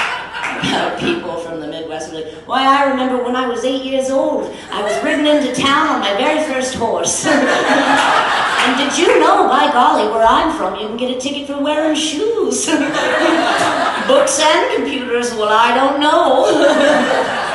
people 0.99 1.37
from 1.37 1.59
the 1.59 1.67
Midwest 1.67 2.13
like, 2.13 2.25
why, 2.45 2.65
I 2.65 2.89
remember 2.89 3.23
when 3.23 3.35
I 3.35 3.47
was 3.47 3.63
eight 3.63 3.83
years 3.83 4.09
old, 4.09 4.53
I 4.71 4.81
was 4.81 5.03
ridden 5.03 5.25
into 5.25 5.53
town 5.53 5.87
on 5.87 5.99
my 6.01 6.13
very 6.17 6.43
first 6.51 6.75
horse. 6.75 7.25
And 8.67 8.75
did 8.77 8.99
you 8.99 9.17
know, 9.21 9.47
by 9.47 9.71
golly, 9.71 10.11
where 10.11 10.25
I'm 10.27 10.51
from, 10.57 10.75
you 10.75 10.87
can 10.87 10.97
get 10.97 11.09
a 11.15 11.17
ticket 11.17 11.47
for 11.47 11.57
wearing 11.63 11.95
shoes? 11.95 12.65
Books 14.07 14.41
and 14.41 14.75
computers, 14.75 15.31
well, 15.33 15.47
I 15.49 15.73
don't 15.73 16.01
know. 16.01 17.43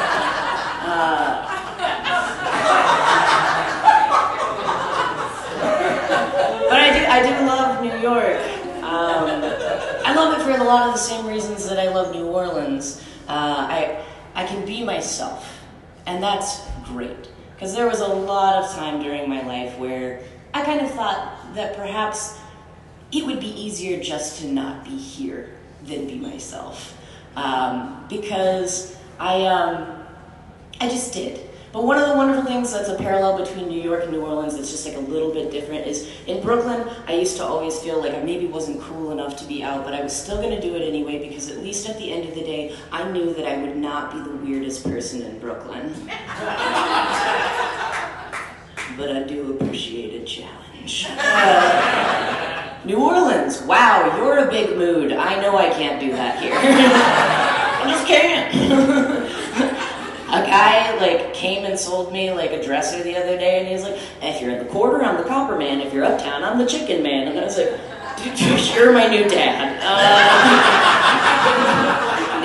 Uh, 0.85 1.47
but 6.69 6.79
I 6.81 6.91
do, 6.93 7.05
I 7.07 7.23
do 7.23 7.47
love 7.47 7.83
New 7.83 7.97
York. 7.99 8.37
Um, 8.83 9.29
I 10.05 10.12
love 10.25 10.41
it 10.41 10.45
for 10.45 10.51
a 10.51 10.65
lot 10.65 10.87
of 10.87 10.95
the 10.95 11.01
same 11.01 11.27
reasons 11.27 11.69
that 11.69 11.79
I 11.79 11.93
love 11.93 12.15
New 12.15 12.27
Orleans. 12.27 13.03
Uh, 13.29 13.67
I, 13.69 14.05
I 14.35 14.47
can 14.47 14.65
be 14.65 14.85
myself, 14.85 15.61
and 16.07 16.23
that's 16.23 16.61
great. 16.85 17.29
Because 17.55 17.75
there 17.75 17.87
was 17.87 18.01
a 18.01 18.07
lot 18.07 18.63
of 18.63 18.71
time 18.73 19.03
during 19.03 19.29
my 19.29 19.43
life 19.43 19.77
where 19.79 20.23
I 20.55 20.65
kind 20.65 20.81
of 20.81 20.91
thought 20.93 21.55
that 21.55 21.77
perhaps 21.77 22.39
it 23.11 23.25
would 23.27 23.41
be 23.41 23.49
easier 23.49 24.03
just 24.03 24.41
to 24.41 24.47
not 24.47 24.85
be 24.85 24.97
here 24.97 25.51
than 25.85 26.07
be 26.07 26.17
myself. 26.17 26.97
Um, 27.37 28.05
because 28.09 28.97
I, 29.19 29.47
um, 29.47 30.05
I 30.81 30.89
just 30.89 31.13
did. 31.13 31.49
But 31.73 31.85
one 31.85 31.99
of 31.99 32.07
the 32.07 32.15
wonderful 32.15 32.45
things 32.45 32.71
that's 32.71 32.91
a 32.91 32.97
parallel 32.97 33.39
between 33.39 33.67
New 33.69 33.81
York 33.81 34.03
and 34.03 34.13
New 34.13 34.21
Orleans 34.21 34.55
that's 34.55 34.71
just 34.71 34.87
like 34.87 34.95
a 34.95 35.01
little 35.01 35.33
bit 35.33 35.51
different 35.51 35.87
is 35.87 36.07
in 36.27 36.43
Brooklyn, 36.43 36.87
I 37.09 37.15
used 37.15 37.39
to 37.39 37.45
always 37.45 37.79
feel 37.79 37.99
like 37.99 38.13
I 38.13 38.21
maybe 38.21 38.45
wasn't 38.45 38.83
cool 38.83 39.11
enough 39.11 39.39
to 39.39 39.47
be 39.47 39.63
out, 39.63 39.83
but 39.83 39.95
I 39.95 40.03
was 40.03 40.15
still 40.15 40.37
gonna 40.37 40.61
do 40.61 40.75
it 40.77 40.83
anyway 40.83 41.27
because 41.27 41.49
at 41.49 41.59
least 41.59 41.89
at 41.89 41.97
the 41.97 42.13
end 42.13 42.29
of 42.29 42.35
the 42.35 42.43
day, 42.43 42.77
I 42.93 43.11
knew 43.11 43.33
that 43.33 43.47
I 43.47 43.57
would 43.57 43.77
not 43.77 44.13
be 44.13 44.21
the 44.21 44.37
weirdest 44.37 44.85
person 44.85 45.23
in 45.23 45.39
Brooklyn. 45.39 45.95
but 48.99 49.17
I 49.17 49.23
do 49.27 49.57
appreciate 49.59 50.21
a 50.21 50.25
challenge. 50.27 51.07
New 52.85 52.99
Orleans, 52.99 53.63
wow, 53.63 54.15
you're 54.19 54.47
a 54.47 54.51
big 54.51 54.77
mood. 54.77 55.13
I 55.13 55.41
know 55.41 55.57
I 55.57 55.71
can't 55.71 55.99
do 55.99 56.11
that 56.13 56.39
here. 56.43 56.53
I 56.55 57.91
just 57.91 58.07
can't. 58.07 59.22
A 60.33 60.41
guy 60.47 60.97
like 60.97 61.35
came 61.35 61.67
and 61.67 61.79
sold 61.79 62.11
me 62.11 62.33
like 62.33 62.53
a 62.53 62.65
dresser 62.65 63.03
the 63.03 63.15
other 63.17 63.37
day 63.37 63.61
and 63.61 63.69
he's 63.69 63.83
like 63.83 64.01
if 64.23 64.41
you're 64.41 64.51
in 64.51 64.59
the 64.65 64.71
quarter 64.73 65.05
i'm 65.05 65.19
the 65.19 65.25
copper 65.29 65.59
man. 65.59 65.81
If 65.81 65.93
you're 65.93 66.05
uptown 66.05 66.43
i'm 66.43 66.59
the 66.59 66.65
chicken 66.67 67.03
man. 67.03 67.29
And 67.29 67.39
i 67.39 67.45
was 67.45 67.59
like 67.59 67.79
you're 68.75 68.93
my 68.93 69.09
new 69.09 69.29
dad. 69.29 69.79
Uh, 69.83 69.93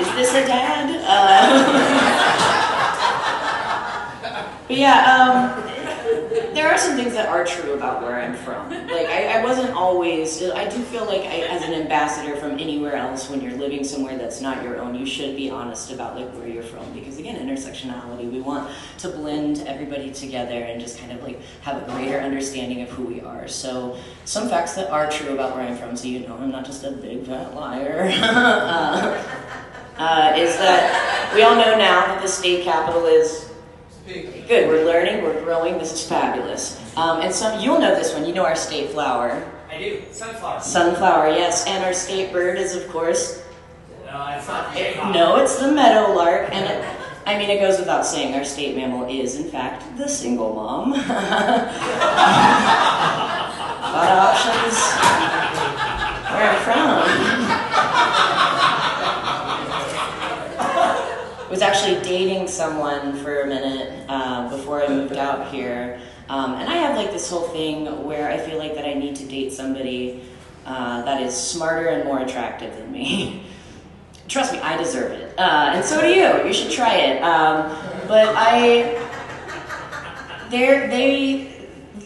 is 0.00 0.08
this 0.16 0.34
a 0.34 0.46
dad? 0.46 1.00
Uh, 1.04 1.62
but 4.68 4.76
yeah 4.76 5.62
um, 5.62 5.67
there 6.68 6.76
are 6.76 6.80
some 6.80 6.96
things 6.96 7.14
that 7.14 7.30
are 7.30 7.46
true 7.46 7.72
about 7.72 8.02
where 8.02 8.20
I'm 8.20 8.34
from. 8.34 8.68
Like, 8.68 9.06
I, 9.06 9.40
I, 9.40 9.42
wasn't 9.42 9.70
always, 9.70 10.42
I 10.42 10.68
do 10.68 10.82
feel 10.82 11.06
like 11.06 11.22
I, 11.22 11.46
as 11.46 11.62
an 11.62 11.72
ambassador 11.72 12.36
from 12.36 12.58
anywhere 12.58 12.94
else, 12.94 13.30
when 13.30 13.40
you're 13.40 13.56
living 13.56 13.82
somewhere 13.82 14.18
that's 14.18 14.42
not 14.42 14.62
your 14.62 14.78
own, 14.78 14.94
you 14.94 15.06
should 15.06 15.34
be 15.34 15.48
honest 15.48 15.90
about 15.90 16.14
like 16.14 16.30
where 16.34 16.46
you're 16.46 16.62
from. 16.62 16.92
Because 16.92 17.16
again, 17.18 17.36
intersectionality, 17.40 18.30
we 18.30 18.42
want 18.42 18.70
to 18.98 19.08
blend 19.08 19.66
everybody 19.66 20.10
together 20.10 20.62
and 20.62 20.78
just 20.78 20.98
kind 20.98 21.10
of 21.10 21.22
like 21.22 21.40
have 21.62 21.82
a 21.82 21.90
greater 21.90 22.18
understanding 22.18 22.82
of 22.82 22.90
who 22.90 23.04
we 23.04 23.22
are. 23.22 23.48
So 23.48 23.98
some 24.26 24.50
facts 24.50 24.74
that 24.74 24.90
are 24.90 25.10
true 25.10 25.32
about 25.32 25.56
where 25.56 25.64
I'm 25.64 25.76
from, 25.78 25.96
so 25.96 26.06
you 26.06 26.20
know 26.20 26.36
I'm 26.36 26.50
not 26.50 26.66
just 26.66 26.84
a 26.84 26.90
big 26.90 27.24
fat 27.24 27.54
liar, 27.54 28.10
uh, 28.14 29.24
uh, 29.96 30.34
is 30.36 30.54
that 30.58 31.32
we 31.34 31.40
all 31.44 31.56
know 31.56 31.78
now 31.78 32.08
that 32.08 32.20
the 32.20 32.28
state 32.28 32.62
capital 32.64 33.06
is 33.06 33.50
Good, 34.48 34.66
we're 34.66 34.86
learning, 34.86 35.22
we're 35.22 35.44
growing, 35.44 35.76
this 35.76 35.92
is 35.92 36.08
fabulous. 36.08 36.80
Um, 36.96 37.20
and 37.20 37.34
some, 37.34 37.60
you'll 37.60 37.78
know 37.78 37.94
this 37.94 38.14
one, 38.14 38.24
you 38.24 38.32
know 38.32 38.46
our 38.46 38.56
state 38.56 38.88
flower. 38.88 39.46
I 39.70 39.76
do, 39.76 40.02
sunflower. 40.10 40.62
Sunflower, 40.62 41.28
yes. 41.28 41.66
And 41.66 41.84
our 41.84 41.92
state 41.92 42.32
bird 42.32 42.56
is, 42.58 42.74
of 42.74 42.88
course. 42.88 43.42
No, 44.06 44.26
it's 44.34 44.48
not 44.48 44.74
it, 44.74 44.96
No, 45.12 45.36
it's 45.36 45.58
the 45.58 45.70
meadow 45.70 46.14
lark. 46.14 46.48
And 46.50 46.64
it, 46.64 46.82
I 47.26 47.36
mean, 47.36 47.50
it 47.50 47.60
goes 47.60 47.78
without 47.78 48.06
saying, 48.06 48.34
our 48.36 48.44
state 48.44 48.74
mammal 48.74 49.06
is, 49.10 49.36
in 49.36 49.50
fact, 49.50 49.84
the 49.98 50.08
single 50.08 50.54
mom. 50.54 50.94
a 50.94 50.96
lot 53.92 54.08
of 54.08 54.18
options 54.32 54.78
where 56.32 56.48
I'm 56.48 56.62
from. 56.64 57.47
Was 61.50 61.62
actually 61.62 62.00
dating 62.02 62.48
someone 62.48 63.14
for 63.16 63.40
a 63.40 63.46
minute 63.46 64.04
uh, 64.08 64.48
before 64.50 64.82
I 64.82 64.88
moved 64.88 65.16
out 65.16 65.52
here. 65.52 66.00
Um, 66.28 66.54
and 66.54 66.68
I 66.68 66.74
have 66.74 66.96
like 66.96 67.10
this 67.10 67.30
whole 67.30 67.48
thing 67.48 68.04
where 68.04 68.30
I 68.30 68.36
feel 68.36 68.58
like 68.58 68.74
that 68.74 68.84
I 68.84 68.94
need 68.94 69.16
to 69.16 69.26
date 69.26 69.52
somebody 69.52 70.22
uh, 70.66 71.02
that 71.02 71.22
is 71.22 71.34
smarter 71.34 71.88
and 71.88 72.04
more 72.04 72.20
attractive 72.20 72.76
than 72.76 72.92
me. 72.92 73.44
Trust 74.28 74.52
me, 74.52 74.58
I 74.60 74.76
deserve 74.76 75.12
it. 75.12 75.38
Uh, 75.38 75.72
and 75.74 75.84
so 75.84 76.02
do 76.02 76.08
you. 76.08 76.44
You 76.46 76.52
should 76.52 76.70
try 76.70 76.96
it. 76.96 77.22
Um, 77.22 77.70
but 78.06 78.28
I, 78.36 78.94
they 80.50 80.86
they 80.88 81.47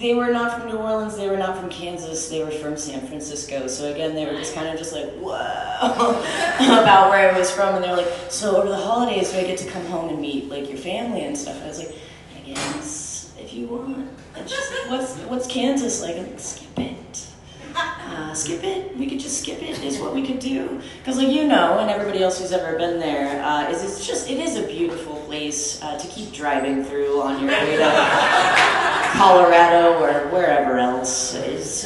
they 0.02 0.14
were 0.14 0.30
not 0.30 0.58
from 0.58 0.68
New 0.68 0.76
Orleans, 0.76 1.16
they 1.16 1.30
were 1.30 1.36
not 1.36 1.56
from 1.56 1.70
Kansas, 1.70 2.28
they 2.28 2.42
were 2.42 2.50
from 2.50 2.76
San 2.76 3.06
Francisco. 3.06 3.68
So 3.68 3.92
again, 3.92 4.14
they 4.14 4.26
were 4.26 4.32
just 4.32 4.54
kind 4.54 4.68
of 4.68 4.76
just 4.76 4.92
like, 4.92 5.08
whoa, 5.12 5.30
about 6.82 7.08
where 7.10 7.32
I 7.32 7.38
was 7.38 7.50
from. 7.50 7.76
And 7.76 7.84
they're 7.84 7.96
like, 7.96 8.12
so 8.28 8.56
over 8.56 8.68
the 8.68 8.76
holidays, 8.76 9.30
do 9.30 9.38
I 9.38 9.44
get 9.44 9.58
to 9.58 9.70
come 9.70 9.86
home 9.86 10.08
and 10.08 10.20
meet 10.20 10.48
like 10.48 10.68
your 10.68 10.78
family 10.78 11.24
and 11.24 11.38
stuff? 11.38 11.54
And 11.54 11.64
I 11.64 11.68
was 11.68 11.78
like, 11.78 11.94
I 12.36 12.40
guess 12.40 13.32
if 13.38 13.54
you 13.54 13.68
want. 13.68 14.08
And 14.34 14.50
she's 14.50 14.70
like, 14.70 14.90
what's, 14.90 15.16
what's 15.20 15.46
Kansas 15.46 16.02
like? 16.02 16.16
I'm 16.16 16.26
like, 16.26 16.40
skip 16.40 16.78
it. 16.78 17.26
Uh, 17.74 18.34
skip 18.34 18.62
it. 18.64 18.96
We 18.98 19.06
could 19.06 19.20
just 19.20 19.40
skip 19.40 19.62
it. 19.62 19.82
Is 19.84 19.98
what 19.98 20.14
we 20.14 20.26
could 20.26 20.40
do. 20.40 20.82
Because, 20.98 21.16
like 21.16 21.28
you 21.28 21.46
know, 21.46 21.78
and 21.78 21.90
everybody 21.90 22.22
else 22.22 22.38
who's 22.38 22.52
ever 22.52 22.76
been 22.76 22.98
there, 22.98 23.42
uh, 23.42 23.70
is 23.70 23.82
it's 23.82 24.06
just 24.06 24.28
it 24.28 24.38
is 24.38 24.56
a 24.56 24.66
beautiful 24.66 25.16
place 25.22 25.82
uh, 25.82 25.96
to 25.96 26.06
keep 26.08 26.32
driving 26.32 26.84
through 26.84 27.22
on 27.22 27.40
your 27.40 27.50
way 27.50 27.76
to 27.76 28.81
Colorado 29.12 30.00
or 30.02 30.28
wherever 30.32 30.78
else. 30.78 31.34
It's, 31.34 31.84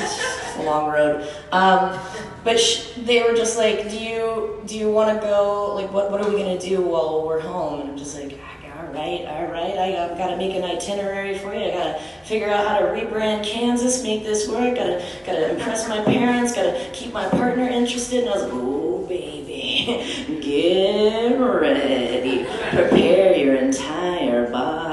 a 0.57 0.62
long 0.62 0.91
road. 0.91 1.29
Um, 1.53 1.99
but 2.45 2.59
sh- 2.59 2.93
they 3.05 3.22
were 3.22 3.35
just 3.35 3.59
like, 3.59 3.91
"Do 3.91 3.99
you 3.99 4.62
do 4.66 4.79
you 4.79 4.91
want 4.91 5.20
to 5.20 5.27
go? 5.27 5.74
Like, 5.74 5.93
what 5.93 6.11
what 6.11 6.20
are 6.24 6.31
we 6.31 6.39
gonna 6.39 6.59
do 6.59 6.81
while 6.81 7.27
we're 7.27 7.41
home?" 7.41 7.81
And 7.81 7.91
I'm 7.91 7.99
just 7.99 8.16
like, 8.16 8.33
"All 8.33 8.93
right, 8.93 9.27
all 9.27 9.47
right. 9.47 9.77
I, 9.77 10.05
I've 10.05 10.16
got 10.16 10.29
to 10.29 10.37
make 10.37 10.55
an 10.55 10.64
itinerary 10.64 11.37
for 11.39 11.53
you. 11.55 11.64
I 11.66 11.70
gotta 11.70 12.01
figure 12.24 12.49
out 12.49 12.66
how 12.66 12.79
to 12.79 12.87
rebrand 12.87 13.45
Kansas, 13.45 14.03
make 14.03 14.22
this 14.22 14.49
work. 14.49 14.77
Gotta 14.77 15.05
gotta 15.27 15.51
impress 15.51 15.89
my 15.89 16.03
parents. 16.05 16.55
Gotta 16.55 16.89
keep 16.93 17.12
my 17.12 17.29
partner 17.29 17.68
interested." 17.68 18.20
And 18.20 18.31
I 18.31 18.33
was 18.35 18.43
like, 18.45 18.53
"Oh, 18.55 19.05
baby, 19.09 20.41
get 20.41 21.39
ready. 21.39 22.45
Prepare 22.70 23.37
your 23.37 23.57
entire 23.57 24.51
body 24.51 24.55
and 24.55 24.85
soul." 24.85 24.86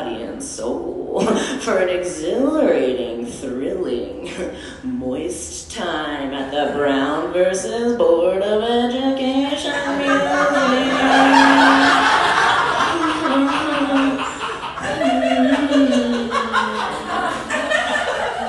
for 1.62 1.78
an 1.78 1.90
exhilarating, 1.90 3.28
thrilling, 3.28 4.32
moist 4.84 5.70
time 5.72 6.34
at 6.34 6.50
the 6.50 6.74
Brown 6.76 7.32
versus 7.32 7.96
Board 7.96 8.42
of 8.42 8.64
Education 8.64 9.74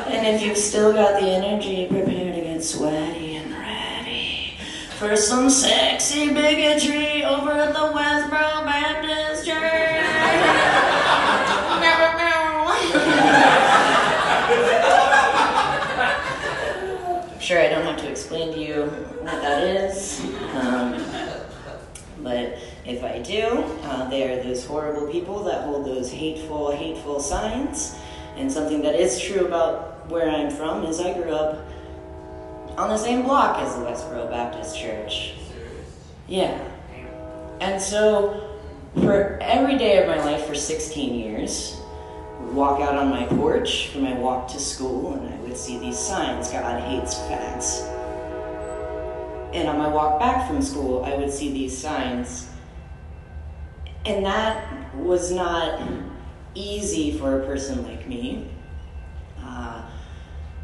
and 0.06 0.26
if 0.26 0.42
you've 0.42 0.56
still 0.56 0.94
got 0.94 1.20
the 1.20 1.26
energy, 1.26 1.86
prepare 1.86 2.32
to 2.32 2.40
get 2.40 2.64
sweaty 2.64 3.36
and 3.36 3.52
ready 3.52 4.56
for 4.98 5.14
some 5.16 5.50
sexy 5.50 6.32
bigotry 6.32 7.24
over 7.24 7.52
at 7.52 7.74
the 7.74 7.78
Westboro 7.78 8.64
Baptist 8.64 9.44
Church. 9.46 10.04
I'm 17.43 17.43
sure 17.54 17.62
I 17.62 17.68
don't 17.68 17.84
have 17.84 17.98
to 17.98 18.08
explain 18.08 18.52
to 18.52 18.58
you 18.58 18.82
what 19.22 19.40
that 19.42 19.62
is. 19.62 20.20
Um, 20.54 21.00
but 22.20 22.58
if 22.84 23.04
I 23.04 23.20
do, 23.20 23.62
uh, 23.84 24.08
they 24.08 24.28
are 24.28 24.42
those 24.42 24.66
horrible 24.66 25.06
people 25.06 25.44
that 25.44 25.62
hold 25.62 25.86
those 25.86 26.10
hateful, 26.10 26.72
hateful 26.72 27.20
signs. 27.20 27.94
And 28.36 28.50
something 28.50 28.82
that 28.82 28.96
is 28.96 29.20
true 29.20 29.46
about 29.46 30.10
where 30.10 30.28
I'm 30.28 30.50
from 30.50 30.84
is 30.84 31.00
I 31.00 31.14
grew 31.14 31.30
up 31.30 31.64
on 32.76 32.88
the 32.88 32.98
same 32.98 33.22
block 33.22 33.58
as 33.60 33.76
the 33.76 33.82
Westboro 33.82 34.28
Baptist 34.28 34.76
Church. 34.76 35.34
Yeah. 36.26 36.60
And 37.60 37.80
so, 37.80 38.58
for 38.96 39.38
every 39.40 39.78
day 39.78 39.98
of 39.98 40.08
my 40.08 40.24
life 40.24 40.46
for 40.46 40.56
16 40.56 41.14
years, 41.14 41.80
walk 42.52 42.80
out 42.80 42.96
on 42.96 43.10
my 43.10 43.26
porch 43.26 43.90
for 43.90 43.98
my 43.98 44.14
walk 44.14 44.48
to 44.48 44.58
school 44.58 45.14
and 45.14 45.32
I 45.32 45.43
see 45.56 45.78
these 45.78 45.98
signs 45.98 46.50
God 46.50 46.82
hates 46.82 47.14
fags. 47.14 47.90
And 49.52 49.68
on 49.68 49.78
my 49.78 49.88
walk 49.88 50.18
back 50.18 50.48
from 50.48 50.62
school, 50.62 51.04
I 51.04 51.14
would 51.14 51.30
see 51.30 51.52
these 51.52 51.76
signs. 51.76 52.50
And 54.04 54.24
that 54.24 54.94
was 54.96 55.30
not 55.30 55.80
easy 56.54 57.16
for 57.18 57.40
a 57.40 57.46
person 57.46 57.84
like 57.84 58.08
me. 58.08 58.48
Uh, 59.40 59.82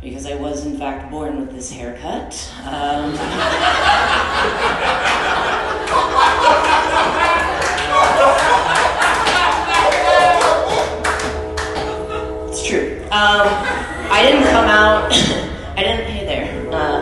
because 0.03 0.27
I 0.27 0.35
was 0.37 0.67
in 0.67 0.79
fact 0.79 1.11
born 1.11 1.39
with 1.39 1.53
this 1.53 1.71
haircut. 1.71 2.53
Um, 2.65 3.13
it's 12.51 12.67
true. 12.67 13.03
Um, 13.11 13.70
I 14.21 14.25
didn't 14.25 14.53
come 14.53 14.69
out. 14.69 15.11
I 15.79 15.83
didn't. 15.83 16.05
Hey 16.05 16.27
there. 16.27 16.45
Uh, 16.71 17.01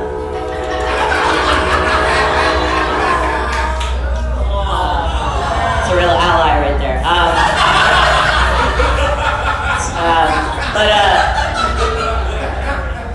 it's 5.83 5.91
a 5.91 5.97
real 5.97 6.15
ally 6.15 6.61
right 6.61 6.79
there. 6.79 6.99
Um, 6.99 7.35
um, 9.99 10.31
but 10.73 10.89
uh, 10.95 11.19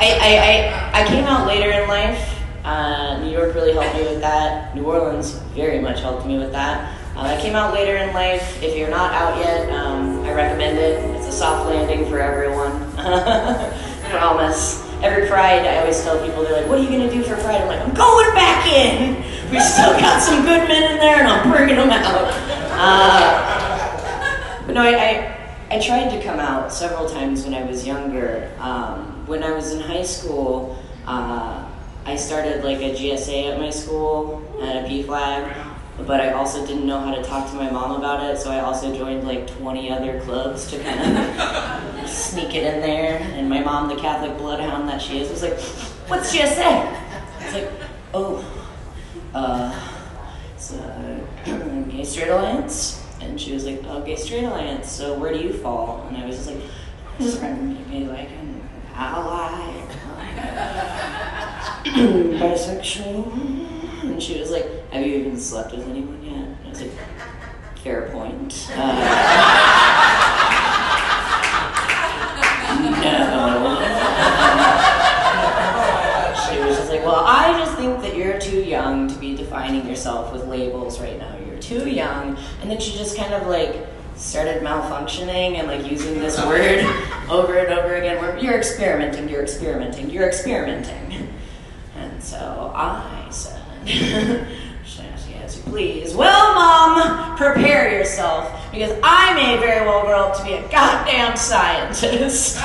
I, 0.02 0.20
I, 0.20 0.32
I, 0.44 1.02
I 1.02 1.08
came 1.08 1.24
out 1.24 1.48
later 1.48 1.72
in 1.72 1.88
life. 1.88 2.44
Uh, 2.66 3.22
New 3.24 3.32
York 3.32 3.56
really 3.56 3.72
helped 3.72 3.96
me 3.96 4.04
with 4.04 4.20
that. 4.20 4.76
New 4.76 4.84
Orleans 4.84 5.36
very 5.56 5.80
much 5.80 6.02
helped 6.02 6.26
me 6.26 6.38
with 6.38 6.52
that. 6.52 7.00
Uh, 7.16 7.22
I 7.22 7.40
came 7.40 7.56
out 7.56 7.74
later 7.74 7.96
in 7.96 8.14
life. 8.14 8.62
If 8.62 8.76
you're 8.76 8.90
not 8.90 9.14
out 9.14 9.38
yet, 9.38 9.70
um, 9.70 10.26
I 10.26 10.34
recommend 10.34 10.78
it. 10.78 11.00
It's 11.16 11.28
a 11.28 11.32
soft 11.32 11.70
landing 11.70 12.10
for 12.10 12.20
everyone. 12.20 12.82
Promise. 14.14 14.84
Every 15.02 15.28
Pride, 15.28 15.66
I 15.66 15.80
always 15.80 16.02
tell 16.04 16.24
people, 16.24 16.44
they're 16.44 16.62
like, 16.62 16.70
what 16.70 16.78
are 16.78 16.84
you 16.84 16.90
going 16.90 17.10
to 17.10 17.14
do 17.14 17.24
for 17.24 17.36
Pride? 17.38 17.62
I'm 17.62 17.68
like, 17.68 17.82
I'm 17.82 17.96
going 17.96 18.34
back 18.36 18.68
in. 18.68 19.24
We 19.54 19.60
still 19.60 19.92
got 20.00 20.20
some 20.20 20.46
good 20.46 20.68
men 20.68 20.94
in 20.94 20.98
there, 20.98 21.20
and 21.20 21.28
I'm 21.28 21.52
bringing 21.52 21.76
them 21.76 21.92
out. 21.92 22.34
Uh, 22.72 24.64
but 24.66 24.74
no, 24.74 24.82
I, 24.82 24.96
I, 24.96 25.76
I 25.76 25.80
tried 25.80 26.10
to 26.10 26.24
come 26.24 26.40
out 26.40 26.74
several 26.74 27.08
times 27.08 27.44
when 27.44 27.54
I 27.54 27.64
was 27.64 27.86
younger. 27.86 28.50
Um, 28.58 29.28
when 29.28 29.44
I 29.44 29.52
was 29.52 29.72
in 29.72 29.80
high 29.80 30.02
school, 30.02 30.76
uh, 31.06 31.70
I 32.04 32.16
started 32.16 32.64
like 32.64 32.80
a 32.80 32.96
GSA 32.96 33.54
at 33.54 33.60
my 33.60 33.70
school 33.70 34.42
at 34.60 34.86
a 34.86 34.88
PFLAG, 34.88 35.73
but 36.00 36.20
I 36.20 36.32
also 36.32 36.66
didn't 36.66 36.88
know 36.88 37.00
how 37.00 37.14
to 37.14 37.24
talk 37.24 37.50
to 37.52 37.56
my 37.56 37.70
mom 37.70 37.92
about 37.92 38.24
it, 38.24 38.40
so 38.40 38.52
I 38.52 38.62
also 38.62 38.96
joined 38.96 39.28
like 39.28 39.48
20 39.48 39.92
other 39.92 40.20
clubs 40.22 40.70
to 40.72 40.80
kind 40.80 41.18
of 41.18 42.10
sneak 42.10 42.56
it 42.56 42.74
in 42.74 42.82
there. 42.82 43.20
And 43.36 43.50
my 43.50 43.60
mom, 43.60 43.90
the 43.90 43.96
Catholic 43.96 44.38
bloodhound 44.38 44.90
that 44.90 45.02
she 45.02 45.20
is, 45.20 45.30
was 45.30 45.44
like, 45.44 45.60
"What's 46.10 46.36
GSA?" 46.36 46.60
I 46.60 47.46
was 47.46 47.54
like, 47.54 47.72
"Oh, 48.14 48.44
uh, 49.34 49.80
it's 50.56 50.74
a 50.74 51.28
gay 51.90 52.04
straight 52.04 52.30
alliance." 52.30 53.02
And 53.22 53.40
she 53.40 53.54
was 53.54 53.66
like, 53.66 53.82
"Oh, 53.86 54.02
gay 54.02 54.16
straight 54.16 54.44
alliance. 54.44 54.92
So 54.92 55.18
where 55.18 55.32
do 55.32 55.40
you 55.40 55.54
fall?" 55.54 56.06
And 56.08 56.18
I 56.18 56.26
was 56.26 56.38
just 56.38 56.50
like, 56.50 56.62
"Just 57.20 57.42
maybe 57.42 58.06
like 58.06 58.32
an 58.32 58.62
ally." 58.96 59.84
bisexual. 61.84 63.32
And 64.04 64.22
she 64.22 64.40
was 64.40 64.52
like, 64.52 64.68
Have 64.94 65.04
you 65.08 65.16
even 65.16 65.40
slept 65.40 65.72
with 65.72 65.88
anyone 65.88 66.24
yet? 66.24 66.70
Was 66.70 66.82
like, 66.84 66.92
Fair 67.84 68.10
point. 68.12 68.70
Uh, 68.74 68.94
no. 73.02 73.80
she 76.46 76.60
was 76.60 76.78
just 76.78 76.92
like, 76.92 77.04
Well, 77.04 77.26
I 77.26 77.56
just 77.58 77.76
think 77.76 78.02
that 78.02 78.16
you're 78.16 78.38
too 78.38 78.62
young 78.62 79.08
to 79.08 79.16
be 79.16 79.36
defining 79.36 79.88
yourself 79.88 80.32
with 80.32 80.48
labels 80.48 81.00
right 81.02 81.18
now. 81.18 81.40
You're 81.48 81.58
too 81.60 81.90
young. 81.90 82.38
And 82.62 82.70
then 82.70 82.80
she 82.80 82.96
just 82.96 83.18
kind 83.18 83.34
of 83.34 83.48
like 83.48 83.88
started 84.16 84.62
malfunctioning 84.62 85.56
and 85.56 85.68
like 85.68 85.90
using 85.90 86.20
this 86.20 86.38
word 86.46 86.86
over 87.32 87.58
and 87.58 87.74
over 87.80 87.96
again 87.96 88.22
where 88.22 88.38
you're 88.38 88.60
experimenting, 88.60 89.28
you're 89.28 89.42
experimenting, 89.42 90.12
you're 90.12 90.28
experimenting. 90.28 91.30
And 91.98 92.24
so 92.24 92.72
I 92.76 93.28
said, 93.32 93.60
yes, 95.30 95.62
please. 95.66 96.14
Well, 96.16 96.56
Mom, 96.56 97.38
prepare 97.38 97.92
yourself 97.92 98.52
because 98.72 98.98
I 99.04 99.34
may 99.34 99.58
very 99.58 99.86
well 99.86 100.04
grow 100.04 100.26
up 100.26 100.38
to 100.38 100.44
be 100.44 100.54
a 100.54 100.62
goddamn 100.70 101.38
scientist. 101.38 102.56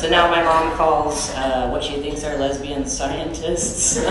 so 0.00 0.10
now 0.10 0.30
my 0.30 0.42
mom 0.42 0.76
calls 0.76 1.30
uh, 1.30 1.68
what 1.70 1.82
she 1.84 2.00
thinks 2.00 2.24
are 2.24 2.36
lesbian 2.38 2.86
scientists. 2.86 3.96
it's 3.98 4.06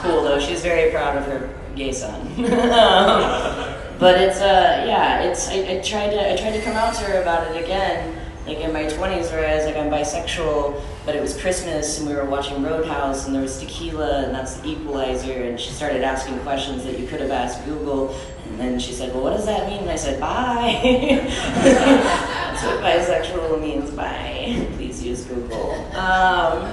cool 0.00 0.22
though. 0.22 0.40
She's 0.40 0.62
very 0.62 0.90
proud 0.90 1.16
of 1.16 1.24
her 1.26 1.54
gay 1.76 1.92
son. 1.92 2.26
but 2.36 4.20
it's 4.20 4.40
uh 4.40 4.84
yeah, 4.86 5.22
it's 5.22 5.48
I, 5.48 5.76
I 5.76 5.80
tried 5.80 6.10
to 6.10 6.32
I 6.32 6.36
tried 6.36 6.52
to 6.52 6.62
come 6.62 6.76
out 6.76 6.94
to 6.94 7.04
her 7.04 7.22
about 7.22 7.54
it 7.54 7.62
again 7.62 8.18
like 8.46 8.58
in 8.58 8.72
my 8.72 8.84
20s 8.84 9.30
where 9.30 9.48
I 9.48 9.56
was 9.56 9.66
like 9.66 9.76
I'm 9.76 9.90
bisexual 9.90 10.82
but 11.04 11.16
it 11.16 11.22
was 11.22 11.38
Christmas 11.40 11.98
and 11.98 12.08
we 12.08 12.14
were 12.14 12.24
watching 12.24 12.62
Roadhouse 12.62 13.26
and 13.26 13.34
there 13.34 13.42
was 13.42 13.58
tequila 13.58 14.24
and 14.24 14.34
that's 14.34 14.56
the 14.60 14.68
equalizer 14.68 15.32
and 15.32 15.58
she 15.58 15.70
started 15.70 16.02
asking 16.02 16.38
questions 16.40 16.84
that 16.84 16.98
you 16.98 17.06
could 17.06 17.20
have 17.20 17.30
asked 17.30 17.64
Google. 17.64 18.14
And 18.46 18.60
then 18.60 18.78
she 18.78 18.92
said 18.92 19.12
well 19.12 19.24
what 19.24 19.36
does 19.36 19.46
that 19.46 19.68
mean? 19.68 19.80
And 19.80 19.90
I 19.90 19.96
said 19.96 20.20
bye. 20.20 20.80
That's 21.62 22.64
what 22.64 22.80
bisexual 22.80 23.60
means 23.60 23.90
bye. 23.90 24.66
Please 24.76 25.02
use 25.02 25.24
Google. 25.24 25.72
Um, 25.96 26.72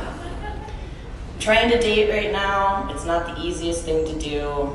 trying 1.39 1.71
to 1.71 1.79
date 1.79 2.11
right 2.11 2.31
now 2.31 2.87
it's 2.93 3.05
not 3.05 3.25
the 3.25 3.41
easiest 3.41 3.85
thing 3.85 4.05
to 4.05 4.19
do 4.19 4.69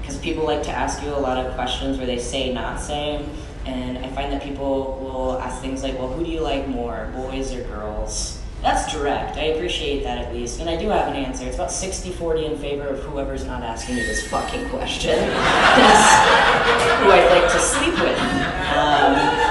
because 0.00 0.18
people 0.18 0.44
like 0.44 0.62
to 0.62 0.70
ask 0.70 1.02
you 1.02 1.08
a 1.08 1.18
lot 1.18 1.44
of 1.44 1.52
questions 1.54 1.96
where 1.96 2.06
they 2.06 2.18
say 2.18 2.52
not 2.52 2.80
say 2.80 3.24
and 3.66 3.98
I 3.98 4.08
find 4.08 4.32
that 4.32 4.42
people 4.42 4.98
will 5.02 5.38
ask 5.38 5.60
things 5.60 5.82
like, 5.82 5.98
well, 5.98 6.08
who 6.08 6.24
do 6.24 6.30
you 6.30 6.40
like 6.40 6.66
more, 6.68 7.10
boys 7.14 7.54
or 7.54 7.62
girls? 7.64 8.40
That's 8.62 8.92
direct. 8.92 9.38
I 9.38 9.44
appreciate 9.44 10.02
that 10.02 10.18
at 10.18 10.34
least. 10.34 10.60
And 10.60 10.68
I 10.68 10.76
do 10.76 10.88
have 10.90 11.08
an 11.08 11.16
answer. 11.16 11.46
It's 11.46 11.56
about 11.56 11.72
60 11.72 12.12
40 12.12 12.44
in 12.44 12.58
favor 12.58 12.86
of 12.88 13.00
whoever's 13.00 13.46
not 13.46 13.62
asking 13.62 13.96
me 13.96 14.02
this 14.02 14.28
fucking 14.28 14.68
question. 14.68 15.18
who 15.18 17.10
I'd 17.10 17.28
like 17.30 17.50
to 17.50 17.58
sleep 17.58 17.94
with. 17.94 18.18
Um, 18.76 19.49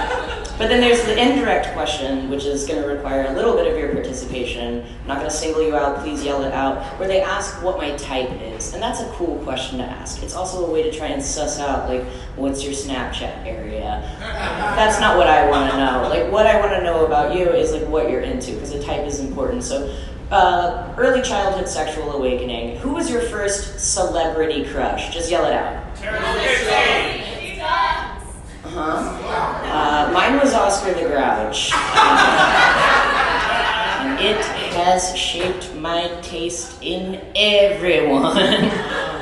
but 0.59 0.67
then 0.67 0.81
there's 0.81 1.01
the 1.03 1.17
indirect 1.17 1.71
question, 1.73 2.29
which 2.29 2.43
is 2.43 2.67
going 2.67 2.81
to 2.81 2.87
require 2.87 3.27
a 3.27 3.33
little 3.33 3.55
bit 3.55 3.65
of 3.65 3.79
your 3.79 3.93
participation. 3.93 4.85
I'm 5.01 5.07
not 5.07 5.17
going 5.19 5.29
to 5.29 5.35
single 5.35 5.63
you 5.63 5.73
out, 5.73 5.99
please 5.99 6.21
yell 6.21 6.43
it 6.43 6.51
out, 6.51 6.83
where 6.99 7.07
they 7.07 7.21
ask 7.21 7.63
what 7.63 7.77
my 7.77 7.95
type 7.95 8.29
is. 8.41 8.73
And 8.73 8.83
that's 8.83 8.99
a 8.99 9.09
cool 9.13 9.37
question 9.45 9.77
to 9.77 9.85
ask. 9.85 10.21
It's 10.21 10.35
also 10.35 10.65
a 10.65 10.69
way 10.69 10.83
to 10.83 10.91
try 10.91 11.07
and 11.07 11.23
suss 11.23 11.59
out, 11.59 11.87
like, 11.87 12.03
what's 12.35 12.61
your 12.61 12.73
Snapchat 12.73 13.45
area? 13.45 14.03
That's 14.19 14.99
not 14.99 15.17
what 15.17 15.27
I 15.27 15.49
want 15.49 15.71
to 15.71 15.77
know. 15.77 16.09
Like, 16.09 16.29
what 16.29 16.45
I 16.45 16.59
want 16.59 16.73
to 16.73 16.83
know 16.83 17.05
about 17.05 17.33
you 17.37 17.49
is, 17.49 17.71
like, 17.71 17.87
what 17.87 18.11
you're 18.11 18.19
into, 18.19 18.51
because 18.51 18.73
the 18.73 18.83
type 18.83 19.07
is 19.07 19.21
important. 19.21 19.63
So, 19.63 19.95
uh, 20.29 20.93
early 20.97 21.21
childhood 21.21 21.69
sexual 21.69 22.11
awakening. 22.11 22.77
Who 22.79 22.89
was 22.89 23.09
your 23.09 23.21
first 23.21 23.79
celebrity 23.79 24.65
crush? 24.65 25.13
Just 25.13 25.31
yell 25.31 25.45
it 25.45 25.53
out. 25.53 25.85
Uh-huh. 28.79 30.07
Uh, 30.07 30.09
mine 30.13 30.39
was 30.39 30.53
Oscar 30.53 30.93
the 30.93 31.01
Grouch. 31.01 31.73
and 33.99 34.17
it 34.21 34.41
has 34.73 35.17
shaped 35.17 35.75
my 35.75 36.07
taste 36.21 36.81
in 36.81 37.19
everyone. 37.35 38.37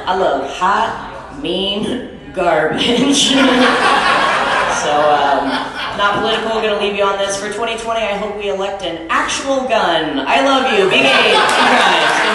I 0.06 0.16
love 0.16 0.48
hot, 0.48 1.40
mean 1.42 2.20
garbage. 2.36 3.30
so, 3.34 4.94
um, 4.94 5.50
not 5.98 6.20
political, 6.20 6.62
gonna 6.62 6.80
leave 6.80 6.96
you 6.96 7.04
on 7.04 7.18
this. 7.18 7.36
For 7.38 7.48
2020, 7.48 8.00
I 8.00 8.16
hope 8.16 8.38
we 8.38 8.50
elect 8.50 8.84
an 8.84 9.08
actual 9.10 9.68
gun. 9.68 10.20
I 10.20 10.42
love 10.46 10.72
you. 10.72 10.88
Big 10.88 11.02
A. 11.02 11.34
Good 12.22 12.34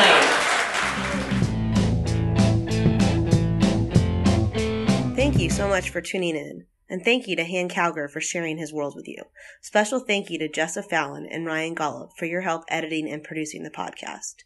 night. 5.06 5.14
Thank 5.14 5.38
you 5.38 5.50
so 5.50 5.68
much 5.68 5.90
for 5.90 6.00
tuning 6.00 6.34
in. 6.34 6.66
And 6.92 7.02
thank 7.02 7.26
you 7.26 7.36
to 7.36 7.44
Han 7.46 7.70
Calger 7.70 8.06
for 8.10 8.20
sharing 8.20 8.58
his 8.58 8.70
world 8.70 8.94
with 8.94 9.08
you. 9.08 9.24
Special 9.62 9.98
thank 9.98 10.28
you 10.28 10.38
to 10.38 10.46
Jessa 10.46 10.84
Fallon 10.84 11.24
and 11.24 11.46
Ryan 11.46 11.72
Gollop 11.72 12.10
for 12.18 12.26
your 12.26 12.42
help 12.42 12.64
editing 12.68 13.10
and 13.10 13.24
producing 13.24 13.62
the 13.62 13.70
podcast. 13.70 14.44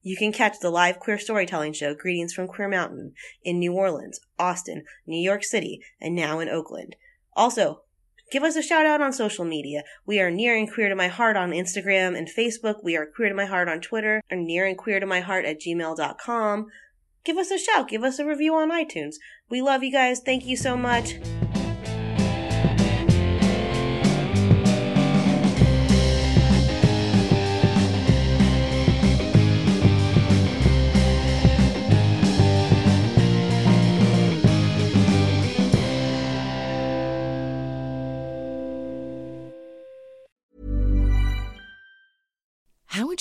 You 0.00 0.16
can 0.16 0.30
catch 0.30 0.60
the 0.60 0.70
live 0.70 1.00
queer 1.00 1.18
storytelling 1.18 1.72
show 1.72 1.92
Greetings 1.92 2.32
from 2.32 2.46
Queer 2.46 2.68
Mountain 2.68 3.14
in 3.42 3.58
New 3.58 3.72
Orleans, 3.72 4.20
Austin, 4.38 4.84
New 5.08 5.20
York 5.20 5.42
City, 5.42 5.80
and 6.00 6.14
now 6.14 6.38
in 6.38 6.48
Oakland. 6.48 6.94
Also, 7.34 7.80
give 8.30 8.44
us 8.44 8.54
a 8.54 8.62
shout 8.62 8.86
out 8.86 9.00
on 9.00 9.12
social 9.12 9.44
media. 9.44 9.82
We 10.06 10.20
are 10.20 10.30
Near 10.30 10.56
and 10.56 10.72
Queer 10.72 10.88
to 10.88 10.94
My 10.94 11.08
Heart 11.08 11.36
on 11.36 11.50
Instagram 11.50 12.16
and 12.16 12.28
Facebook. 12.28 12.84
We 12.84 12.96
are 12.96 13.06
Queer 13.06 13.30
to 13.30 13.34
My 13.34 13.46
Heart 13.46 13.68
on 13.68 13.80
Twitter 13.80 14.22
and 14.30 14.46
Near 14.46 14.66
and 14.66 14.78
Queer 14.78 15.00
to 15.00 15.06
My 15.06 15.18
Heart 15.18 15.46
at 15.46 15.60
gmail.com. 15.60 16.66
Give 17.24 17.38
us 17.38 17.50
a 17.50 17.58
shout. 17.58 17.88
Give 17.88 18.04
us 18.04 18.20
a 18.20 18.24
review 18.24 18.54
on 18.54 18.70
iTunes. 18.70 19.16
We 19.50 19.60
love 19.62 19.82
you 19.82 19.90
guys. 19.90 20.20
Thank 20.20 20.46
you 20.46 20.56
so 20.56 20.76
much. 20.76 21.16